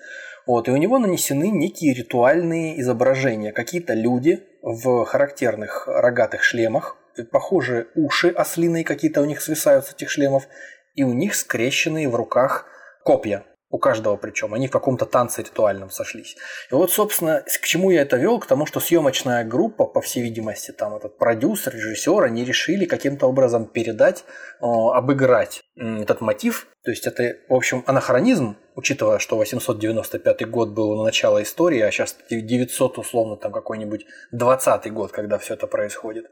[0.48, 3.52] Вот, и у него нанесены некие ритуальные изображения.
[3.52, 6.98] Какие-то люди в характерных рогатых шлемах,
[7.32, 10.48] похожие уши ослиные какие-то у них свисают с этих шлемов,
[10.96, 12.66] и у них скрещенные в руках
[13.04, 13.46] копья.
[13.72, 14.54] У каждого причем.
[14.54, 16.36] Они в каком-то танце ритуальном сошлись.
[16.70, 18.38] И вот, собственно, к чему я это вел?
[18.40, 23.28] К тому, что съемочная группа, по всей видимости, там этот продюсер, режиссер, они решили каким-то
[23.28, 24.26] образом передать,
[24.60, 26.68] э, обыграть этот мотив.
[26.84, 32.18] То есть это, в общем, анахронизм, учитывая, что 895 год был начало истории, а сейчас
[32.30, 36.26] 900 условно там какой-нибудь 20 год, когда все это происходит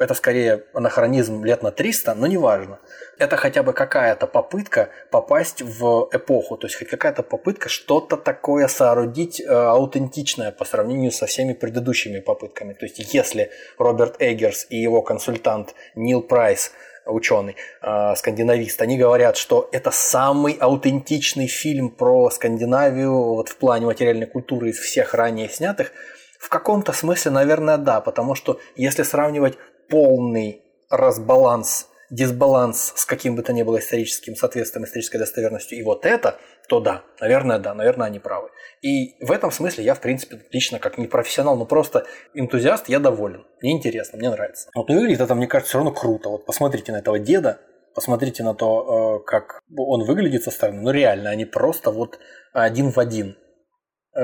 [0.00, 2.78] это скорее анахронизм лет на 300, но неважно.
[3.18, 9.40] Это хотя бы какая-то попытка попасть в эпоху, то есть какая-то попытка что-то такое соорудить
[9.40, 12.72] э, аутентичное по сравнению со всеми предыдущими попытками.
[12.72, 16.72] То есть если Роберт Эггерс и его консультант Нил Прайс
[17.04, 23.84] ученый, э, скандинавист, они говорят, что это самый аутентичный фильм про Скандинавию вот в плане
[23.84, 25.92] материальной культуры из всех ранее снятых.
[26.38, 29.58] В каком-то смысле, наверное, да, потому что если сравнивать
[29.90, 36.04] полный разбаланс дисбаланс с каким бы то ни было историческим соответствием, исторической достоверностью, и вот
[36.04, 36.38] это,
[36.68, 38.50] то да, наверное, да, наверное, они правы.
[38.82, 42.98] И в этом смысле я, в принципе, лично как не профессионал, но просто энтузиаст, я
[42.98, 43.46] доволен.
[43.62, 44.68] Мне интересно, мне нравится.
[44.74, 46.28] Вот выглядит это, мне кажется, все равно круто.
[46.28, 47.60] Вот посмотрите на этого деда,
[47.94, 50.80] посмотрите на то, э, как он выглядит со стороны.
[50.82, 52.18] Ну реально, они просто вот
[52.52, 53.36] один в один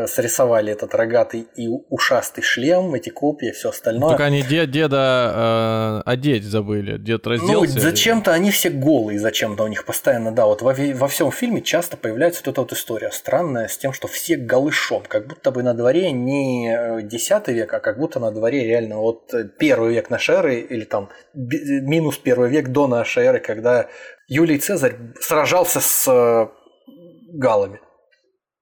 [0.06, 4.10] срисовали этот рогатый и ушастый шлем, эти копии, все остальное.
[4.10, 7.74] Только они дед, деда э, одеть забыли, дед ну, разделся.
[7.74, 11.62] Ну, зачем-то они все голые, зачем-то у них постоянно, да, вот во, во всем фильме
[11.62, 15.62] часто появляется вот эта вот история странная с тем, что все голышом, как будто бы
[15.62, 20.35] на дворе не 10 век, а как будто на дворе реально вот первый век нашей
[20.35, 23.89] эры или там минус первый век до нашей эры, когда
[24.28, 26.48] Юлий Цезарь сражался с э,
[27.32, 27.81] галами.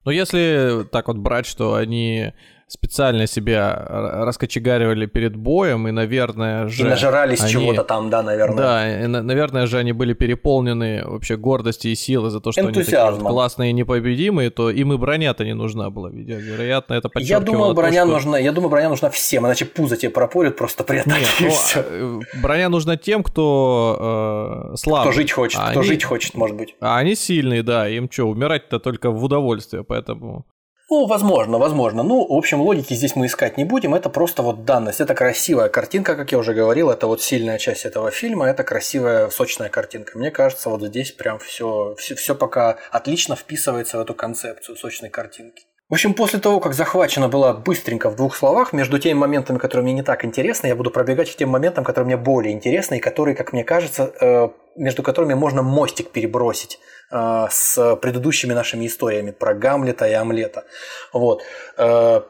[0.05, 2.32] Но если так вот брать, что они
[2.66, 6.86] специально себя раскочегаривали перед боем, и, наверное, же...
[6.86, 7.52] И нажирались они...
[7.52, 8.56] чего-то там, да, наверное.
[8.56, 13.08] Да, и, наверное же они были переполнены вообще гордостью и силой за то, что Энтузиазмом.
[13.08, 17.40] они такие классные и непобедимые, то им и броня-то не нужна была, вероятно, это Я
[17.40, 18.14] думаю, броня то, что...
[18.14, 22.20] нужна, я думаю, броня нужна всем, иначе пузо тебе пропорят просто при атаке, Нет, ну,
[22.22, 25.10] э, броня нужна тем, кто э, слабый.
[25.10, 25.88] Кто жить хочет, а кто они...
[25.88, 26.74] жить хочет, может быть.
[26.80, 30.46] А они сильные, да, им что, умирать-то только в удовольствие, поэтому...
[30.90, 32.02] Ну, возможно, возможно.
[32.02, 33.94] Ну, в общем, логики здесь мы искать не будем.
[33.94, 35.01] Это просто вот данность.
[35.01, 36.90] Это красивая картинка, как я уже говорил.
[36.90, 38.47] Это вот сильная часть этого фильма.
[38.47, 40.19] Это красивая, сочная картинка.
[40.19, 45.09] Мне кажется, вот здесь прям все, все, все пока отлично вписывается в эту концепцию сочной
[45.09, 45.65] картинки.
[45.90, 49.85] В общем, после того, как захвачена была быстренько в двух словах, между теми моментами, которые
[49.85, 53.01] мне не так интересны, я буду пробегать к тем моментам, которые мне более интересны и
[53.01, 56.78] которые, как мне кажется, э, между которыми можно мостик перебросить
[57.10, 60.64] э, с предыдущими нашими историями про Гамлета и Амлета.
[61.12, 61.42] Вот.
[61.76, 62.22] Э,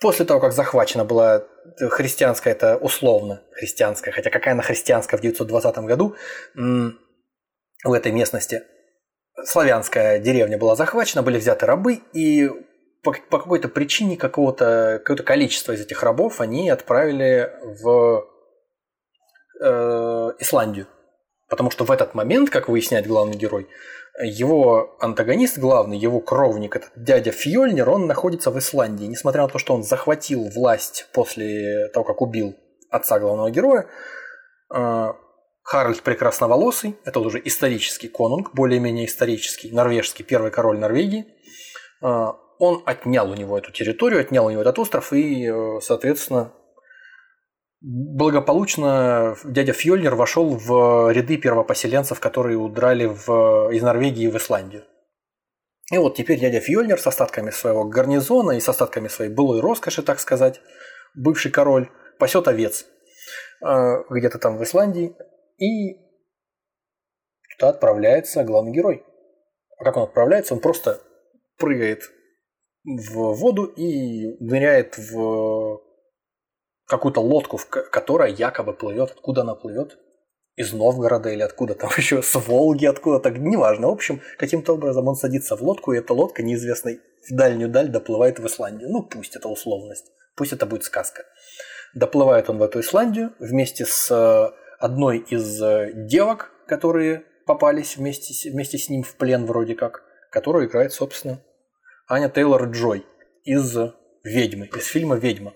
[0.00, 1.44] после того, как захвачена была
[1.78, 6.14] христианская, это условно христианская, хотя какая она христианская в 920 году
[6.54, 8.62] в этой местности–
[9.42, 12.48] славянская деревня была захвачена, были взяты рабы, и
[13.02, 18.26] по, по какой-то причине какого-то какое-то количество из этих рабов они отправили в
[19.60, 20.86] э, Исландию.
[21.48, 23.68] Потому что в этот момент, как выясняет главный герой,
[24.22, 29.06] его антагонист главный, его кровник, этот дядя Фьольнер, он находится в Исландии.
[29.06, 32.56] Несмотря на то, что он захватил власть после того, как убил
[32.90, 33.86] отца главного героя,
[34.74, 35.12] э,
[35.64, 41.26] Харальд Прекрасноволосый, это уже исторический конунг, более-менее исторический, норвежский, первый король Норвегии.
[42.02, 46.52] А, он отнял у него эту территорию, отнял у него этот остров и, э, соответственно,
[47.84, 54.84] благополучно дядя Фьольнер вошел в ряды первопоселенцев, которые удрали в, из Норвегии в Исландию.
[55.92, 60.02] И вот теперь дядя Фьольнер с остатками своего гарнизона и с остатками своей былой роскоши,
[60.02, 60.62] так сказать,
[61.14, 62.86] бывший король, пасет овец
[63.62, 65.14] э, где-то там в Исландии,
[65.58, 65.94] и
[67.58, 69.04] туда отправляется главный герой.
[69.76, 70.54] А как он отправляется?
[70.54, 71.02] Он просто
[71.58, 72.10] прыгает
[72.84, 75.80] в воду и ныряет в
[76.86, 79.10] какую-то лодку, которая якобы плывет.
[79.12, 79.98] Откуда она плывет?
[80.56, 83.88] Из Новгорода или откуда там еще, с Волги откуда-то, неважно.
[83.88, 87.88] В общем, каким-то образом он садится в лодку, и эта лодка неизвестной в дальнюю даль
[87.88, 88.90] доплывает в Исландию.
[88.90, 91.24] Ну, пусть это условность, пусть это будет сказка.
[91.94, 98.78] Доплывает он в эту Исландию вместе с одной из э, девок, которые попались вместе, вместе
[98.78, 101.40] с ним в плен вроде как, которую играет, собственно,
[102.08, 103.06] Аня Тейлор Джой
[103.44, 103.76] из
[104.24, 105.54] «Ведьмы», из фильма «Ведьма».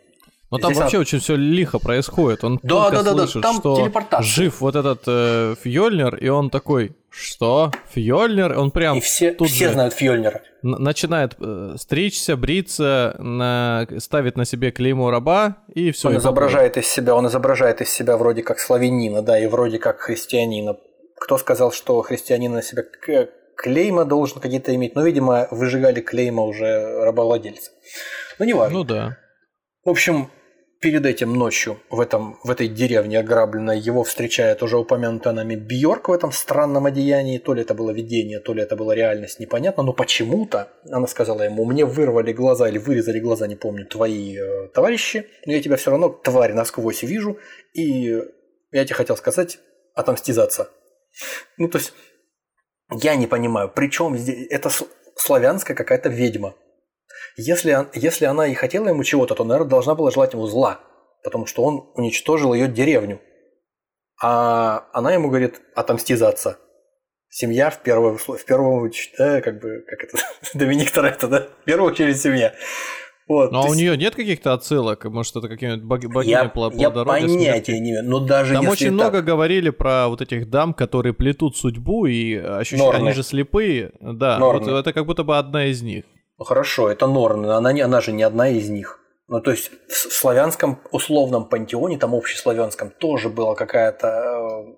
[0.51, 1.03] Но там вообще она...
[1.03, 2.43] очень все лихо происходит.
[2.43, 6.49] Он да, да, да, слышит, да, там что жив вот этот э, Фьольнер, и он
[6.49, 7.71] такой, что?
[7.91, 8.59] Фьольнер?
[8.59, 10.41] Он прям И все, тут все же знают Фьольнера.
[10.63, 16.09] Начинает э, стричься, бриться, на, ставит на себе клеймо раба, и все.
[16.09, 19.79] Он и изображает из себя, он изображает из себя вроде как славянина, да, и вроде
[19.79, 20.79] как христианина.
[21.21, 22.85] Кто сказал, что христианин на себя
[23.57, 24.95] клейма должен какие-то иметь?
[24.95, 27.71] Ну, видимо, выжигали клейма уже рабовладельцы.
[28.39, 28.79] Ну, не важно.
[28.79, 29.19] Ну да.
[29.85, 30.31] В общем,
[30.81, 36.09] перед этим ночью в, этом, в этой деревне ограбленной его встречает уже упомянутая нами Бьорк
[36.09, 37.39] в этом странном одеянии.
[37.39, 39.83] То ли это было видение, то ли это была реальность, непонятно.
[39.83, 44.69] Но почему-то она сказала ему, мне вырвали глаза или вырезали глаза, не помню, твои э,
[44.69, 47.39] товарищи, но я тебя все равно, тварь, насквозь вижу,
[47.75, 48.23] и
[48.73, 49.59] я тебе хотел сказать,
[49.95, 50.49] отомсти за.
[51.57, 51.93] Ну, то есть,
[52.91, 54.71] я не понимаю, при чем здесь, это
[55.17, 56.55] славянская какая-то ведьма.
[57.37, 60.81] Если, если она и хотела ему чего-то, то, наверное, должна была желать ему зла,
[61.23, 63.21] потому что он уничтожил ее деревню.
[64.21, 66.59] А она ему говорит, отомсти за отца.
[67.31, 70.19] Семья в первую, в первую очередь, да, как бы, как это,
[70.55, 72.55] Доминик Торетто, да, в первую очередь семья.
[73.29, 73.75] Вот, ну, а есть...
[73.75, 75.05] у нее нет каких-то отсылок?
[75.05, 76.89] Может, это какие-нибудь богиня я, плодородия?
[76.89, 78.95] Я понятия не имею, но даже Там очень так...
[78.95, 83.93] много говорили про вот этих дам, которые плетут судьбу, и ощущают, они же слепые.
[84.01, 86.05] Да, вот это как будто бы одна из них.
[86.39, 89.01] Ну хорошо, это Норны, она, не, она же не одна из них.
[89.27, 94.77] Ну, то есть в славянском условном пантеоне, там общеславянском, тоже была какая-то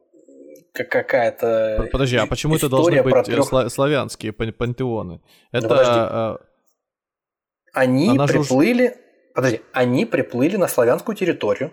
[0.75, 1.89] э, какая-то.
[1.93, 3.71] Подожди, а почему это должны быть трех...
[3.71, 5.21] славянские пантеоны?
[5.53, 5.69] Это.
[5.69, 6.39] Да,
[7.73, 8.89] они Она приплыли.
[8.89, 9.35] Уж...
[9.35, 11.73] Подожди, они приплыли на славянскую территорию.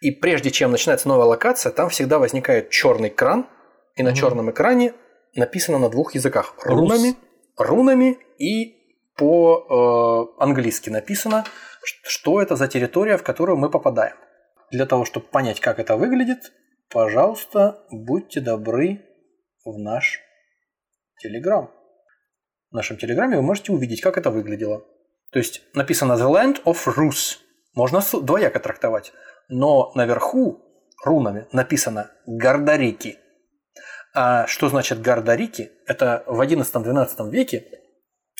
[0.00, 3.46] И прежде чем начинается новая локация, там всегда возникает черный кран,
[3.96, 4.16] и на угу.
[4.16, 4.94] черном экране
[5.34, 7.16] написано на двух языках: рунами,
[7.56, 8.81] рунами и
[9.16, 11.44] по-английски написано,
[11.82, 14.16] что это за территория, в которую мы попадаем.
[14.70, 16.52] Для того, чтобы понять, как это выглядит,
[16.90, 19.02] пожалуйста, будьте добры
[19.64, 20.20] в наш
[21.20, 21.70] Телеграм.
[22.70, 24.84] В нашем Телеграме вы можете увидеть, как это выглядело.
[25.30, 27.38] То есть написано The Land of Rus.
[27.74, 29.12] Можно двояко трактовать.
[29.48, 30.62] Но наверху
[31.04, 33.18] рунами написано Гардарики.
[34.14, 35.72] А что значит Гардарики?
[35.86, 37.81] Это в 11-12 веке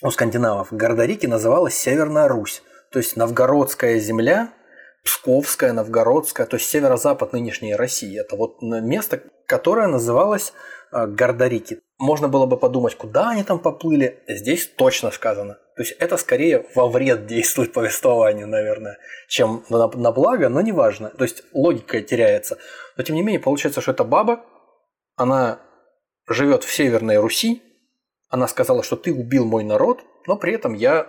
[0.02, 2.62] у скандинавов Гардарики называлась Северная Русь.
[2.90, 4.52] То есть новгородская земля,
[5.04, 8.20] Псковская, Новгородская, то есть северо-запад нынешней России.
[8.20, 10.52] Это вот место, которое называлось
[10.92, 11.80] а, Гардарики.
[11.98, 14.22] Можно было бы подумать, куда они там поплыли.
[14.28, 15.54] Здесь точно сказано.
[15.76, 18.98] То есть это скорее во вред действует повествованию, наверное,
[19.28, 21.10] чем на, на благо, но неважно.
[21.10, 22.58] То есть логика теряется.
[22.96, 24.44] Но тем не менее, получается, что эта баба,
[25.16, 25.60] она
[26.28, 27.62] живет в Северной Руси,
[28.32, 31.06] она сказала, что ты убил мой народ, но при этом я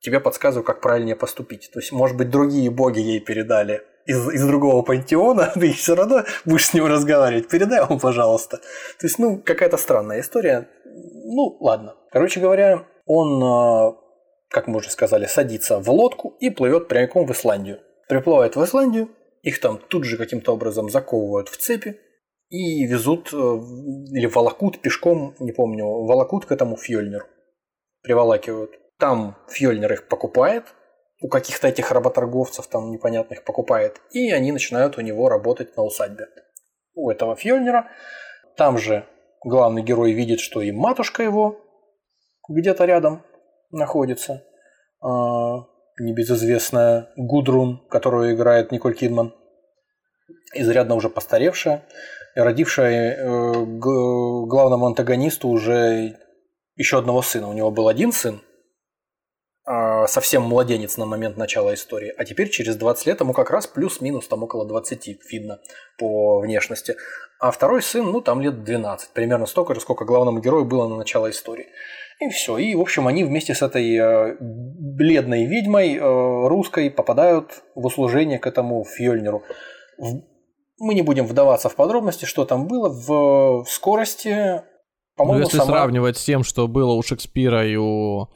[0.00, 1.70] тебе подсказываю, как правильнее поступить.
[1.70, 6.24] То есть, может быть, другие боги ей передали из, из другого пантеона, ты все равно
[6.46, 8.56] будешь с ним разговаривать, передай ему, пожалуйста.
[8.56, 10.66] То есть, ну, какая-то странная история.
[10.86, 11.94] Ну, ладно.
[12.10, 13.92] Короче говоря, он, а,
[14.48, 17.80] как мы уже сказали, садится в лодку и плывет прямиком в Исландию.
[18.08, 19.10] Приплывает в Исландию,
[19.42, 22.00] их там тут же каким-то образом заковывают в цепи
[22.52, 27.24] и везут, э, или волокут пешком, не помню, волокут к этому Фьёльниру.
[28.02, 28.72] Приволакивают.
[28.98, 30.64] Там Фьёльнир их покупает,
[31.22, 36.26] у каких-то этих работорговцев там непонятных покупает, и они начинают у него работать на усадьбе.
[36.94, 37.88] У этого Фьёльнира.
[38.58, 39.06] Там же
[39.42, 41.58] главный герой видит, что и матушка его
[42.50, 43.22] где-то рядом
[43.70, 44.44] находится.
[45.00, 45.64] А,
[45.98, 49.34] небезызвестная Гудрун, которую играет Николь Кидман,
[50.52, 51.86] изрядно уже постаревшая,
[52.34, 56.18] родившая э, главному антагонисту уже
[56.76, 57.48] еще одного сына.
[57.48, 58.40] У него был один сын,
[59.64, 63.68] а, совсем младенец на момент начала истории, а теперь через 20 лет ему как раз
[63.68, 65.60] плюс-минус там около 20 видно
[65.98, 66.96] по внешности.
[67.38, 70.96] А второй сын, ну там лет 12, примерно столько же, сколько главному герою было на
[70.96, 71.68] начало истории.
[72.20, 72.58] И все.
[72.58, 78.38] И, в общем, они вместе с этой э, бледной ведьмой э, русской попадают в услужение
[78.40, 79.44] к этому Фьёльниру.
[80.82, 82.88] Мы не будем вдаваться в подробности, что там было.
[82.88, 84.62] В, скорости,
[85.16, 85.70] по-моему, ну, если сама...
[85.70, 88.28] сравнивать с тем, что было у Шекспира и у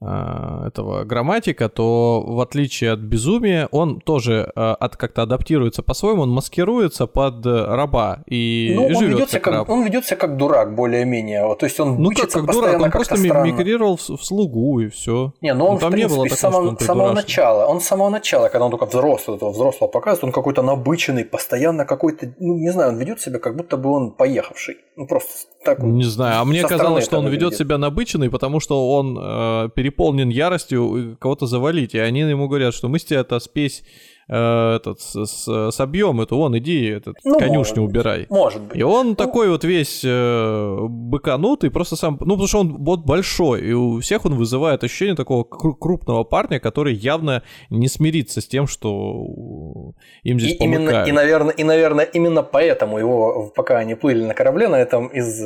[0.00, 6.30] этого грамматика, то в отличие от безумия, он тоже э, от, как-то адаптируется по-своему, он
[6.30, 11.54] маскируется под раба и ну, живет он ведется как, как Он ведется как дурак, более-менее.
[11.56, 13.46] То есть он ну как, как дурак, он просто странно.
[13.46, 15.32] мигрировал в, в слугу и все.
[15.40, 17.80] Не, ну он, ну, там в принципе, не было такого, с самого, самого начала, он
[17.80, 22.32] с самого начала, когда он только взрослый, этого взрослого показывает, он какой-то набыченный, постоянно какой-то,
[22.38, 24.76] ну не знаю, он ведет себя как будто бы он поехавший.
[24.96, 25.30] Ну просто
[25.64, 25.82] так.
[25.82, 30.28] Не знаю, а мне казалось, что он ведет себя набыченный, потому что он э, переполнен
[30.28, 33.82] яростью кого-то завалить, и они ему говорят, что мы с тебя это спесь
[34.28, 38.20] э, этот, с, с, собьем, это он, иди этот, ну, конюшню может убирай.
[38.20, 38.76] Быть, может быть.
[38.76, 43.00] И он ну, такой вот весь э, быканутый, просто сам, ну, потому что он вот
[43.04, 48.46] большой, и у всех он вызывает ощущение такого крупного парня, который явно не смирится с
[48.46, 53.94] тем, что им здесь и именно, и, наверное, и, наверное, именно поэтому его, пока они
[53.94, 55.42] плыли на корабле на этом из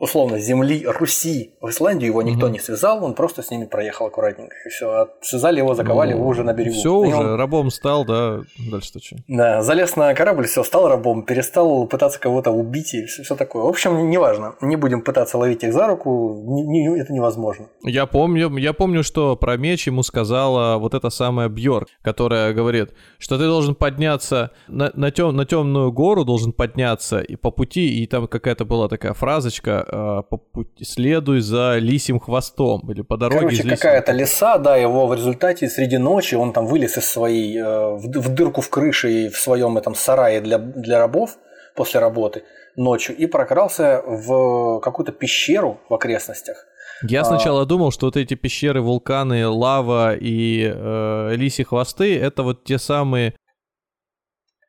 [0.00, 2.54] условно, земли Руси в Исландию, его никто угу.
[2.54, 5.10] не связал, он просто с ними проехал аккуратненько, и все.
[5.20, 6.74] Связали его, заковали ну, его уже на берегу.
[6.74, 7.34] Все уже, он...
[7.34, 9.16] рабом стал, да, дальше-то что?
[9.28, 13.62] Да, залез на корабль, все, стал рабом, перестал пытаться кого-то убить и все, все такое.
[13.62, 17.66] В общем, неважно, не будем пытаться ловить их за руку, не, не, это невозможно.
[17.84, 22.94] Я помню, я помню, что про меч ему сказала вот эта самая Бьорк, которая говорит,
[23.18, 28.02] что ты должен подняться на, на, тем, на темную гору, должен подняться и по пути,
[28.02, 33.16] и там какая-то была такая фразочка, э, по пути, следуй за лисим хвостом или по
[33.16, 37.58] дороге Короче, какая-то лиса, да, его в результате среди ночи он там вылез из своей,
[37.58, 41.36] э, в, в дырку в крыше и в своем этом сарае для, для рабов
[41.74, 42.44] после работы
[42.76, 46.66] ночью и прокрался в какую-то пещеру в окрестностях.
[47.02, 47.66] Я сначала а...
[47.66, 53.34] думал, что вот эти пещеры, вулканы, лава и э, лисьи хвосты это вот те самые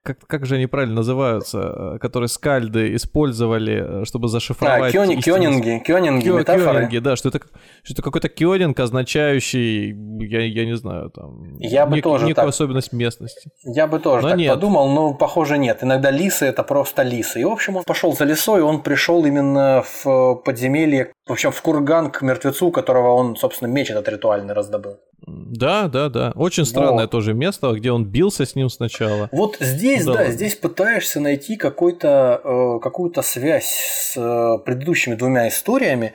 [0.04, 4.90] как, как же они правильно называются, э, которые скальды использовали, э, чтобы зашифровать...
[4.90, 6.80] А, кёни, кёнинги, кёнинги, Кё, метафоры.
[6.80, 7.40] Кёнинги, да, что это,
[7.84, 9.96] что это какой-то кёнинг, означающий,
[10.26, 11.56] я, я не знаю, там...
[11.60, 12.48] Я бы тоже некую так...
[12.48, 13.52] особенность местности.
[13.64, 14.50] Я бы тоже но так нет.
[14.50, 15.84] подумал, но, похоже, нет.
[15.84, 17.42] Иногда лисы– это просто лисы.
[17.42, 21.62] И, в общем, он пошел за лисой, он пришел именно в подземелье, в общем, в
[21.62, 24.98] курган к мертвецу, которого он, собственно, меч этот ритуальный раздобыл.
[25.26, 26.34] Да, да, да.
[26.36, 27.12] Очень странное вот.
[27.12, 29.30] тоже место, где он бился с ним сначала.
[29.32, 35.48] Вот здесь, да, да здесь пытаешься найти какой-то, э, какую-то связь с э, предыдущими двумя
[35.48, 36.12] историями.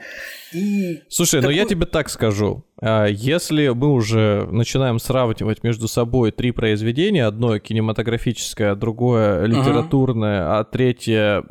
[0.53, 1.55] И Слушай, такой...
[1.55, 2.63] ну я тебе так скажу.
[2.79, 10.59] А, если мы уже начинаем сравнивать между собой три произведения, одно кинематографическое, другое литературное, uh-huh.
[10.59, 11.43] а третье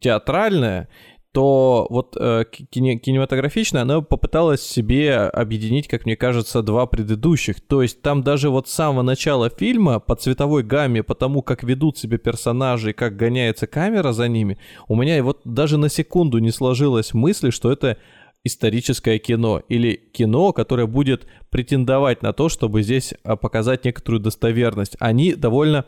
[0.00, 0.88] театральное,
[1.32, 7.60] то вот э, кинематографично она попыталась себе объединить, как мне кажется, два предыдущих.
[7.60, 11.62] То есть там даже вот с самого начала фильма по цветовой гамме, по тому, как
[11.62, 14.58] ведут себя персонажи как гоняется камера за ними,
[14.88, 17.96] у меня вот даже на секунду не сложилось мысли, что это
[18.42, 24.96] историческое кино или кино, которое будет претендовать на то, чтобы здесь а, показать некоторую достоверность.
[24.98, 25.84] Они довольно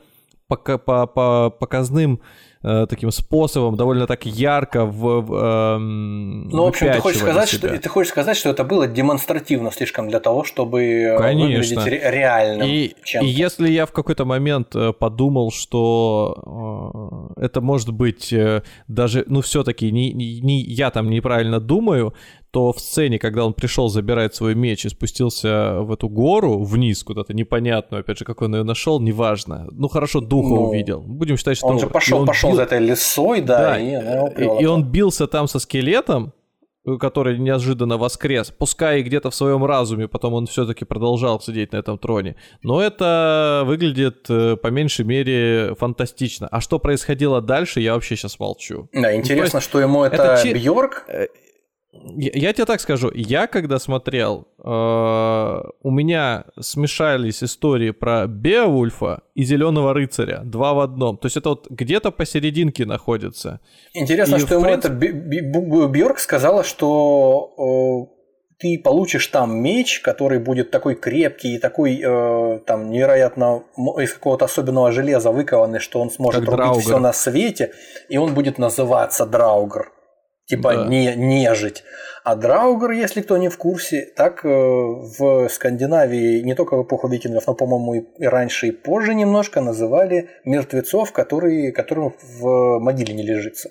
[0.47, 2.21] по, по, по показным
[2.63, 7.49] э, таким способом, довольно так ярко в, в э, Ну, в общем, ты хочешь, сказать,
[7.49, 11.59] что, ты хочешь сказать, что это было демонстративно слишком для того, чтобы э, Конечно.
[11.59, 12.69] выглядеть ре- реальным.
[12.69, 18.63] И, и если я в какой-то момент э, подумал, что э, это может быть э,
[18.89, 22.15] даже, ну, все-таки не, не, не я там неправильно думаю,
[22.53, 27.03] то в сцене, когда он пришел забирать свой меч и спустился в эту гору вниз
[27.03, 29.67] куда-то непонятную, опять же, как он ее нашел, неважно.
[29.73, 31.01] Ну хорошо, духа ну, увидел.
[31.01, 32.61] Будем считать, что он же пошел, он пошел бил...
[32.61, 36.33] этой лесой, да, да и, и, и он бился там со скелетом,
[37.01, 41.77] который неожиданно воскрес, пускай и где-то в своем разуме, потом он все-таки продолжал сидеть на
[41.77, 42.37] этом троне.
[42.63, 46.49] Но это выглядит, э, по меньшей мере, фантастично.
[46.51, 48.89] А что происходило дальше, я вообще сейчас молчу.
[48.93, 51.07] Да, интересно, ну, есть, что ему это, это Бьорк?
[51.93, 59.21] Я, я тебе так скажу, я когда смотрел, э, у меня смешались истории про Беовульфа
[59.35, 61.19] и Зеленого рыцаря, два в одном.
[61.19, 63.61] То есть это вот где-то посерединке находится.
[63.93, 64.93] Интересно, и что ему принцип...
[64.93, 72.01] это Бьорк сказала, что э, ты получишь там меч, который будет такой крепкий и такой
[72.03, 73.65] э, там невероятно
[73.99, 77.73] из какого-то особенного железа выкованный, что он сможет как рубить все на свете,
[78.09, 79.93] и он будет называться Драугр
[80.47, 80.87] типа да.
[80.87, 81.85] не, нежить.
[82.25, 87.09] А Драугр, если кто не в курсе, так э, в Скандинавии не только в эпоху
[87.09, 93.25] викингов, но, по-моему, и раньше, и позже немножко называли мертвецов, которые, которым в могиле не
[93.25, 93.71] лежится.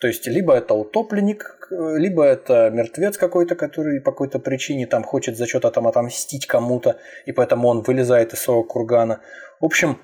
[0.00, 5.36] То есть, либо это утопленник, либо это мертвец какой-то, который по какой-то причине там хочет
[5.36, 9.20] за что-то там отомстить кому-то, и поэтому он вылезает из своего кургана.
[9.60, 9.98] В общем,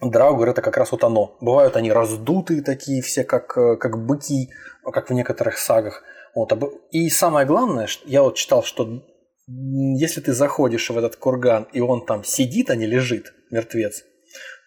[0.00, 1.36] Драугр это как раз вот оно.
[1.40, 4.50] Бывают они раздутые такие все, как, э, как быки,
[4.82, 6.02] как в некоторых сагах.
[6.34, 6.52] Вот.
[6.90, 9.02] И самое главное, я вот читал, что
[9.46, 14.04] если ты заходишь в этот курган, и он там сидит, а не лежит, мертвец,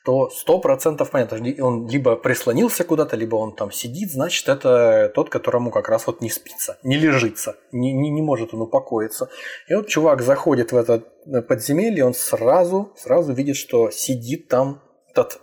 [0.05, 5.29] то сто процентов понятно, он либо прислонился куда-то, либо он там сидит, значит, это тот,
[5.29, 9.29] которому как раз вот не спится, не лежится, не, не, не может он упокоиться.
[9.69, 11.03] И вот чувак заходит в это
[11.47, 14.82] подземелье, он сразу, сразу видит, что сидит там
[15.13, 15.39] этот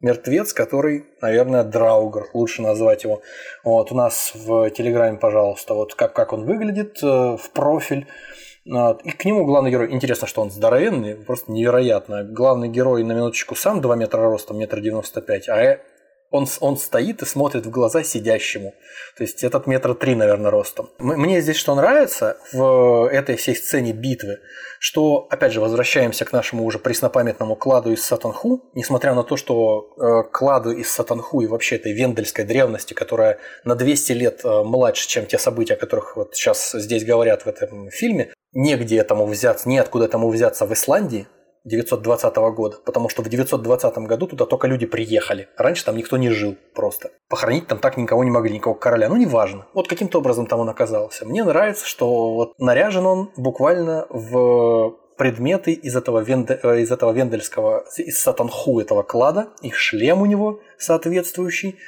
[0.00, 3.22] мертвец, который, наверное, Драугер, лучше назвать его.
[3.64, 8.06] Вот у нас в Телеграме, пожалуйста, вот как, как он выглядит э, в профиль.
[8.64, 12.22] И к нему главный герой, интересно, что он здоровенный, просто невероятно.
[12.22, 15.80] Главный герой на минуточку сам 2 метра ростом, метр девяносто пять, а
[16.32, 18.74] он, он стоит и смотрит в глаза сидящему.
[19.16, 20.90] То есть этот метр три, наверное, ростом.
[20.98, 24.40] Мне здесь что нравится в этой всей сцене битвы,
[24.80, 29.94] что, опять же, возвращаемся к нашему уже преснопамятному кладу из Сатанху, несмотря на то, что
[29.96, 35.06] э, кладу из Сатанху и вообще этой вендельской древности, которая на 200 лет э, младше,
[35.06, 39.68] чем те события, о которых вот сейчас здесь говорят в этом фильме, негде этому взяться,
[39.68, 41.26] неоткуда этому взяться в Исландии,
[41.64, 45.48] 920 года, потому что в 920 году туда только люди приехали.
[45.56, 47.10] Раньше там никто не жил просто.
[47.28, 49.08] Похоронить там так никого не могли, никого короля.
[49.08, 49.66] Ну, неважно.
[49.74, 51.24] Вот каким-то образом там он оказался.
[51.24, 57.12] Мне нравится, что вот наряжен он буквально в предметы из этого, венде, э, из этого
[57.12, 61.78] вендельского, из сатанху этого клада, их шлем у него соответствующий,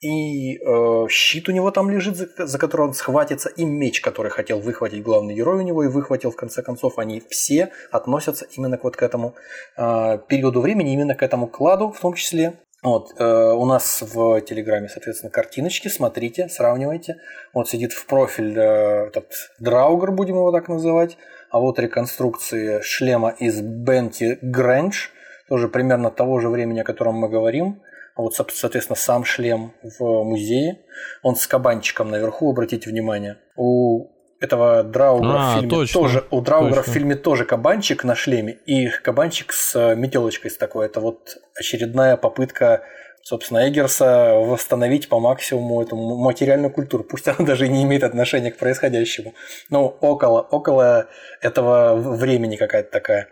[0.00, 4.30] и э, щит у него там лежит, за, за который он схватится, и меч, который
[4.30, 8.78] хотел выхватить главный герой у него и выхватил в конце концов, они все относятся именно
[8.82, 9.34] вот к этому
[9.76, 12.54] э, периоду времени, именно к этому кладу в том числе.
[12.82, 17.16] Вот, э, у нас в Телеграме, соответственно, картиночки, смотрите, сравнивайте.
[17.54, 21.16] Вот сидит в профиль э, этот Драугер, будем его так называть,
[21.50, 25.08] а вот реконструкции шлема из Бенти Грэндж,
[25.48, 27.82] тоже примерно того же времени, о котором мы говорим.
[28.16, 30.80] Вот, соответственно, сам шлем в музее,
[31.22, 33.36] он с кабанчиком наверху, обратите внимание.
[33.56, 34.08] У
[34.40, 36.92] этого Драугера а, в фильме точно, тоже у Драугера точно.
[36.92, 40.86] в фильме тоже кабанчик на шлеме и кабанчик с э, метелочкой с такой.
[40.86, 42.82] Это вот очередная попытка
[43.26, 47.02] собственно, Эггерса восстановить по максимуму эту материальную культуру.
[47.02, 49.34] Пусть она даже не имеет отношения к происходящему.
[49.68, 51.08] Но около, около
[51.40, 53.28] этого времени какая-то такая.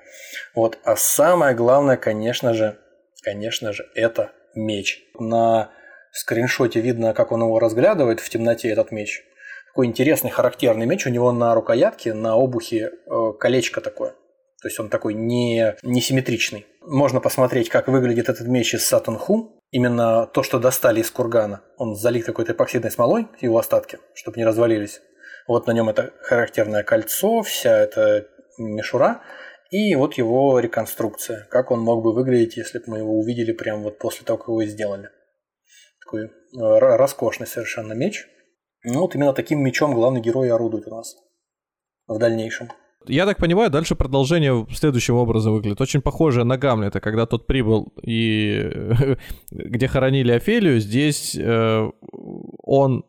[0.55, 0.79] Вот.
[0.83, 2.77] А самое главное, конечно же,
[3.23, 5.03] конечно же, это меч.
[5.19, 5.71] На
[6.13, 9.23] скриншоте видно, как он его разглядывает в темноте, этот меч
[9.75, 11.05] такой интересный, характерный меч.
[11.05, 14.11] У него на рукоятке, на обухе э, колечко такое.
[14.63, 16.65] То есть он такой не, не симметричный.
[16.81, 19.59] Можно посмотреть, как выглядит этот меч из Сатан Ху.
[19.73, 21.63] Именно то, что достали из кургана.
[21.77, 25.01] Он залит какой-то эпоксидной смолой, его остатки, чтобы не развалились.
[25.49, 29.23] Вот на нем это характерное кольцо, вся эта мишура.
[29.75, 31.49] И вот его реконструкция.
[31.51, 34.47] Как он мог бы выглядеть, если бы мы его увидели прямо вот после того, как
[34.47, 35.09] его сделали.
[36.05, 36.29] Такой э,
[36.79, 38.25] роскошный совершенно меч.
[38.85, 41.17] Ну вот именно таким мечом главный герой орудует у нас
[42.07, 42.69] в дальнейшем.
[43.09, 45.81] Я так понимаю, дальше продолжение следующим образом выглядит.
[45.81, 48.71] Очень похоже на Гамлета, когда тот прибыл и
[49.51, 51.91] где хоронили Офелию, здесь э,
[52.63, 53.05] он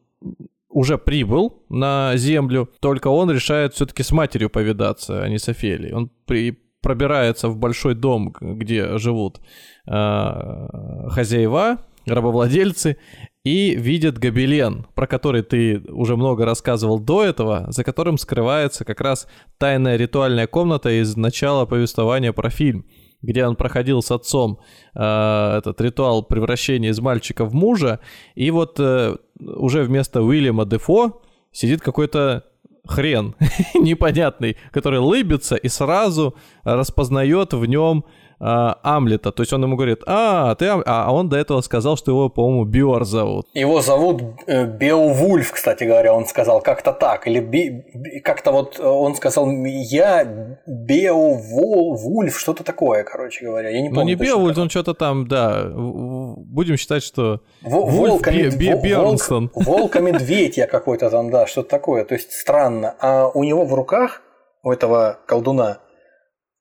[0.76, 5.93] уже прибыл на землю, только он решает все-таки с матерью повидаться, а не с Офелией.
[5.93, 9.39] Он при, пробирается в большой дом, где живут
[9.88, 10.68] э,
[11.10, 12.97] хозяева, рабовладельцы,
[13.45, 18.99] и видит гобелен, про который ты уже много рассказывал до этого, за которым скрывается как
[18.99, 19.27] раз
[19.57, 22.85] тайная ритуальная комната из начала повествования про фильм,
[23.26, 24.60] где он проходил с отцом
[24.93, 27.99] э, этот ритуал превращения из мальчика в мужа,
[28.35, 31.22] и вот э, уже вместо Уильяма Дефо
[31.52, 32.43] сидит какой-то
[32.88, 33.35] хрен
[33.73, 38.06] непонятный, который лыбится и сразу распознает в нем
[38.40, 39.32] а, Амлета.
[39.32, 40.84] То есть он ему говорит, а, ты Ам...
[40.86, 43.48] а он до этого сказал, что его, по-моему, Биор зовут.
[43.53, 47.28] Его зовут э, Беовульф, кстати говоря, он сказал как-то так.
[47.28, 48.22] Или би...
[48.24, 50.26] как-то вот он сказал, я
[50.66, 53.70] Беовульф, что-то такое, короче говоря.
[53.70, 54.02] Я не помню.
[54.02, 55.70] Ну не Беовульф, он что-то там, да.
[55.74, 59.52] Будем считать, что Волк, Бьернсон.
[59.53, 62.03] Волка-медведь я какой-то там, да, что-то такое.
[62.06, 62.95] То есть странно.
[62.99, 64.22] А у него в руках,
[64.64, 65.80] у этого колдуна,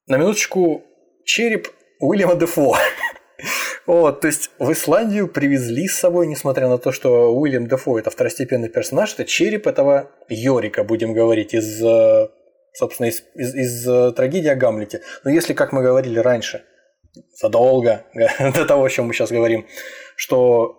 [0.06, 0.82] на минуточку
[1.24, 1.68] череп
[2.00, 2.76] Уильяма Дефо.
[3.86, 8.08] Вот, то есть в Исландию привезли с собой, несмотря на то, что Уильям Дефо это
[8.08, 12.28] второстепенный персонаж, это череп этого Йорика, будем говорить, из, э,
[12.72, 15.02] собственно, из, из, из э, трагедии о Гамлете.
[15.22, 16.64] Но если, как мы говорили раньше,
[17.38, 18.06] задолго
[18.38, 19.66] до того, о чем мы сейчас говорим,
[20.16, 20.78] что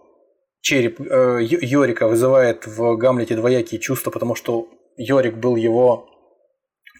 [0.62, 4.68] череп э, Йорика вызывает в Гамлете двоякие чувства, потому что
[4.98, 6.10] Йорик был его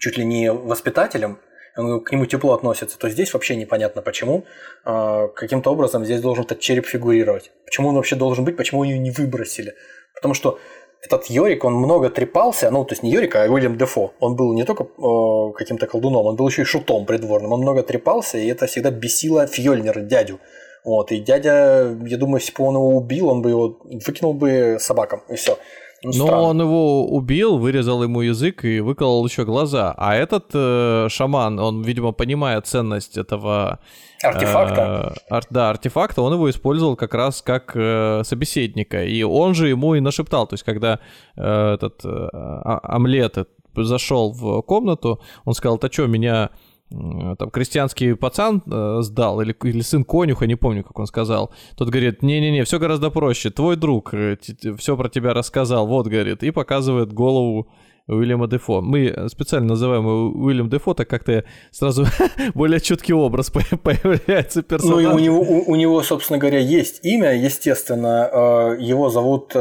[0.00, 1.38] чуть ли не воспитателем,
[1.76, 4.44] к нему тепло относится, то здесь вообще непонятно почему.
[4.84, 7.52] А, каким-то образом здесь должен этот череп фигурировать.
[7.64, 9.74] Почему он вообще должен быть, почему ее не выбросили?
[10.14, 10.58] Потому что
[11.02, 14.12] этот Йорик, он много трепался, ну, то есть не Йорик, а Уильям Дефо.
[14.20, 17.52] Он был не только э, каким-то колдуном, он был еще и шутом придворным.
[17.52, 20.40] Он много трепался, и это всегда бесило Фьёльнера, дядю.
[20.84, 24.78] Вот, и дядя, я думаю, если бы он его убил, он бы его выкинул бы
[24.80, 25.58] собакам, и все.
[26.02, 29.94] Ну, Но он его убил, вырезал ему язык и выколол еще глаза.
[29.96, 33.80] А этот э, шаман, он, видимо, понимая ценность этого
[34.22, 39.04] артефакта, э, ар, да, артефакта, он его использовал как раз как э, собеседника.
[39.04, 40.46] И он же ему и нашептал.
[40.46, 41.00] То есть, когда
[41.36, 46.50] э, этот э, а, омлет зашел в комнату, он сказал: "Ты что, меня
[46.90, 51.50] там крестьянский пацан э, сдал, или, или сын конюха, не помню, как он сказал.
[51.76, 54.36] Тот говорит, не-не-не, все гораздо проще, твой друг э,
[54.78, 57.68] все про тебя рассказал, вот, говорит, и показывает голову
[58.06, 58.82] Уильяма Дефо.
[58.82, 62.06] Мы специально называем его Уильям Дефо, так как-то сразу
[62.54, 63.50] более четкий образ
[63.82, 65.08] появляется персонажа.
[65.08, 69.56] Ну и у него, у, у него, собственно говоря, есть имя, естественно, э, его зовут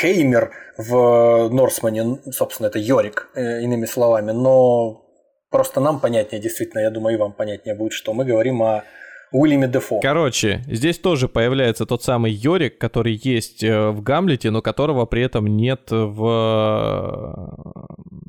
[0.00, 5.07] Хеймер в Норсмане, собственно, это Йорик, э, иными словами, но
[5.50, 8.84] Просто нам понятнее, действительно, я думаю, и вам понятнее будет, что мы говорим о
[9.32, 10.00] Уильяме Дефо.
[10.00, 15.22] Короче, здесь тоже появляется тот самый Йорик, который есть э, в Гамлете, но которого при
[15.22, 17.56] этом нет в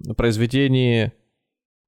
[0.08, 1.12] э, произведении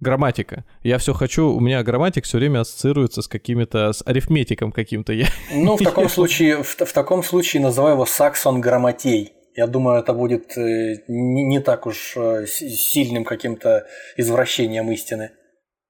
[0.01, 0.65] грамматика.
[0.83, 5.13] Я все хочу, у меня грамматик все время ассоциируется с какими-то, с арифметиком каким-то.
[5.53, 9.33] Ну, в таком случае, в, в таком случае называю его саксон грамотей.
[9.55, 13.85] Я думаю, это будет э, не, не так уж э, сильным каким-то
[14.17, 15.31] извращением истины.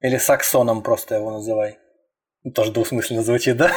[0.02, 1.78] Или саксоном просто его называй.
[2.56, 3.72] Тоже двусмысленно звучит, да?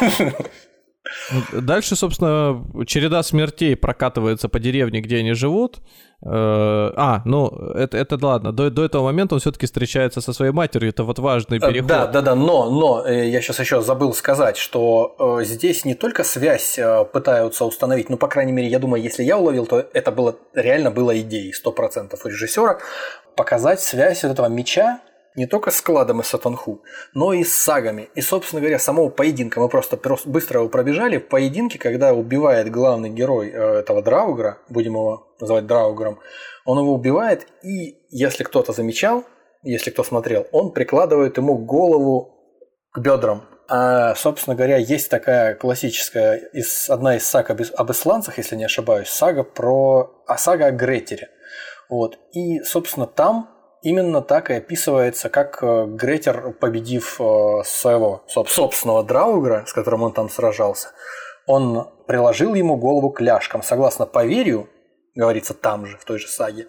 [1.52, 5.82] Дальше, собственно, череда смертей прокатывается по деревне, где они живут.
[6.26, 8.52] Э, а, ну, это, это ладно.
[8.52, 10.88] До, до этого момента он все-таки встречается со своей матерью.
[10.88, 11.88] Это вот важный э, переход.
[11.88, 12.34] Да, да, да.
[12.34, 16.78] Но, но э, я сейчас еще забыл сказать, что здесь не только связь
[17.12, 20.90] пытаются установить, ну, по крайней мере, я думаю, если я уловил, то это было реально
[20.90, 22.78] было идеей 100% у режиссера
[23.36, 25.00] показать связь вот этого меча
[25.34, 26.82] не только с кладом из Сатанху,
[27.12, 28.08] но и с сагами.
[28.14, 29.60] И, собственно говоря, самого поединка.
[29.60, 31.18] Мы просто быстро его пробежали.
[31.18, 36.20] В поединке, когда убивает главный герой э, этого Драугра, будем его называть Драугром,
[36.64, 39.24] он его убивает, и если кто-то замечал,
[39.62, 42.34] если кто смотрел, он прикладывает ему голову
[42.92, 43.44] к бедрам.
[43.66, 48.64] А, собственно говоря, есть такая классическая, из, одна из саг об, об исландцах, если не
[48.64, 50.22] ошибаюсь, сага про...
[50.26, 51.30] А сага о Гретере.
[51.88, 52.18] Вот.
[52.32, 53.53] И, собственно, там
[53.84, 60.12] именно так и описывается, как э, Гретер, победив э, своего собственного Драугра, с которым он
[60.12, 60.88] там сражался,
[61.46, 63.62] он приложил ему голову к ляжкам.
[63.62, 64.68] Согласно поверью,
[65.14, 66.66] говорится там же, в той же саге,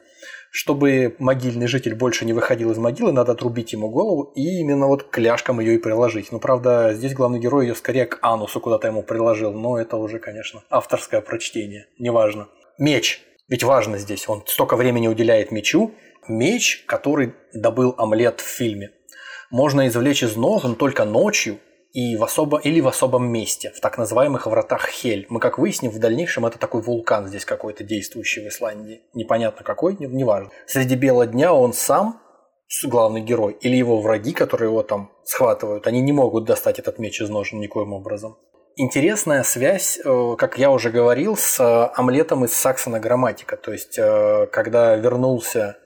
[0.52, 5.04] чтобы могильный житель больше не выходил из могилы, надо отрубить ему голову и именно вот
[5.04, 6.32] к ляжкам ее и приложить.
[6.32, 10.20] Ну, правда, здесь главный герой ее скорее к анусу куда-то ему приложил, но это уже,
[10.20, 12.48] конечно, авторское прочтение, неважно.
[12.78, 13.22] Меч.
[13.48, 15.94] Ведь важно здесь, он столько времени уделяет мечу,
[16.30, 18.92] Меч, который добыл омлет в фильме,
[19.52, 21.60] можно извлечь из ножен только ночью
[21.94, 25.26] и в особо, или в особом месте, в так называемых вратах Хель.
[25.30, 29.04] Мы, как выясним, в дальнейшем это такой вулкан здесь какой-то действующий в Исландии.
[29.14, 30.50] Непонятно какой, неважно.
[30.68, 32.20] Среди бела дня он сам,
[32.84, 37.22] главный герой, или его враги, которые его там схватывают, они не могут достать этот меч
[37.22, 38.38] из ножен никоим образом.
[38.78, 43.56] Интересная связь, э, как я уже говорил, с э, омлетом из Саксона Грамматика.
[43.56, 45.78] То есть, э, когда вернулся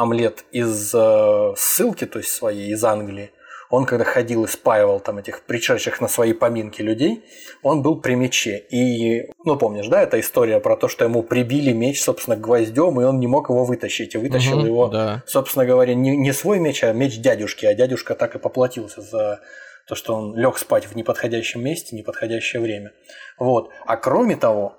[0.00, 3.32] омлет из э, ссылки, то есть своей, из Англии,
[3.68, 7.22] он когда ходил и спаивал там этих пришедших на свои поминки людей,
[7.62, 8.56] он был при мече.
[8.70, 13.04] И, ну, помнишь, да, эта история про то, что ему прибили меч, собственно, гвоздем, и
[13.04, 14.14] он не мог его вытащить.
[14.14, 15.22] И вытащил угу, его, да.
[15.26, 17.66] собственно говоря, не, не свой меч, а меч дядюшки.
[17.66, 19.40] А дядюшка так и поплатился за
[19.86, 22.92] то, что он лег спать в неподходящем месте, неподходящее время.
[23.38, 23.70] Вот.
[23.84, 24.76] А кроме того,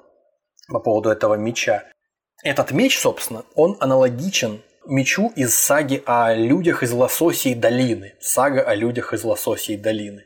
[0.68, 1.84] по поводу этого меча,
[2.44, 8.14] этот меч, собственно, он аналогичен мечу из саги о людях из Лососей долины.
[8.20, 10.26] Сага о людях из Лососей долины.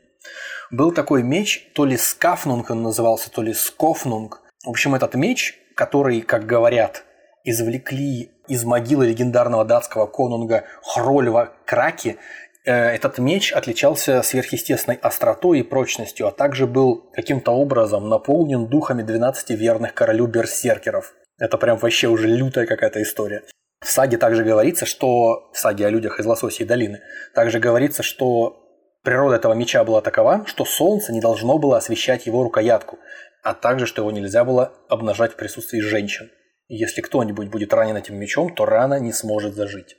[0.70, 4.42] Был такой меч, то ли Скафнунг он назывался, то ли Скофнунг.
[4.64, 7.04] В общем, этот меч, который, как говорят,
[7.44, 12.16] извлекли из могилы легендарного датского конунга Хрольва Краки,
[12.64, 19.02] э, этот меч отличался сверхъестественной остротой и прочностью, а также был каким-то образом наполнен духами
[19.02, 21.14] 12 верных королю берсеркеров.
[21.38, 23.42] Это прям вообще уже лютая какая-то история.
[23.86, 27.02] В саге также говорится, что в саге о людях из Лососей долины
[27.36, 28.56] также говорится, что
[29.04, 32.98] природа этого меча была такова, что солнце не должно было освещать его рукоятку,
[33.44, 36.32] а также, что его нельзя было обнажать в присутствии женщин.
[36.66, 39.96] И если кто-нибудь будет ранен этим мечом, то рана не сможет зажить.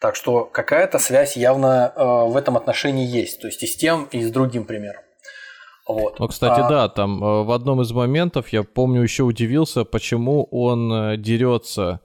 [0.00, 4.08] Так что какая-то связь явно э, в этом отношении есть, то есть и с тем,
[4.10, 5.02] и с другим примером.
[5.86, 6.18] Вот.
[6.18, 6.68] Ну, кстати, а...
[6.68, 12.00] да, там э, в одном из моментов я помню еще удивился, почему он э, дерется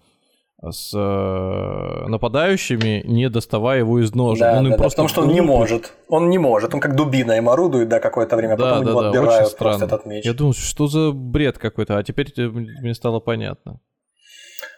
[0.72, 4.40] с э, нападающими, не доставая его из ножен.
[4.40, 5.94] Да, он да, да, просто потому что он не может.
[6.08, 6.74] Он не может.
[6.74, 9.58] Он как дубина им орудует, да, какое-то время, да, потом да, у него да, отбирают
[9.58, 10.26] просто этот меч.
[10.26, 13.80] Я думаю, что за бред какой-то, а теперь мне стало понятно.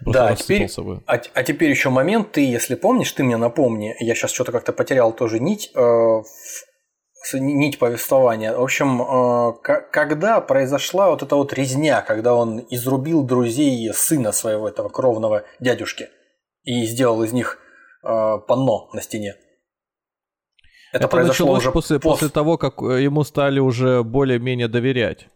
[0.03, 0.69] Просто да, а теперь,
[1.07, 4.71] а, а теперь еще момент, ты, если помнишь, ты мне напомни, я сейчас что-то как-то
[4.73, 5.71] потерял тоже нить.
[5.73, 6.21] Э,
[7.33, 8.55] нить повествования.
[8.55, 9.53] В общем, э,
[9.91, 16.09] когда произошла вот эта вот резня, когда он изрубил друзей сына своего этого кровного дядюшки
[16.63, 17.57] и сделал из них
[18.03, 18.07] э,
[18.47, 19.35] панно на стене.
[20.93, 22.19] Это, Это произошло уже после, пост...
[22.19, 25.27] после того, как ему стали уже более-менее доверять.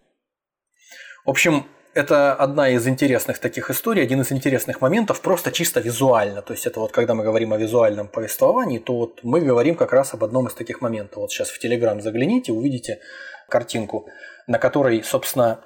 [1.26, 6.42] В общем, это одна из интересных таких историй, один из интересных моментов, просто чисто визуально.
[6.42, 9.92] То есть это вот когда мы говорим о визуальном повествовании, то вот мы говорим как
[9.92, 11.18] раз об одном из таких моментов.
[11.18, 13.00] Вот сейчас в Телеграм загляните, увидите
[13.50, 14.08] картинку,
[14.48, 15.64] на которой, собственно,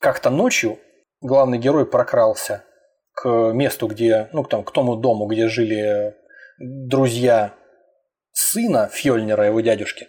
[0.00, 0.78] как-то ночью
[1.20, 2.64] главный герой прокрался
[3.12, 6.14] к месту, где, ну, там, к тому дому, где жили
[6.58, 7.54] друзья
[8.32, 10.08] сына Фьольнера, его дядюшки,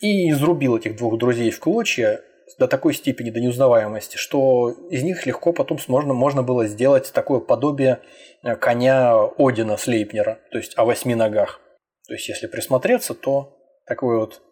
[0.00, 2.20] и изрубил этих двух друзей в клочья,
[2.58, 7.40] до такой степени до неузнаваемости, что из них легко потом можно, можно было сделать такое
[7.40, 8.00] подобие
[8.42, 11.60] э, коня Одина Слейпнера, то есть о восьми ногах.
[12.06, 13.56] То есть, если присмотреться, то
[13.86, 14.42] такое вот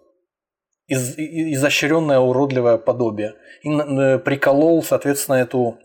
[0.87, 3.35] из, изощренное уродливое подобие.
[3.63, 5.79] И э, приколол, соответственно, эту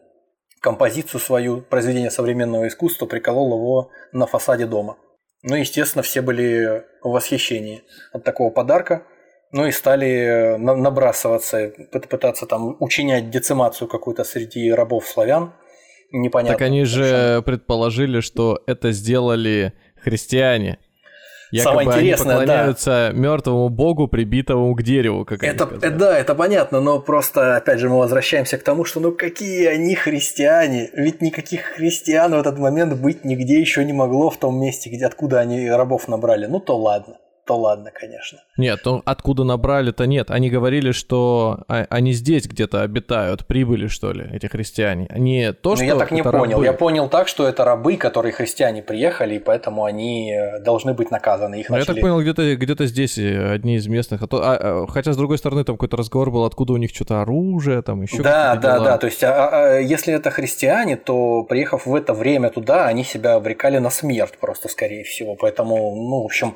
[0.61, 4.97] композицию свою, произведение современного искусства, приколол его на фасаде дома.
[5.43, 7.83] Ну, естественно, все были в восхищении
[8.13, 9.07] от такого подарка.
[9.51, 11.73] Ну и стали набрасываться,
[12.09, 15.53] пытаться там учинять децимацию какую-то среди рабов славян.
[16.13, 16.57] Непонятно.
[16.57, 19.73] Так они же предположили, что это сделали
[20.03, 20.79] христиане.
[21.51, 23.19] Якобы Самое интересное, они поклоняются да.
[23.19, 25.99] мертвому богу, прибитому к дереву, как это, они сказали.
[25.99, 29.95] Да, это понятно, но просто, опять же, мы возвращаемся к тому, что ну какие они
[29.95, 30.89] христиане?
[30.93, 35.05] Ведь никаких христиан в этот момент быть нигде еще не могло в том месте, где
[35.05, 36.45] откуда они рабов набрали.
[36.45, 37.17] Ну то ладно
[37.51, 38.39] то ладно, конечно.
[38.57, 40.31] Нет, то откуда набрали-то нет.
[40.31, 45.07] Они говорили, что а, они здесь где-то обитают, прибыли, что ли, эти христиане.
[45.15, 46.53] Не то, Но ну, что я так не понял.
[46.53, 46.65] Рабы.
[46.65, 51.11] Я понял так, что это рабы, которые христиане приехали, и поэтому они э, должны быть
[51.11, 51.59] наказаны.
[51.59, 51.87] Их начали...
[51.89, 54.21] Я так понял, где-то где где-то здесь э, одни из местных.
[54.21, 56.91] А то, а, а, хотя, с другой стороны, там какой-то разговор был, откуда у них
[56.93, 58.85] что-то оружие, там еще Да, да, дела.
[58.85, 58.97] да.
[58.97, 63.33] То есть, а, а, если это христиане, то приехав в это время туда, они себя
[63.35, 65.35] обрекали на смерть просто, скорее всего.
[65.35, 66.55] Поэтому, ну, в общем,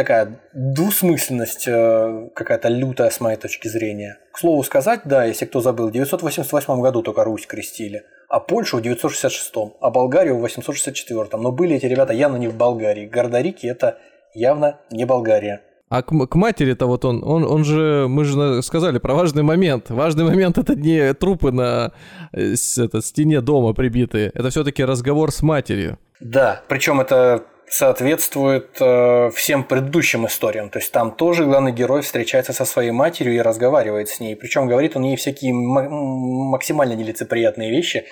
[0.00, 4.16] такая двусмысленность э, какая-то лютая с моей точки зрения.
[4.32, 8.78] К слову сказать, да, если кто забыл, в 988 году только Русь крестили, а Польшу
[8.78, 11.28] в 966, а Болгарию в 864.
[11.34, 13.06] Но были эти ребята явно не в Болгарии.
[13.06, 13.98] Гордарики это
[14.32, 15.60] явно не Болгария.
[15.90, 19.90] А к, к матери-то вот он, он, он же, мы же сказали про важный момент.
[19.90, 21.92] Важный момент это не трупы на
[22.32, 25.98] э, это, стене дома прибитые, это все-таки разговор с матерью.
[26.20, 30.70] Да, причем это соответствует э, всем предыдущим историям.
[30.70, 34.34] То есть там тоже главный герой встречается со своей матерью и разговаривает с ней.
[34.34, 38.06] Причем говорит он ей всякие максимально нелицеприятные вещи.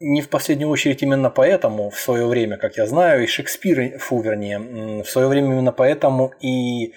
[0.00, 4.20] Не в последнюю очередь именно поэтому в свое время, как я знаю, и Шекспир, фу,
[4.20, 6.92] вернее, в свое время именно поэтому и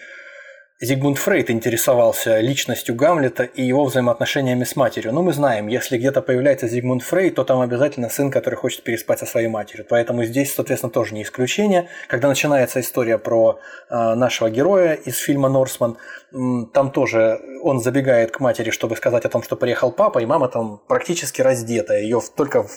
[0.80, 5.12] Зигмунд Фрейд интересовался личностью Гамлета и его взаимоотношениями с матерью.
[5.12, 9.18] Но мы знаем, если где-то появляется Зигмунд Фрейд, то там обязательно сын, который хочет переспать
[9.18, 9.88] со своей матерью.
[9.90, 11.90] Поэтому здесь, соответственно, тоже не исключение.
[12.08, 13.60] Когда начинается история про
[13.90, 15.98] э, нашего героя из фильма «Норсман»,
[16.32, 20.50] там тоже он забегает к матери, чтобы сказать о том, что приехал папа, и мама
[20.50, 22.02] там практически раздетая.
[22.02, 22.70] Ее только в,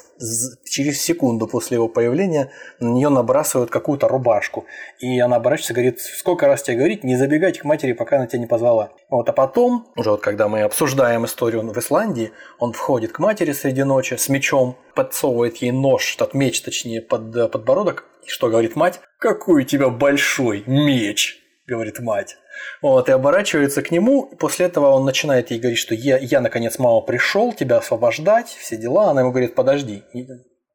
[0.65, 4.67] через секунду после его появления на нее набрасывают какую-то рубашку.
[5.01, 8.27] И она оборачивается и говорит, сколько раз тебе говорить, не забегайте к матери, пока она
[8.27, 8.93] тебя не позвала.
[9.09, 13.53] Вот, а потом, уже вот когда мы обсуждаем историю в Исландии, он входит к матери
[13.53, 18.77] среди ночи с мечом, подсовывает ей нож, тот меч, точнее, под подбородок, и что говорит
[18.77, 19.01] мать?
[19.19, 22.37] «Какой у тебя большой меч!»– говорит мать.
[22.83, 26.79] Вот, и оборачивается к нему, после этого он начинает ей говорить, что я, я наконец,
[26.79, 29.11] мама, пришел тебя освобождать, все дела.
[29.11, 30.03] Она ему говорит, подожди,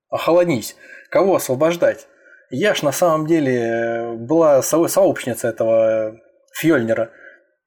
[0.10, 0.76] охолонись,
[1.10, 2.08] кого освобождать?
[2.52, 4.78] Я ж на самом деле была со
[5.44, 6.16] этого
[6.54, 7.10] Фьёльнира.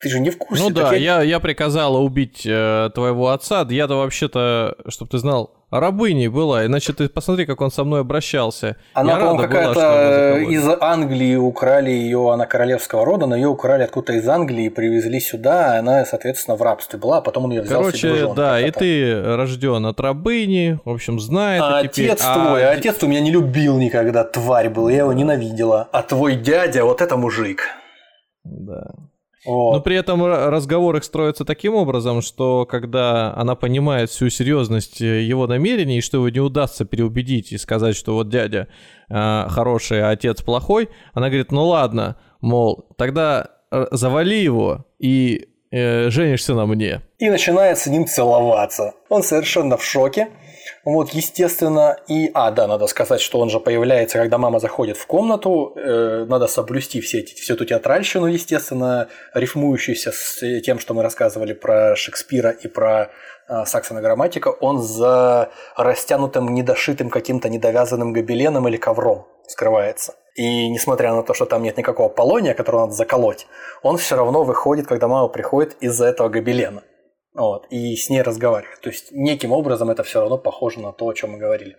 [0.00, 0.62] Ты же не в курсе.
[0.62, 1.16] Ну да, я...
[1.16, 3.66] я, я приказала убить э, твоего отца.
[3.68, 8.76] Я-то вообще-то, чтобы ты знал, рабыней была, иначе ты посмотри, как он со мной обращался.
[8.94, 14.28] Она, по-моему, какая-то из Англии украли ее, она королевского рода, но ее украли откуда-то из
[14.28, 17.98] Англии и привезли сюда, она, соответственно, в рабстве была, а потом он ее взял Короче,
[17.98, 21.62] себе жену, да, и ты рожден от рабыни, в общем, знает.
[21.62, 22.10] А теперь...
[22.10, 22.34] отец а...
[22.34, 25.88] твой, а отец твой меня не любил никогда, тварь был, я его ненавидела.
[25.92, 27.68] А твой дядя, вот это мужик.
[28.44, 28.92] Да.
[29.44, 29.74] Вот.
[29.74, 35.22] Но при этом разговор их строится таким образом, что когда она понимает всю серьезность э,
[35.22, 38.68] его намерений, и что его не удастся переубедить и сказать, что вот дядя
[39.08, 45.48] э, хороший, а отец плохой, она говорит, ну ладно, мол, тогда э, завали его и
[45.70, 47.02] э, женишься на мне.
[47.18, 48.94] И начинает с ним целоваться.
[49.08, 50.28] Он совершенно в шоке.
[50.84, 52.30] Вот, естественно, и...
[52.34, 55.72] А, да, надо сказать, что он же появляется, когда мама заходит в комнату.
[55.76, 61.52] Э, надо соблюсти все эти, всю эту театральщину, естественно, рифмующуюся с тем, что мы рассказывали
[61.52, 63.10] про Шекспира и про
[63.48, 64.48] э, Саксона грамматика.
[64.48, 70.14] Он за растянутым, недошитым каким-то недовязанным гобеленом или ковром скрывается.
[70.36, 73.46] И несмотря на то, что там нет никакого полония, которого надо заколоть,
[73.82, 76.82] он все равно выходит, когда мама приходит из-за этого гобелена
[77.34, 78.80] вот, и с ней разговаривать.
[78.80, 81.76] То есть неким образом это все равно похоже на то, о чем мы говорили.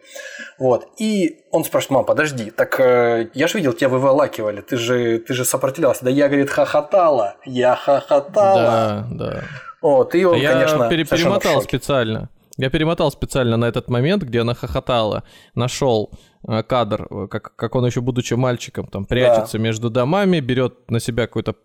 [0.58, 0.88] Вот.
[0.98, 5.34] И он спрашивает, мам, подожди, так э, я же видел, тебя выволакивали, ты же, ты
[5.34, 6.06] же сопротивлялся.
[6.06, 8.56] Да я, говорит, хохотала, я хохотала.
[8.56, 9.44] Да, да.
[9.82, 12.30] Вот, и он, я конечно, пере- перемотал специально.
[12.58, 15.24] Я перемотал специально на этот момент, где она хохотала,
[15.56, 16.12] нашел
[16.46, 19.64] кадр, э, как, как он еще будучи мальчиком, там прячется да.
[19.64, 21.56] между домами, берет на себя какой-то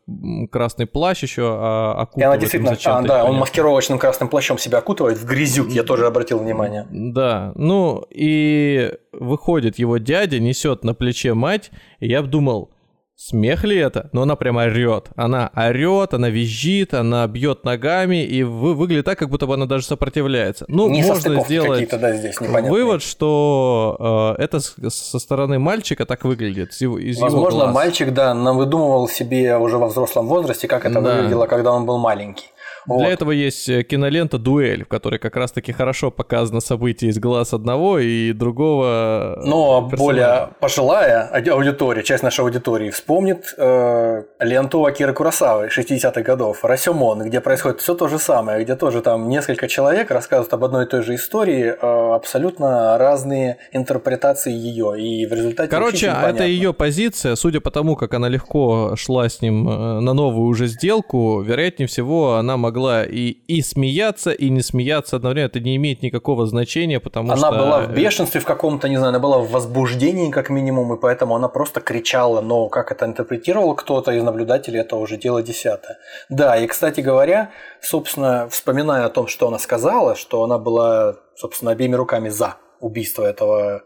[0.51, 2.23] красный плащ еще, а, окутывает.
[2.23, 6.07] И она действительно, а, да, он маскировочным красным плащом себя окутывает в грязюк, я тоже
[6.07, 6.87] обратил внимание.
[6.91, 11.71] Да, ну и выходит его дядя, несет на плече мать,
[12.01, 12.71] и я думал,
[13.17, 14.11] Смех ли это?
[14.13, 15.09] Но она прямо орет.
[15.15, 19.67] Она орет, она визжит, она бьет ногами, и вы, выглядит так, как будто бы она
[19.67, 20.65] даже сопротивляется.
[20.67, 26.73] Ну, Не можно сделать да, здесь вывод, что э, это со стороны мальчика так выглядит.
[26.73, 31.17] Из, из Возможно, мальчик, да, выдумывал себе уже во взрослом возрасте, как это да.
[31.17, 32.47] выглядело, когда он был маленький.
[32.87, 32.99] Вот.
[32.99, 37.55] Для этого есть э, кинолента «Дуэль», в которой как раз-таки хорошо показано событие из глаз
[37.55, 39.97] одного и другого э, Но персонажа.
[39.97, 47.41] более пожилая аудитория, часть нашей аудитории вспомнит э, ленту Акиры Курасавы 60-х годов «Расемон», где
[47.41, 51.03] происходит все то же самое, где тоже там несколько человек рассказывают об одной и той
[51.03, 57.61] же истории, э, абсолютно разные интерпретации ее, и в результате Короче, это ее позиция, судя
[57.61, 62.35] по тому, как она легко шла с ним э, на новую уже сделку, вероятнее всего,
[62.35, 65.47] она могла могла и, и смеяться, и не смеяться одновременно.
[65.47, 67.49] Это не имеет никакого значения, потому она что...
[67.49, 71.01] Она была в бешенстве в каком-то, не знаю, она была в возбуждении как минимум, и
[71.01, 72.41] поэтому она просто кричала.
[72.41, 75.99] Но как это интерпретировал кто-то из наблюдателей, это уже дело десятое.
[76.29, 81.71] Да, и, кстати говоря, собственно, вспоминая о том, что она сказала, что она была, собственно,
[81.71, 83.83] обеими руками за убийство этого,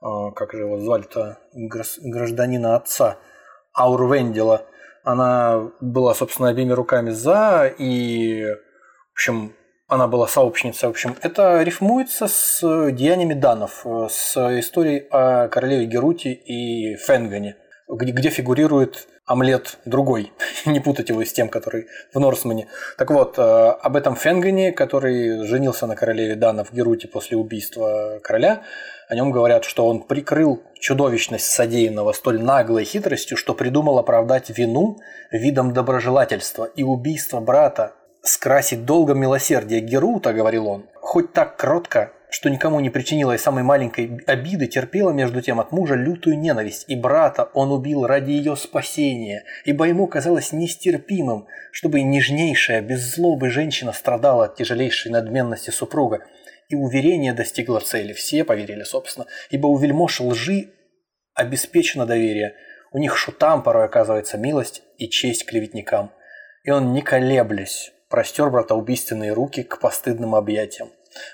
[0.00, 3.18] а, как же его звали-то, гражданина отца,
[3.74, 4.62] Аур Вендела–
[5.04, 9.54] она была, собственно, обеими руками за, и, в общем,
[9.88, 10.88] она была сообщницей.
[10.88, 12.60] В общем, это рифмуется с
[12.92, 17.56] деяниями данов, с историей о королеве Герути и Фенгане,
[17.88, 20.32] где, где фигурирует омлет другой.
[20.66, 22.68] Не путать его с тем, который в Норсмане.
[22.96, 28.62] Так вот, э, об этом Фенгане, который женился на королеве данов Герути после убийства короля,
[29.12, 35.00] о нем говорят, что он прикрыл чудовищность содеянного столь наглой хитростью, что придумал оправдать вину
[35.30, 42.48] видом доброжелательства и убийство брата, скрасить долгом милосердия Герута, говорил он, хоть так кротко, что
[42.48, 46.96] никому не причинила и самой маленькой обиды, терпела между тем от мужа лютую ненависть, и
[46.96, 53.92] брата он убил ради ее спасения, ибо ему казалось нестерпимым, чтобы нежнейшая, без злобы женщина
[53.92, 56.24] страдала от тяжелейшей надменности супруга,
[56.68, 58.12] и уверение достигло цели.
[58.12, 60.70] Все поверили, собственно, ибо у вельмож лжи
[61.34, 62.54] обеспечено доверие.
[62.92, 66.12] У них шутам порой оказывается милость и честь клеветникам.
[66.64, 70.90] И он, не колеблясь, простер братоубийственные руки к постыдным объятиям.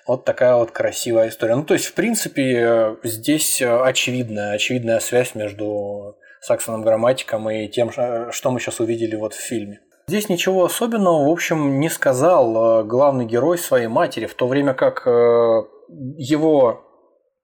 [0.07, 1.55] Вот такая вот красивая история.
[1.57, 8.51] Ну, то есть, в принципе, здесь очевидная, очевидная связь между Саксоном грамматиком и тем, что
[8.51, 9.81] мы сейчас увидели вот в фильме.
[10.09, 14.73] Здесь ничего особенного, в общем, не сказал э, главный герой своей матери, в то время
[14.73, 15.11] как э,
[16.17, 16.83] его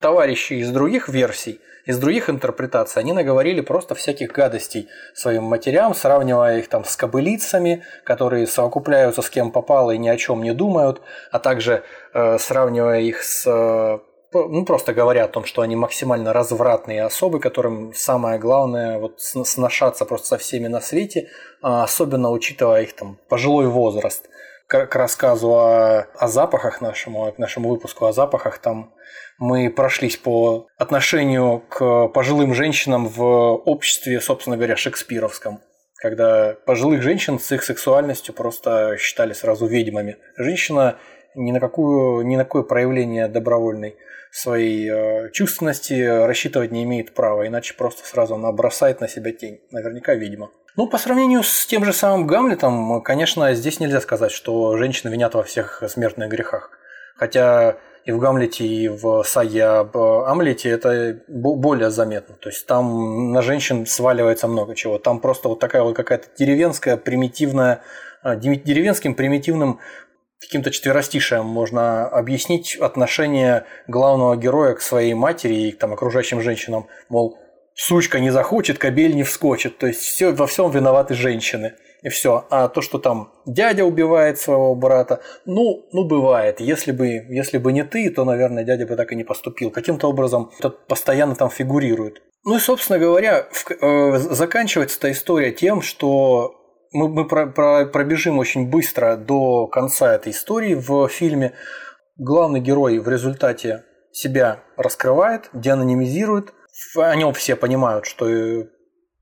[0.00, 6.60] товарищи из других версий, из других интерпретаций, они наговорили просто всяких гадостей своим матерям, сравнивая
[6.60, 11.02] их там с кобылицами, которые совокупляются с кем попало и ни о чем не думают,
[11.30, 11.82] а также
[12.14, 14.00] э, сравнивая их с
[14.34, 20.04] ну, просто говоря о том, что они максимально развратные особы, которым самое главное вот сношаться
[20.04, 21.28] просто со всеми на свете,
[21.62, 24.28] а особенно учитывая их там пожилой возраст.
[24.66, 28.92] К, к рассказу о, о запахах нашему, к нашему выпуску о запахах, там
[29.38, 35.60] мы прошлись по отношению к пожилым женщинам в обществе, собственно говоря, шекспировском
[36.04, 40.18] когда пожилых женщин с их сексуальностью просто считали сразу ведьмами.
[40.36, 40.98] Женщина
[41.34, 43.96] ни на, какую, ни на какое проявление добровольной
[44.34, 49.60] своей э, чувственности рассчитывать не имеет права, иначе просто сразу она бросает на себя тень.
[49.70, 50.50] Наверняка, видимо.
[50.76, 55.34] Ну, по сравнению с тем же самым Гамлетом, конечно, здесь нельзя сказать, что женщины винят
[55.34, 56.70] во всех смертных грехах.
[57.16, 62.34] Хотя и в Гамлете, и в саге об Амлете это более заметно.
[62.34, 64.98] То есть там на женщин сваливается много чего.
[64.98, 67.82] Там просто вот такая вот какая-то деревенская, примитивная,
[68.24, 69.78] э, деревенским примитивным
[70.40, 76.86] каким-то четверостишием можно объяснить отношение главного героя к своей матери и к там, окружающим женщинам.
[77.08, 77.38] Мол,
[77.74, 79.78] сучка не захочет, кобель не вскочит.
[79.78, 81.74] То есть все, во всем виноваты женщины.
[82.02, 82.46] И все.
[82.50, 86.60] А то, что там дядя убивает своего брата, ну, ну бывает.
[86.60, 89.70] Если бы, если бы не ты, то, наверное, дядя бы так и не поступил.
[89.70, 92.22] Каким-то образом это постоянно там фигурирует.
[92.44, 96.63] Ну и, собственно говоря, в, э, заканчивается эта история тем, что
[96.94, 101.52] мы, мы про, про, пробежим очень быстро до конца этой истории в фильме.
[102.16, 106.54] Главный герой в результате себя раскрывает, деанонимизирует.
[106.96, 108.26] О нем все понимают, что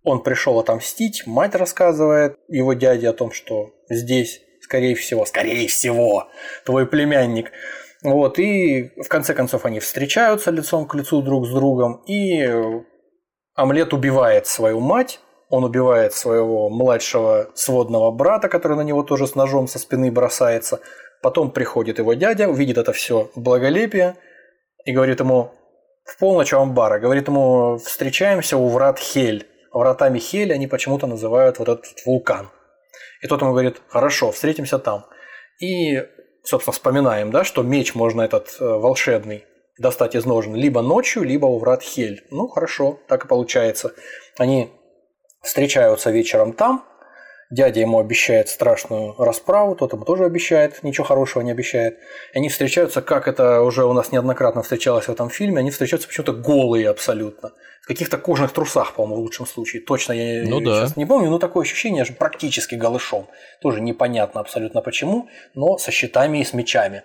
[0.04, 1.26] он пришел отомстить.
[1.26, 6.28] Мать рассказывает его дяде о том, что здесь, скорее всего, скорее всего,
[6.64, 7.50] твой племянник.
[8.02, 12.44] Вот, и в конце концов они встречаются лицом к лицу друг с другом, и
[13.54, 15.20] Омлет убивает свою мать,
[15.52, 20.80] он убивает своего младшего сводного брата, который на него тоже с ножом со спины бросается.
[21.20, 24.16] Потом приходит его дядя, увидит это все благолепие
[24.86, 25.52] и говорит ему
[26.04, 29.46] в полночь амбара, говорит ему, встречаемся у врат Хель.
[29.74, 32.48] вратами Хели они почему-то называют вот этот вулкан.
[33.20, 35.04] И тот ему говорит, хорошо, встретимся там.
[35.60, 36.02] И,
[36.44, 39.44] собственно, вспоминаем, да, что меч можно этот э, волшебный
[39.78, 42.24] достать из ножен либо ночью, либо у врат Хель.
[42.30, 43.92] Ну, хорошо, так и получается.
[44.38, 44.72] Они
[45.42, 46.84] встречаются вечером там,
[47.52, 51.98] Дядя ему обещает страшную расправу, тот ему тоже обещает, ничего хорошего не обещает.
[52.32, 56.08] И они встречаются, как это уже у нас неоднократно встречалось в этом фильме, они встречаются
[56.08, 57.52] почему-то голые абсолютно.
[57.82, 59.82] В каких-то кожаных трусах, по-моему, в лучшем случае.
[59.82, 61.00] Точно я ну, сейчас да.
[61.00, 63.28] не помню, но такое ощущение, что практически голышом.
[63.60, 67.02] Тоже непонятно абсолютно почему, но со щитами и с мечами.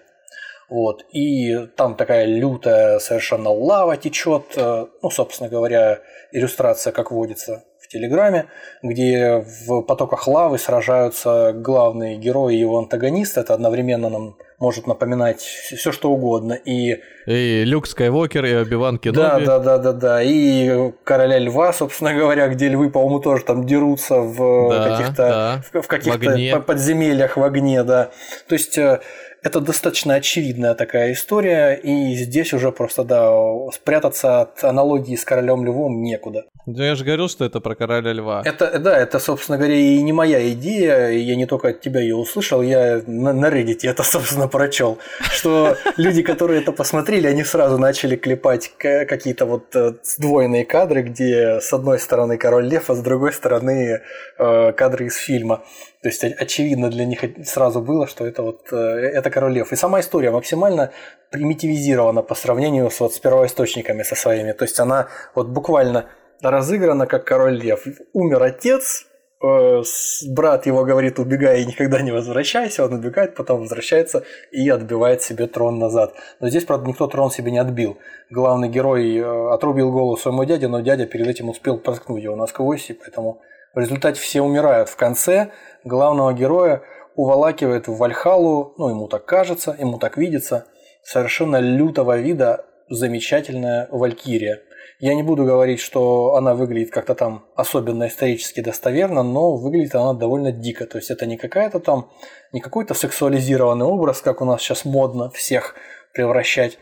[0.69, 1.03] Вот.
[1.11, 4.53] И там такая лютая совершенно лава течет.
[4.55, 5.99] Э, ну, собственно говоря,
[6.31, 8.47] иллюстрация, как водится, в Телеграме,
[8.83, 13.37] где в потоках лавы сражаются главные герои и его антагонист.
[13.37, 16.53] Это одновременно нам может напоминать все что угодно.
[16.53, 19.45] И, и Люк Скайуокер, и Оби-Ван Кеноби.
[19.45, 20.23] Да, да, да, да, да.
[20.23, 25.61] И Короля Льва, собственно говоря, где львы, по-моему, тоже там дерутся в да, каких-то, да.
[25.71, 28.09] в, в каких-то подземельях в огне, да.
[28.47, 28.99] То есть э,
[29.43, 33.31] это достаточно очевидная такая история, и здесь уже просто, да,
[33.71, 36.45] спрятаться от аналогии с королем львом некуда.
[36.65, 38.41] Да я же говорил, что это про короля льва.
[38.43, 42.15] Это, да, это, собственно говоря, и не моя идея, я не только от тебя ее
[42.15, 44.97] услышал, я на, на Reddit это, собственно, прочел,
[45.31, 51.61] что люди, которые это посмотрели, они сразу начали клепать какие-то вот э, сдвоенные кадры, где
[51.61, 54.01] с одной стороны король лев, а с другой стороны
[54.37, 55.63] э, кадры из фильма.
[56.01, 59.71] То есть очевидно для них сразу было, что это вот э, это король лев.
[59.71, 60.91] И сама история максимально
[61.31, 64.51] примитивизирована по сравнению с, вот, с первоисточниками со своими.
[64.51, 66.05] То есть она вот буквально
[66.41, 67.85] разыграна как король лев.
[68.13, 69.05] Умер отец,
[69.41, 69.81] э,
[70.29, 75.47] брат его говорит, убегай и никогда не возвращайся, он убегает, потом возвращается и отбивает себе
[75.47, 76.13] трон назад.
[76.39, 77.97] Но здесь, правда, никто трон себе не отбил.
[78.29, 82.89] Главный герой э, отрубил голову своему дяде, но дядя перед этим успел проткнуть его насквозь,
[82.89, 83.41] и поэтому
[83.73, 84.89] в результате все умирают.
[84.89, 85.51] В конце
[85.83, 86.81] главного героя
[87.17, 90.67] уволакивает в Вальхалу, ну ему так кажется, ему так видится,
[91.03, 94.61] совершенно лютого вида замечательная Валькирия.
[94.99, 100.13] Я не буду говорить, что она выглядит как-то там особенно исторически достоверно, но выглядит она
[100.13, 100.85] довольно дико.
[100.85, 102.11] То есть это не какая-то там,
[102.51, 105.75] не какой-то сексуализированный образ, как у нас сейчас модно всех
[106.13, 106.77] превращать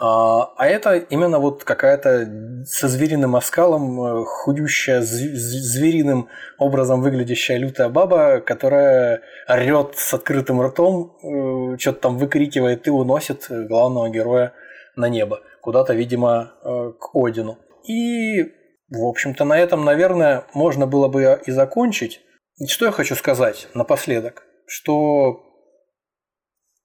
[0.00, 7.90] а, а это именно вот какая-то со звериным оскалом, э, худющая, звериным образом выглядящая лютая
[7.90, 14.54] баба, которая орет с открытым ртом, э, что-то там выкрикивает и уносит главного героя
[14.96, 17.58] на небо, куда-то, видимо, э, к Одину.
[17.86, 18.42] И,
[18.88, 22.22] в общем-то, на этом, наверное, можно было бы и закончить.
[22.66, 24.44] Что я хочу сказать напоследок?
[24.66, 25.42] Что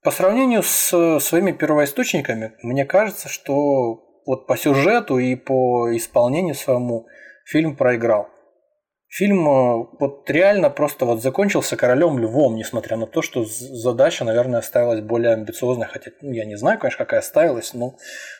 [0.06, 7.08] по сравнению с своими первоисточниками, мне кажется, что вот по сюжету и по исполнению своему
[7.44, 8.28] фильм проиграл.
[9.08, 14.60] Фильм э, вот реально просто вот закончился королем львом, несмотря на то, что задача, наверное,
[14.62, 17.94] ставилась более амбициозная, хотя ну, я не знаю, конечно, какая ставилась, но,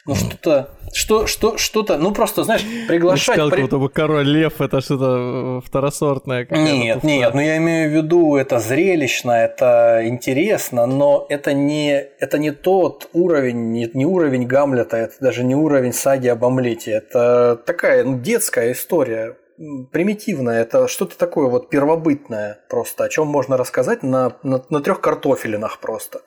[0.06, 3.36] но что-то, что, что, что-то, ну просто, знаешь, приглашать...
[3.36, 3.88] Сказал, при...
[3.88, 6.48] король лев это что-то э, второсортное.
[6.50, 12.38] Нет, нет, но я имею в виду, это зрелищно, это интересно, но это не, это
[12.38, 17.56] не тот уровень, не, не уровень Гамлета, это даже не уровень саги об Омлете, это
[17.64, 19.36] такая ну, детская история,
[19.92, 25.00] примитивное, это что-то такое вот первобытное просто, о чем можно рассказать на, на, на трех
[25.00, 26.20] картофелинах просто.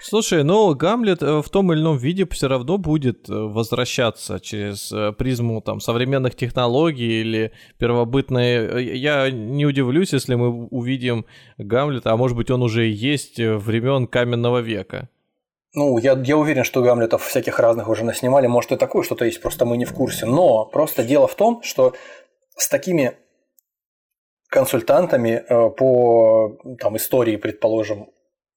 [0.00, 4.92] Слушай, ну Гамлет э, в том или ином виде все равно будет э, возвращаться через
[4.92, 8.96] э, призму там современных технологий или первобытные.
[8.96, 11.26] Я не удивлюсь, если мы увидим
[11.56, 15.08] Гамлета, а может быть он уже есть времен каменного века.
[15.74, 19.40] Ну, я, я уверен, что Гамлетов всяких разных уже наснимали, может и такое что-то есть,
[19.42, 20.24] просто мы не в курсе.
[20.24, 21.94] Но просто дело в том, что
[22.58, 23.16] с такими
[24.50, 28.10] консультантами э, по там, истории, предположим,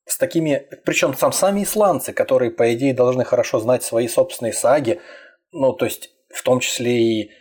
[0.06, 5.00] с такими, причем сам сами исландцы, которые, по идее, должны хорошо знать свои собственные саги,
[5.52, 7.32] ну, то есть, в том числе и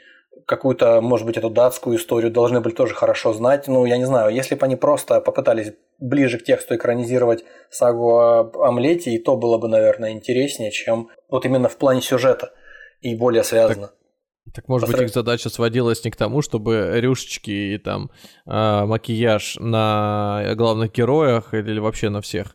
[0.46, 3.68] какую-то, может быть, эту датскую историю должны были тоже хорошо знать.
[3.68, 8.58] Ну, я не знаю, если бы они просто попытались ближе к тексту экранизировать сагу об
[8.58, 12.52] Омлете, и то было бы, наверное, интереснее, чем вот именно в плане сюжета
[13.00, 13.88] и более связано.
[13.88, 13.99] Так
[14.52, 18.10] так может быть их задача сводилась не к тому, чтобы рюшечки и там
[18.46, 22.54] э, макияж на главных героях или вообще на всех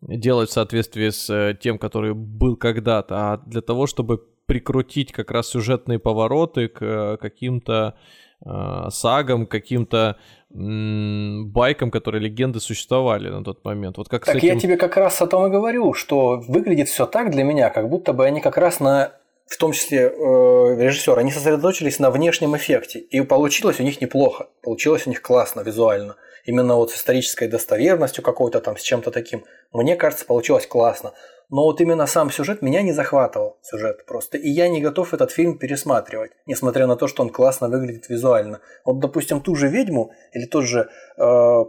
[0.00, 5.30] делать в соответствии с э, тем, который был когда-то, а для того, чтобы прикрутить как
[5.30, 7.94] раз сюжетные повороты к э, каким-то
[8.44, 10.18] э, сагам, каким-то
[10.50, 13.98] байкам, которые легенды существовали на тот момент.
[13.98, 14.46] Вот как так этим...
[14.46, 17.88] я тебе как раз о том и говорю, что выглядит все так для меня, как
[17.88, 19.14] будто бы они как раз на
[19.46, 22.98] в том числе э, режиссер, они сосредоточились на внешнем эффекте.
[22.98, 24.48] И получилось у них неплохо.
[24.62, 26.16] Получилось у них классно визуально.
[26.44, 29.44] Именно вот с исторической достоверностью какой-то там, с чем-то таким.
[29.72, 31.12] Мне кажется, получилось классно.
[31.50, 33.58] Но вот именно сам сюжет меня не захватывал.
[33.62, 34.38] Сюжет просто.
[34.38, 36.32] И я не готов этот фильм пересматривать.
[36.46, 38.60] Несмотря на то, что он классно выглядит визуально.
[38.84, 40.88] Вот, допустим, ту же «Ведьму» или тот же
[41.18, 41.64] э,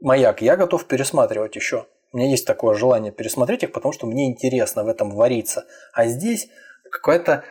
[0.00, 1.86] «Маяк» я готов пересматривать еще.
[2.10, 5.66] У меня есть такое желание пересмотреть их, потому что мне интересно в этом вариться.
[5.92, 6.48] А здесь
[6.90, 7.44] какая-то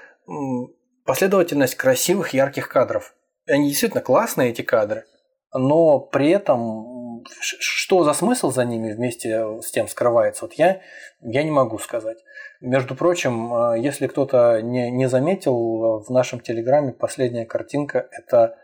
[1.05, 3.15] последовательность красивых, ярких кадров.
[3.47, 5.05] Они действительно классные, эти кадры,
[5.53, 6.97] но при этом
[7.30, 10.81] что за смысл за ними вместе с тем скрывается, вот я,
[11.22, 12.18] я не могу сказать.
[12.61, 18.57] Между прочим, э, если кто-то не, не заметил, в нашем телеграме последняя картинка– это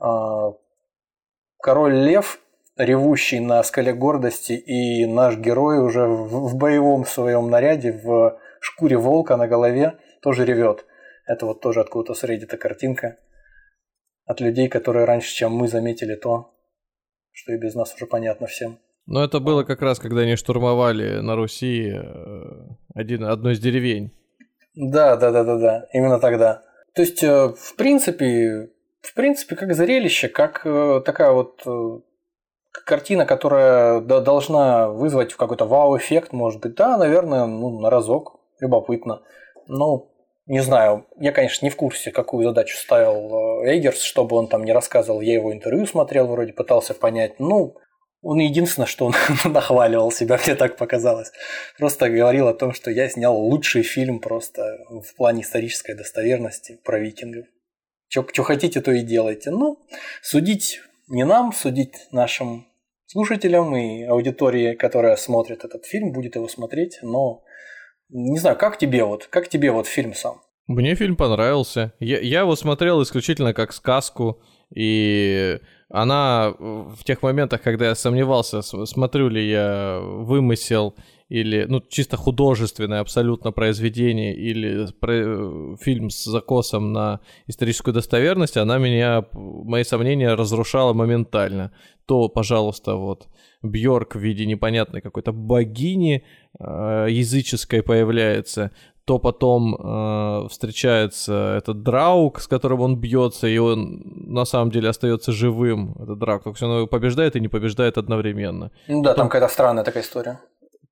[0.00, 0.52] э,
[1.58, 2.40] король лев,
[2.76, 8.96] ревущий на скале гордости, и наш герой уже в, в боевом своем наряде, в шкуре
[8.96, 10.86] волка на голове, тоже ревет.
[11.24, 13.16] Это вот тоже откуда-то с Reddit картинка
[14.24, 16.52] от людей, которые раньше, чем мы, заметили то,
[17.30, 18.80] что и без нас уже понятно всем.
[19.06, 22.02] Но это было как раз, когда они штурмовали на Руси э,
[22.92, 24.10] один, одну из деревень.
[24.74, 26.64] Да, да, да, да, да, именно тогда.
[26.96, 28.70] То есть, э, в принципе,
[29.02, 31.62] в принципе, как зрелище, как э, такая вот
[32.84, 39.22] картина, которая должна вызвать какой-то вау-эффект, может быть, да, наверное, ну, на разок, любопытно.
[39.68, 40.10] Но
[40.46, 44.64] не знаю, я, конечно, не в курсе, какую задачу ставил э, Эггерс, чтобы он там
[44.64, 45.20] не рассказывал.
[45.20, 47.40] Я его интервью смотрел, вроде пытался понять.
[47.40, 47.76] Ну,
[48.22, 49.14] он единственное, что он
[49.44, 51.32] нахваливал себя, мне так показалось.
[51.78, 57.00] Просто говорил о том, что я снял лучший фильм просто в плане исторической достоверности про
[57.00, 57.46] викингов.
[58.08, 59.50] Что хотите, то и делайте.
[59.50, 59.84] Ну,
[60.22, 62.66] судить не нам, судить нашим
[63.06, 67.42] слушателям и аудитории, которая смотрит этот фильм, будет его смотреть, но
[68.08, 70.40] не знаю, как тебе вот, как тебе вот фильм сам?
[70.66, 71.92] Мне фильм понравился.
[72.00, 74.40] Я, я его смотрел исключительно как сказку,
[74.74, 80.96] и она в тех моментах, когда я сомневался, смотрю ли я вымысел
[81.28, 88.78] или, ну, чисто художественное абсолютно произведение или про, фильм с закосом на историческую достоверность, она
[88.78, 91.72] меня, мои сомнения разрушала моментально.
[92.06, 93.26] То, пожалуйста, вот
[93.62, 96.24] Бьорк в виде непонятной какой-то богини
[96.60, 98.70] э, языческой появляется,
[99.06, 104.88] то потом э, встречается этот Драук, с которым он бьется, и он на самом деле
[104.88, 108.72] остается живым, этот Драук, только он его побеждает и не побеждает одновременно.
[108.88, 109.22] Ну да, потом...
[109.22, 110.40] там какая-то странная такая история.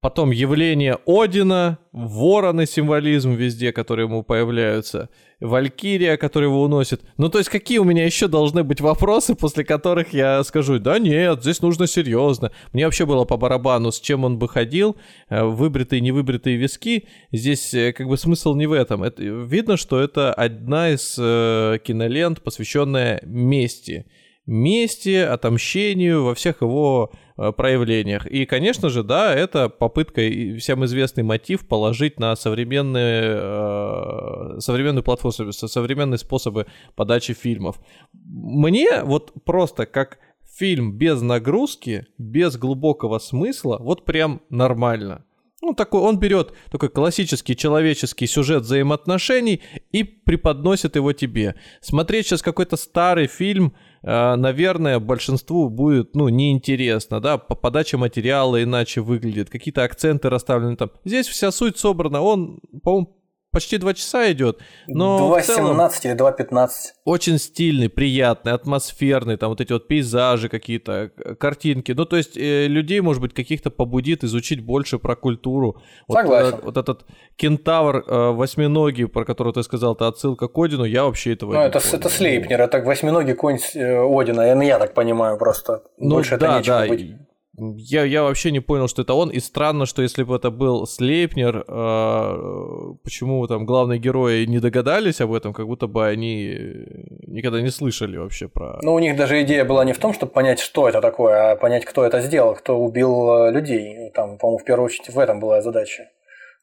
[0.05, 5.09] Потом явление Одина, вороны символизм везде, которые ему появляются,
[5.41, 7.01] Валькирия, которая его уносит.
[7.17, 10.99] Ну, то есть, какие у меня еще должны быть вопросы, после которых я скажу, да
[10.99, 12.53] нет, здесь нужно серьезно.
[12.75, 14.99] Мне вообще было по барабану, с чем он бы ходил,
[15.31, 17.09] э, выбритые, невыбритые виски.
[17.33, 19.05] Здесь э, как бы смысл не в этом.
[19.05, 24.05] Это, видно, что это одна из э, кинолент, посвященная мести
[24.47, 28.27] мести, отомщению во всех его э, проявлениях.
[28.27, 30.21] И, конечно же, да, это попытка,
[30.59, 37.81] всем известный мотив положить на современные, э, современную платформу, современные способы подачи фильмов.
[38.13, 40.19] Мне вот просто как
[40.57, 45.25] фильм без нагрузки, без глубокого смысла, вот прям нормально.
[45.63, 49.63] Ну, такой, он берет такой классический человеческий сюжет взаимоотношений
[49.93, 51.55] и преподносит его тебе.
[51.81, 53.75] Смотреть сейчас какой-то старый фильм,
[54.05, 60.91] наверное, большинству будет, ну, неинтересно, да, по подаче материала иначе выглядит, какие-то акценты расставлены там.
[61.05, 63.17] Здесь вся суть собрана, он, по-моему,
[63.55, 66.69] почти два часа идет, но 2.17 или 2.15.
[67.05, 71.93] Очень стильный, приятный, атмосферный, там вот эти вот пейзажи какие-то, картинки.
[71.93, 75.81] Ну, то есть э, людей, может быть, каких-то побудит изучить больше про культуру.
[76.11, 76.51] Согласен.
[76.51, 77.05] Вот, э, вот этот
[77.37, 81.61] кентавр э, восьминогий, про который ты сказал, это отсылка к Одину, я вообще этого ну,
[81.61, 81.95] не это, понял.
[81.95, 85.83] это Слейпнер, это восьминогий конь э, Одина, я так понимаю просто.
[85.99, 86.87] Ну, больше да, это нечего да.
[86.89, 87.15] быть.
[87.57, 89.31] Я, я вообще не понял, что это он.
[89.31, 95.21] И странно, что если бы это был Слейпнер, э, почему там главные герои не догадались
[95.21, 96.59] об этом, как будто бы они
[97.27, 98.81] никогда не слышали вообще про...
[98.83, 101.57] Ну, у них даже идея была не в том, чтобы понять, что это такое, а
[101.57, 104.11] понять, кто это сделал, кто убил э, людей.
[104.15, 106.11] Там, по-моему, в первую очередь в этом была задача.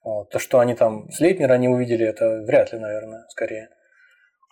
[0.04, 0.30] Вот.
[0.30, 3.70] То, что они там Слейпнера не увидели, это вряд ли, наверное, скорее.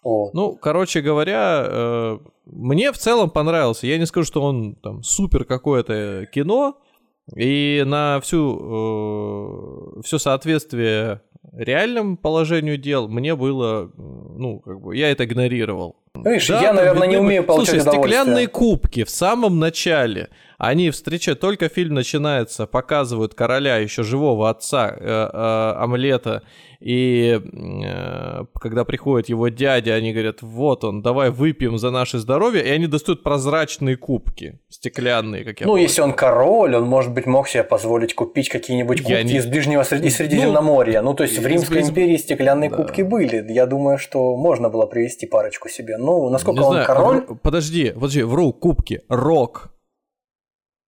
[0.04, 0.34] Вот.
[0.34, 3.88] Ну, короче говоря, э, мне в целом понравился.
[3.88, 6.78] Я не скажу, что он там супер какое-то кино,
[7.36, 11.22] и на всю э, все соответствие
[11.54, 15.98] реальному положению дел мне было, ну, как бы, я это игнорировал.
[16.16, 20.30] Видишь, да, я, наверное, не умею получать Слушай, стеклянные кубки в самом начале.
[20.60, 26.44] Они встречают, только фильм начинается, показывают короля, еще живого отца э, э, Омлета,
[26.82, 32.62] и э, когда приходит его дядя, они говорят, вот он, давай выпьем за наше здоровье,
[32.66, 35.84] и они достают прозрачные кубки, стеклянные, как я Ну, помню.
[35.84, 39.38] если он король, он, может быть, мог себе позволить купить какие-нибудь кубки не...
[39.38, 40.10] из Ближнего Среди...
[40.10, 41.02] Средиземноморья.
[41.02, 41.90] Ну, ну, то есть в Римской из...
[41.90, 42.76] империи стеклянные да.
[42.76, 43.46] кубки были.
[43.50, 45.98] Я думаю, что можно было привезти парочку себе.
[45.98, 47.22] Ну, насколько не он знаю, король...
[47.42, 49.72] Подожди, подожди, вру, кубки, рок,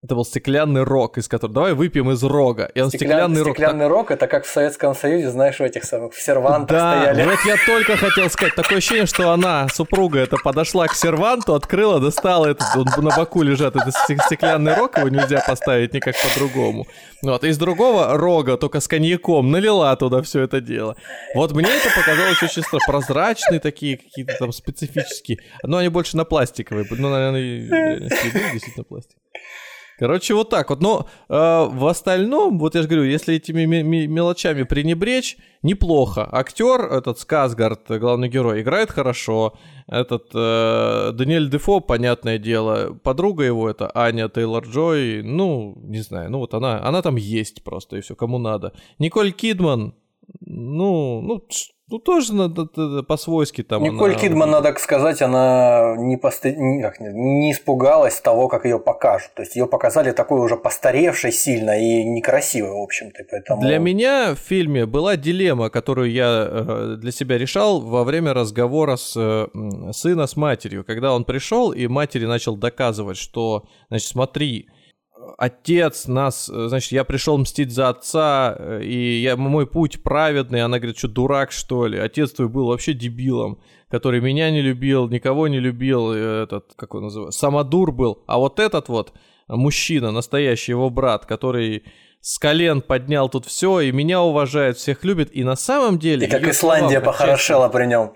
[0.04, 2.66] это был стеклянный рог, из которого давай выпьем из рога.
[2.74, 3.10] И он Стеклян...
[3.10, 3.56] стеклянный рог.
[3.56, 3.92] Стеклянный так...
[3.92, 7.30] рог это как в Советском Союзе, знаешь, в этих самых в сервантах да, стояли.
[7.30, 12.00] Вот я только хотел сказать, такое ощущение, что она, супруга, это подошла к серванту, открыла,
[12.00, 16.88] достала этот, он на боку лежат, это стеклянный рог, его нельзя поставить никак по-другому.
[17.22, 20.96] Вот, из другого рога, только с коньяком, налила туда все это дело.
[21.36, 22.84] Вот мне это показалось очень странно.
[22.88, 25.38] Прозрачные такие, какие-то там специфические.
[25.62, 26.88] Но они больше на пластиковые.
[26.90, 29.18] Ну, наверное, действительно пластик.
[30.02, 30.82] Короче, вот так вот.
[30.82, 33.66] Но э, в остальном, вот я же говорю, если этими
[34.08, 36.28] мелочами пренебречь, неплохо.
[36.32, 39.54] Актер, этот Сказгард, главный герой, играет хорошо.
[39.86, 46.32] Этот э, Даниэль Дефо, понятное дело, подруга его, это Аня Тейлор Джой, ну, не знаю,
[46.32, 48.74] ну вот она, она там есть просто, и все, кому надо.
[48.98, 49.94] Николь Кидман,
[50.40, 51.48] ну, ну,
[51.92, 53.84] ну, тоже надо, по-свойски там.
[53.84, 54.20] Николь она...
[54.20, 56.46] Кидман, надо сказать, она не, пост...
[56.46, 59.34] не, не испугалась того, как ее покажут.
[59.36, 63.24] То есть ее показали такой уже постаревшей сильно и некрасивой, в общем-то.
[63.30, 63.62] Поэтому...
[63.62, 68.96] Для меня в фильме была дилемма, которую я э, для себя решал во время разговора
[68.96, 69.48] с э,
[69.92, 70.86] сына с матерью.
[70.86, 74.70] Когда он пришел и матери начал доказывать, что, значит, смотри,
[75.38, 80.62] отец нас, э, значит, я пришел мстить за отца, э, и я, мой путь праведный.
[80.62, 81.98] Она говорит, что дурак, что ли?
[81.98, 86.94] Отец твой был вообще дебилом, который меня не любил, никого не любил, э, этот, как
[86.96, 88.24] он называется, самодур был.
[88.28, 89.14] А вот этот вот
[89.48, 91.84] мужчина, настоящий его брат, который
[92.22, 96.28] с колен поднял тут все, и меня уважает, всех любит, и на самом деле...
[96.28, 98.14] И как Исландия похорошела при нем.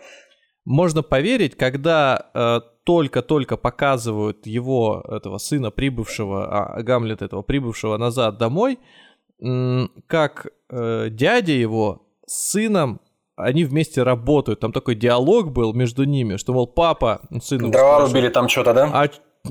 [0.64, 8.80] Можно поверить, когда только-только показывают его, этого сына прибывшего, а, Гамлета этого прибывшего назад домой,
[10.08, 13.02] как э, дядя его с сыном
[13.36, 14.62] они вместе работают.
[14.62, 17.70] Там такой диалог был между ними, что, мол, папа сыну...
[17.70, 18.90] Дрова рубили там что-то, да?
[18.94, 19.10] А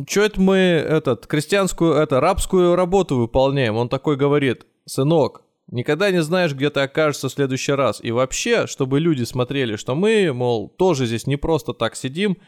[0.08, 3.76] что это мы, этот, крестьянскую, это, рабскую работу выполняем?
[3.76, 8.00] Он такой говорит, сынок, никогда не знаешь, где ты окажешься в следующий раз.
[8.02, 12.38] И вообще, чтобы люди смотрели, что мы, мол, тоже здесь не просто так сидим,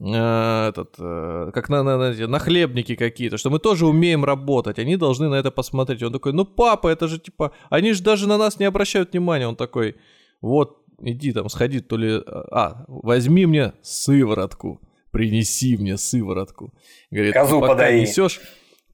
[0.00, 4.96] этот, э, как на, на, на, на хлебники какие-то, что мы тоже умеем работать, они
[4.96, 6.02] должны на это посмотреть.
[6.02, 9.46] Он такой, ну папа, это же типа, они же даже на нас не обращают внимания.
[9.46, 9.96] Он такой,
[10.40, 14.80] вот, иди там, сходи, то ли, а, возьми мне сыворотку,
[15.12, 16.74] принеси мне сыворотку.
[17.10, 18.00] Говорит, Козу пока подай.
[18.00, 18.40] несешь,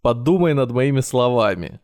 [0.03, 1.81] подумай над моими словами.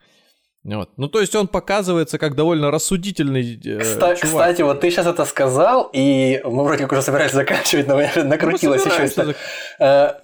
[0.75, 0.91] Вот.
[0.97, 4.49] Ну, то есть он показывается как довольно рассудительный э, Кста- чувак.
[4.49, 8.85] Кстати, вот ты сейчас это сказал, и мы вроде как уже собирались заканчивать, но накрутилось
[8.85, 9.35] ну, еще.
[9.79, 10.15] Э,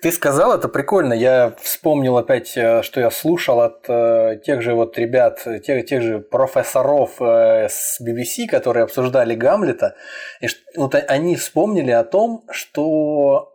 [0.00, 1.12] ты сказал, это прикольно.
[1.12, 6.02] Я вспомнил опять, э, что я слушал от э, тех же вот ребят, тех, тех
[6.02, 9.94] же профессоров э, с BBC, которые обсуждали Гамлета.
[10.40, 10.46] И
[10.76, 13.51] вот они вспомнили о том, что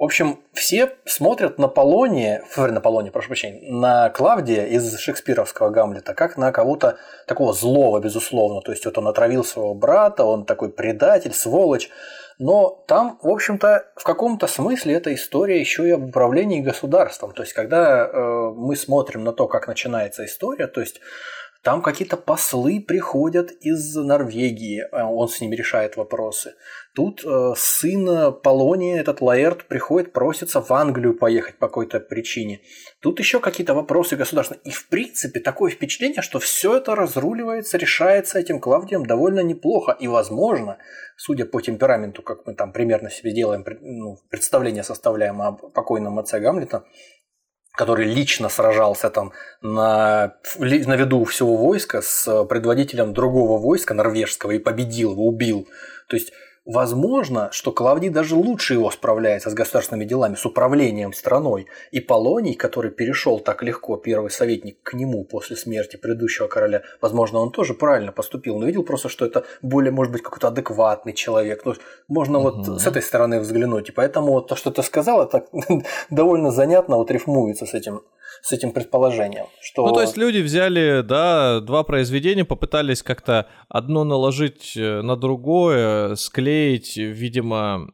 [0.00, 6.14] в общем, все смотрят на Полония, на Полония, прошу прощения, на Клавдия из шекспировского Гамлета,
[6.14, 6.96] как на кого-то
[7.26, 8.62] такого злого, безусловно.
[8.62, 11.90] То есть вот он отравил своего брата, он такой предатель, сволочь.
[12.38, 17.32] Но там, в общем-то, в каком-то смысле эта история еще и об управлении государством.
[17.32, 21.02] То есть, когда э, мы смотрим на то, как начинается история, то есть
[21.62, 26.54] там какие-то послы приходят из Норвегии, э, он с ними решает вопросы.
[26.94, 32.62] Тут э, сын Полония, этот Лаэрт, приходит, просится в Англию поехать по какой-то причине.
[33.00, 34.62] Тут еще какие-то вопросы государственные.
[34.64, 39.96] И в принципе такое впечатление, что все это разруливается, решается этим Клавдием довольно неплохо.
[40.00, 40.78] И возможно,
[41.16, 46.40] судя по темпераменту, как мы там примерно себе делаем, ну, представление составляем о покойном отце
[46.40, 46.84] Гамлета,
[47.72, 49.32] который лично сражался там
[49.62, 55.68] на, на виду всего войска с предводителем другого войска норвежского и победил его, убил.
[56.08, 56.32] То есть
[56.72, 61.66] Возможно, что Клавдий даже лучше его справляется с государственными делами, с управлением страной.
[61.90, 67.40] И Полоний, который перешел так легко, первый советник, к нему после смерти предыдущего короля, возможно,
[67.40, 71.60] он тоже правильно поступил, но видел просто, что это более, может быть, какой-то адекватный человек.
[71.64, 72.50] То есть можно угу.
[72.50, 73.88] вот с этой стороны взглянуть.
[73.88, 75.46] И поэтому вот то, что ты сказал, это
[76.10, 78.02] довольно занятно вот рифмуется с этим
[78.42, 79.46] с этим предположением.
[79.60, 79.86] Что...
[79.86, 86.14] Ну, то есть люди взяли, да, два произведения, попытались как-то одно наложить э, на другое,
[86.16, 87.90] склеить, видимо,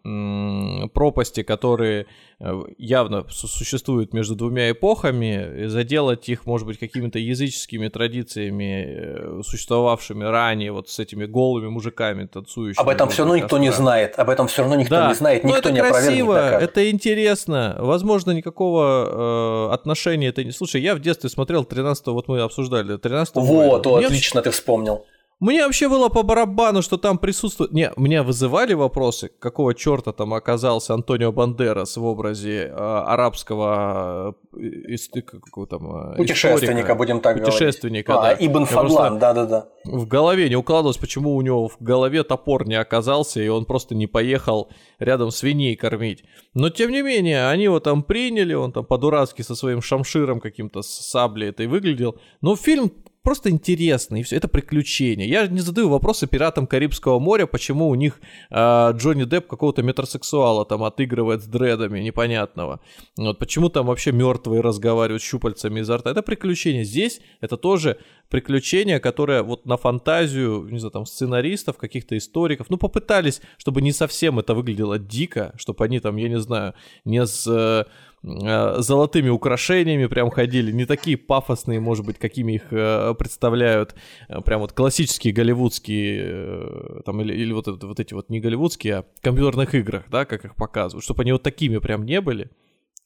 [0.95, 2.07] пропасти, которые
[2.39, 10.71] явно существуют между двумя эпохами, заделать их, может быть, какими-то языческими традициями, э, существовавшими ранее,
[10.71, 12.83] вот с этими голыми мужиками танцующими.
[12.83, 15.09] Об этом все равно никто не знает, об этом все равно никто да.
[15.09, 20.51] не знает, никто это не красиво, это интересно, возможно, никакого э, отношения это не...
[20.51, 25.07] Слушай, я в детстве смотрел 13 вот мы обсуждали, 13 Вот, вот отлично ты вспомнил.
[25.39, 27.71] Мне вообще было по барабану, что там присутствует...
[27.71, 35.23] Не, меня вызывали вопросы, какого черта там оказался Антонио Бандерас в образе э, арабского э,
[35.27, 38.39] какого там, э, Путешественника, историка, будем так Путешественника, говорить.
[38.39, 38.47] А, да.
[38.47, 39.69] Ибн Фадлан, да-да-да.
[39.85, 43.95] В голове не укладывалось, почему у него в голове топор не оказался, и он просто
[43.95, 46.25] не поехал рядом свиней кормить.
[46.55, 50.81] Но, тем не менее, они его там приняли, он там по-дурацки со своим шамширом каким-то
[50.81, 52.17] с саблей это и выглядел.
[52.41, 52.91] Но фильм
[53.27, 54.37] просто интересно, и все.
[54.37, 55.29] Это приключение.
[55.29, 58.21] Я не задаю вопросы пиратам Карибского моря, почему у них
[58.51, 62.79] э, Джонни Депп какого-то метросексуала там отыгрывает с дредами непонятного.
[63.17, 66.13] Вот почему там вообще мертвые разговаривают с щупальцами изо рта.
[66.13, 66.85] Это приключение.
[66.85, 67.99] Здесь это тоже
[68.31, 73.93] приключение, которое вот на фантазию, не знаю, там, сценаристов, каких-то историков, ну, попытались, чтобы не
[73.93, 76.75] совсем это выглядело дико, чтобы они там, я не знаю,
[77.05, 77.87] не с э,
[78.27, 83.95] золотыми украшениями прям ходили, не такие пафосные, может быть, какими их э, представляют,
[84.29, 89.05] э, прям вот классические голливудские, там, или, или вот, вот эти вот не голливудские, а
[89.21, 92.51] компьютерных играх, да, как их показывают, чтобы они вот такими прям не были.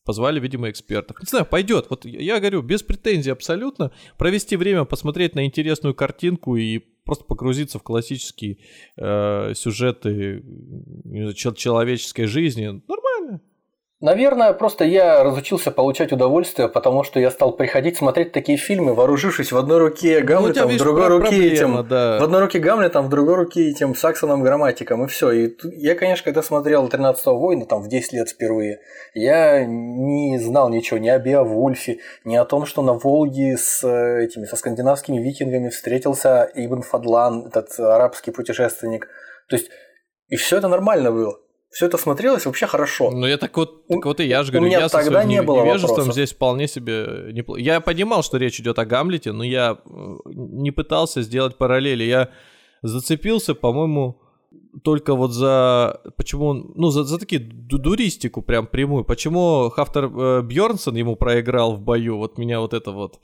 [0.06, 1.18] Позвали, видимо, экспертов.
[1.20, 1.86] Не знаю, пойдет.
[1.90, 3.92] Вот я говорю, без претензий абсолютно.
[4.16, 8.56] Провести время, посмотреть на интересную картинку и просто погрузиться в классические
[8.96, 10.42] э, сюжеты
[11.54, 12.82] человеческой жизни.
[12.88, 13.42] Нормально.
[14.00, 19.52] Наверное, просто я разучился получать удовольствие, потому что я стал приходить смотреть такие фильмы, вооружившись
[19.52, 22.18] в одной руке ну, Гамлетом, ну, в другой руке проблема, этим, да.
[22.18, 25.32] в одной руке Гамлетом, в другой руке этим Саксоном грамматиком, и все.
[25.32, 28.80] И я, конечно, когда смотрел 13-го воина, там в 10 лет впервые,
[29.12, 34.46] я не знал ничего ни о Беовульфе, ни о том, что на Волге с этими,
[34.46, 39.08] со скандинавскими викингами встретился Ибн Фадлан, этот арабский путешественник.
[39.50, 39.68] То есть,
[40.28, 41.36] и все это нормально было
[41.70, 43.10] все это смотрелось вообще хорошо.
[43.12, 45.40] Ну, я так вот, так вот и я же говорю, у меня я тогда не
[45.40, 46.14] было невежеством вопросов.
[46.14, 47.60] здесь вполне себе неплохо.
[47.60, 52.02] Я понимал, что речь идет о Гамлете, но я э, не пытался сделать параллели.
[52.02, 52.30] Я
[52.82, 54.20] зацепился, по-моему,
[54.82, 56.00] только вот за...
[56.16, 56.72] Почему он...
[56.74, 59.04] Ну, за, за такие дуристику прям прямую.
[59.04, 62.18] Почему Хафтер э, Бьернсон ему проиграл в бою?
[62.18, 63.20] Вот меня вот это вот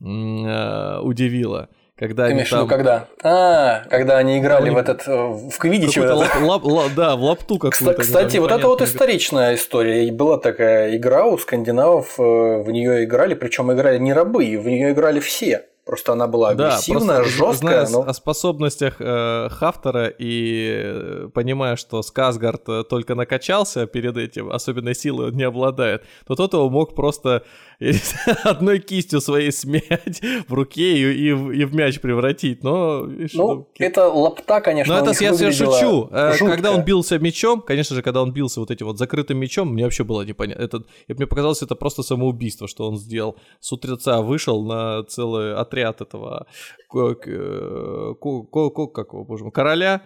[0.00, 1.68] э, удивило.
[2.00, 3.08] Когда Ты имеешь в виду, когда?
[3.22, 4.74] А, когда они играли они...
[4.74, 5.98] в этот, э, в Квидич.
[5.98, 8.00] Лап, лап, лап, да, в лапту какую-то.
[8.00, 10.06] Кстати, вот это вот историчная история.
[10.06, 14.66] И была такая игра у скандинавов, э, в нее играли, причем играли не рабы, в
[14.66, 15.66] нее играли все.
[15.84, 17.84] Просто она была агрессивная, да, жесткая.
[17.84, 18.08] Зная но...
[18.08, 24.94] о способностях э, Хафтера и э, понимая, что Сказгард э, только накачался перед этим, особенной
[24.94, 27.42] силой он не обладает, то тот его мог просто
[28.44, 32.62] одной кистью своей смять в руке и, и, и в мяч превратить.
[32.62, 36.08] Но, ну, ну, это лапта, конечно, Но это я, я шучу.
[36.10, 36.54] Э, жутко.
[36.54, 39.84] Когда он бился мечом, конечно же, когда он бился вот этим вот закрытым мечом, мне
[39.84, 40.62] вообще было непонятно.
[40.62, 43.36] Это, мне показалось, это просто самоубийство, что он сделал.
[43.60, 46.46] С утреца вышел на целый отряд этого,
[46.90, 50.02] как его, боже мой, короля,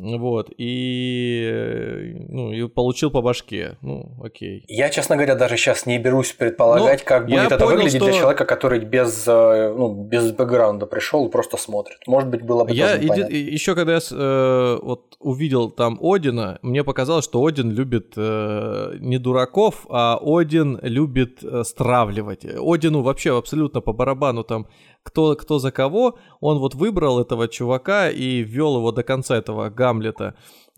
[0.00, 3.76] вот, и, ну, и получил по башке.
[3.82, 4.64] Ну, окей.
[4.68, 8.06] Я, честно говоря, даже сейчас не берусь предполагать, ну, как будет это понял, выглядеть что...
[8.06, 11.98] для человека, который без, э, ну, без бэкграунда пришел и просто смотрит.
[12.06, 13.20] Может быть, было бы я иди...
[13.54, 19.18] Еще когда я э, вот увидел там Одина, мне показалось, что Один любит э, не
[19.18, 22.44] дураков, а Один любит э, стравливать.
[22.44, 24.66] Одину вообще абсолютно по барабану там
[25.02, 29.70] кто, кто за кого, он вот выбрал этого чувака и ввел его до конца этого
[29.90, 30.34] Гамлета.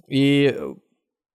[0.09, 0.56] И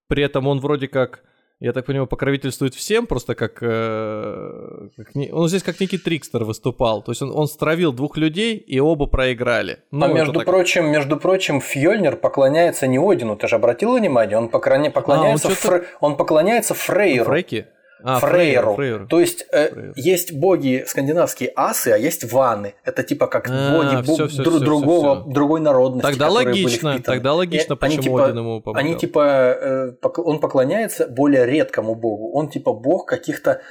[0.07, 1.23] при этом он вроде как,
[1.59, 3.59] я так понимаю, покровительствует всем, просто как...
[3.61, 7.01] Э, как не, он здесь как некий трикстер выступал.
[7.03, 9.79] То есть он, он стравил двух людей, и оба проиграли.
[9.91, 10.45] Ну, а между так...
[10.45, 14.37] прочим, между прочим, Фьёльнир поклоняется не Одину, ты же обратил внимание?
[14.37, 14.91] Он, поклоня...
[14.91, 15.85] поклоняется, а, он, фр...
[16.01, 17.25] он поклоняется Фрейру.
[17.25, 17.67] Фрейки?
[18.03, 18.75] А, Фрейру.
[18.75, 19.07] Фрейру.
[19.07, 22.75] То есть э, есть боги скандинавские асы, а есть ваны.
[22.83, 25.33] Это типа как а, боги все, все, дру- все, другого, все, все.
[25.33, 26.07] другой народности.
[26.07, 28.85] Тогда логично, тогда логично, и почему они, типа, Один ему помогал.
[28.85, 32.31] Они типа, э, он поклоняется более редкому богу.
[32.33, 33.61] Он типа бог каких-то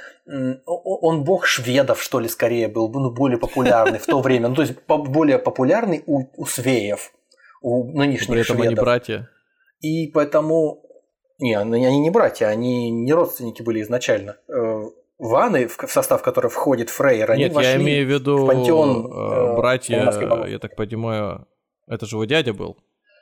[0.65, 4.49] он бог шведов, что ли, скорее был, ну, более популярный в то время.
[4.49, 7.11] Ну, то есть более популярный у, у свеев,
[7.61, 8.67] у нынешних При этом шведов.
[8.67, 9.29] они братья.
[9.79, 10.83] И поэтому
[11.39, 14.37] не, они не братья, они не родственники были изначально.
[14.47, 14.83] Э,
[15.19, 19.07] Ваны, в состав которой входит Фрейер, они Нет, вошли я имею в виду в пантеон
[19.07, 20.11] э, братья,
[20.47, 21.47] я так понимаю,
[21.87, 22.77] это же его дядя был.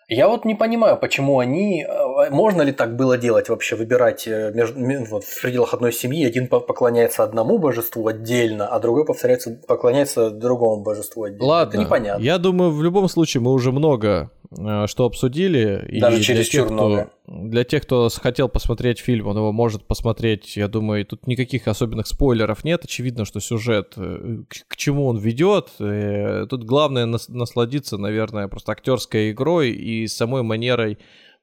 [0.07, 4.51] Я вот не понимаю, почему они, э, можно ли так было делать вообще, выбирать э,
[4.53, 10.29] между, вот, в пределах одной семьи, один поклоняется одному божеству отдельно, а другой повторяется, поклоняется
[10.29, 11.45] другому божеству отдельно?
[11.45, 12.23] Ладно, Это непонятно.
[12.23, 15.85] Я думаю, в любом случае мы уже много э, что обсудили.
[15.99, 17.09] Даже через тех, много.
[17.27, 20.55] Для тех, кто хотел посмотреть фильм, он его может посмотреть.
[20.55, 22.85] Я думаю, тут никаких особенных спойлеров нет.
[22.85, 24.37] Очевидно, что сюжет, э,
[24.67, 25.71] к чему он ведет.
[25.77, 30.97] Тут главное насладиться, наверное, просто актерской игрой и самой манерой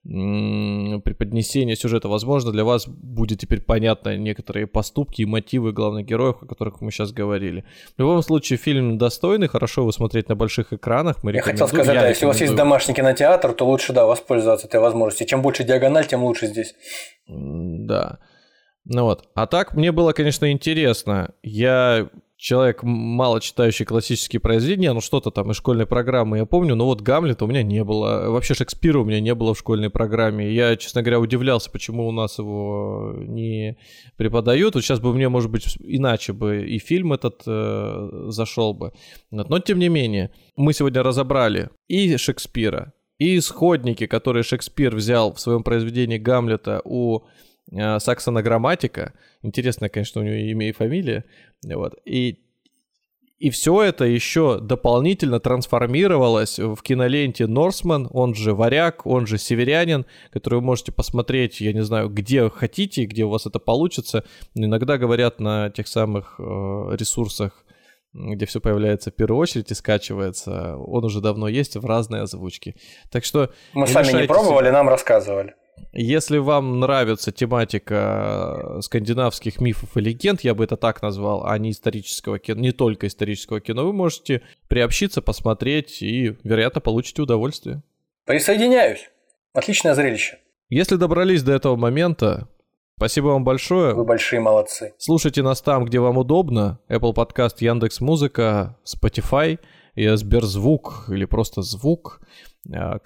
[0.04, 2.08] преподнесения сюжета.
[2.08, 6.90] Возможно, для вас будет теперь понятно некоторые поступки и мотивы главных героев, о которых мы
[6.90, 7.64] сейчас говорили.
[7.96, 11.22] В любом случае, фильм достойный, хорошо его смотреть на больших экранах.
[11.22, 14.06] Мы я хотел сказать, я да, если у вас есть домашний кинотеатр, то лучше, да,
[14.06, 15.26] воспользоваться этой возможностью.
[15.26, 16.74] Чем больше диагональ, тем лучше здесь.
[17.28, 18.18] Да.
[18.84, 19.28] Ну вот.
[19.34, 21.34] А так, мне было, конечно, интересно.
[21.44, 22.08] Я
[22.42, 27.00] человек, мало читающий классические произведения, ну что-то там из школьной программы я помню, но вот
[27.00, 28.30] Гамлета у меня не было.
[28.30, 30.52] Вообще Шекспира у меня не было в школьной программе.
[30.52, 33.78] Я, честно говоря, удивлялся, почему у нас его не
[34.16, 34.74] преподают.
[34.74, 38.92] Вот сейчас бы мне, может быть, иначе бы и фильм этот э, зашел бы.
[39.30, 45.38] Но тем не менее, мы сегодня разобрали и Шекспира, и исходники, которые Шекспир взял в
[45.38, 47.20] своем произведении Гамлета у
[47.70, 49.12] э, Саксона Грамматика.
[49.42, 51.24] Интересная, конечно, у него имя и фамилия.
[51.66, 51.94] Вот.
[52.04, 52.38] И,
[53.38, 60.06] и все это еще дополнительно трансформировалось в киноленте Норсман, он же Варяг, он же Северянин,
[60.30, 64.24] который вы можете посмотреть, я не знаю, где хотите, где у вас это получится.
[64.54, 67.64] Иногда говорят на тех самых э, ресурсах,
[68.12, 70.76] где все появляется в первую очередь и скачивается.
[70.76, 72.74] Он уже давно есть в разной озвучке.
[73.10, 73.50] Так что...
[73.72, 75.54] Мы сами не пробовали, нам рассказывали.
[75.92, 81.70] Если вам нравится тематика скандинавских мифов и легенд, я бы это так назвал, а не
[81.70, 87.82] исторического кино, не только исторического кино, вы можете приобщиться, посмотреть и, вероятно, получите удовольствие.
[88.24, 89.10] Присоединяюсь.
[89.52, 90.38] Отличное зрелище.
[90.70, 92.48] Если добрались до этого момента,
[92.96, 93.92] спасибо вам большое.
[93.92, 94.94] Вы большие молодцы.
[94.96, 96.78] Слушайте нас там, где вам удобно.
[96.88, 99.58] Apple Podcast, Яндекс Музыка, Spotify,
[99.94, 102.22] Сберзвук или просто звук.
[102.72, 102.98] Э,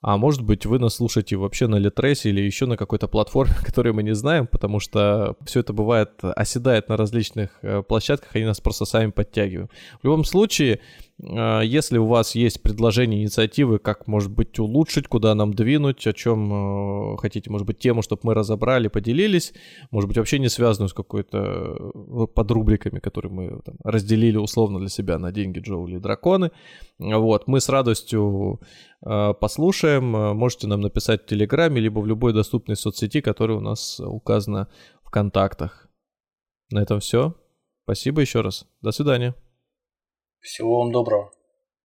[0.00, 3.94] а может быть вы нас слушаете вообще на Литресе или еще на какой-то платформе, которую
[3.94, 8.60] мы не знаем, потому что все это бывает, оседает на различных э, площадках, они нас
[8.60, 9.70] просто сами подтягивают.
[10.00, 10.80] В любом случае,
[11.20, 17.14] если у вас есть предложения, инициативы, как, может быть, улучшить, куда нам двинуть, о чем
[17.14, 19.52] э, хотите, может быть, тему, чтобы мы разобрали, поделились,
[19.90, 24.88] может быть, вообще не связанную с какой-то э, подрубриками, которые мы там, разделили условно для
[24.88, 26.52] себя на деньги Джоули и драконы.
[27.00, 28.60] Вот, мы с радостью
[29.04, 30.04] э, послушаем.
[30.36, 34.68] Можете нам написать в Телеграме, либо в любой доступной соцсети, которая у нас указана
[35.02, 35.88] в контактах.
[36.70, 37.34] На этом все.
[37.84, 38.66] Спасибо еще раз.
[38.82, 39.34] До свидания.
[40.40, 41.37] Всего вам доброго.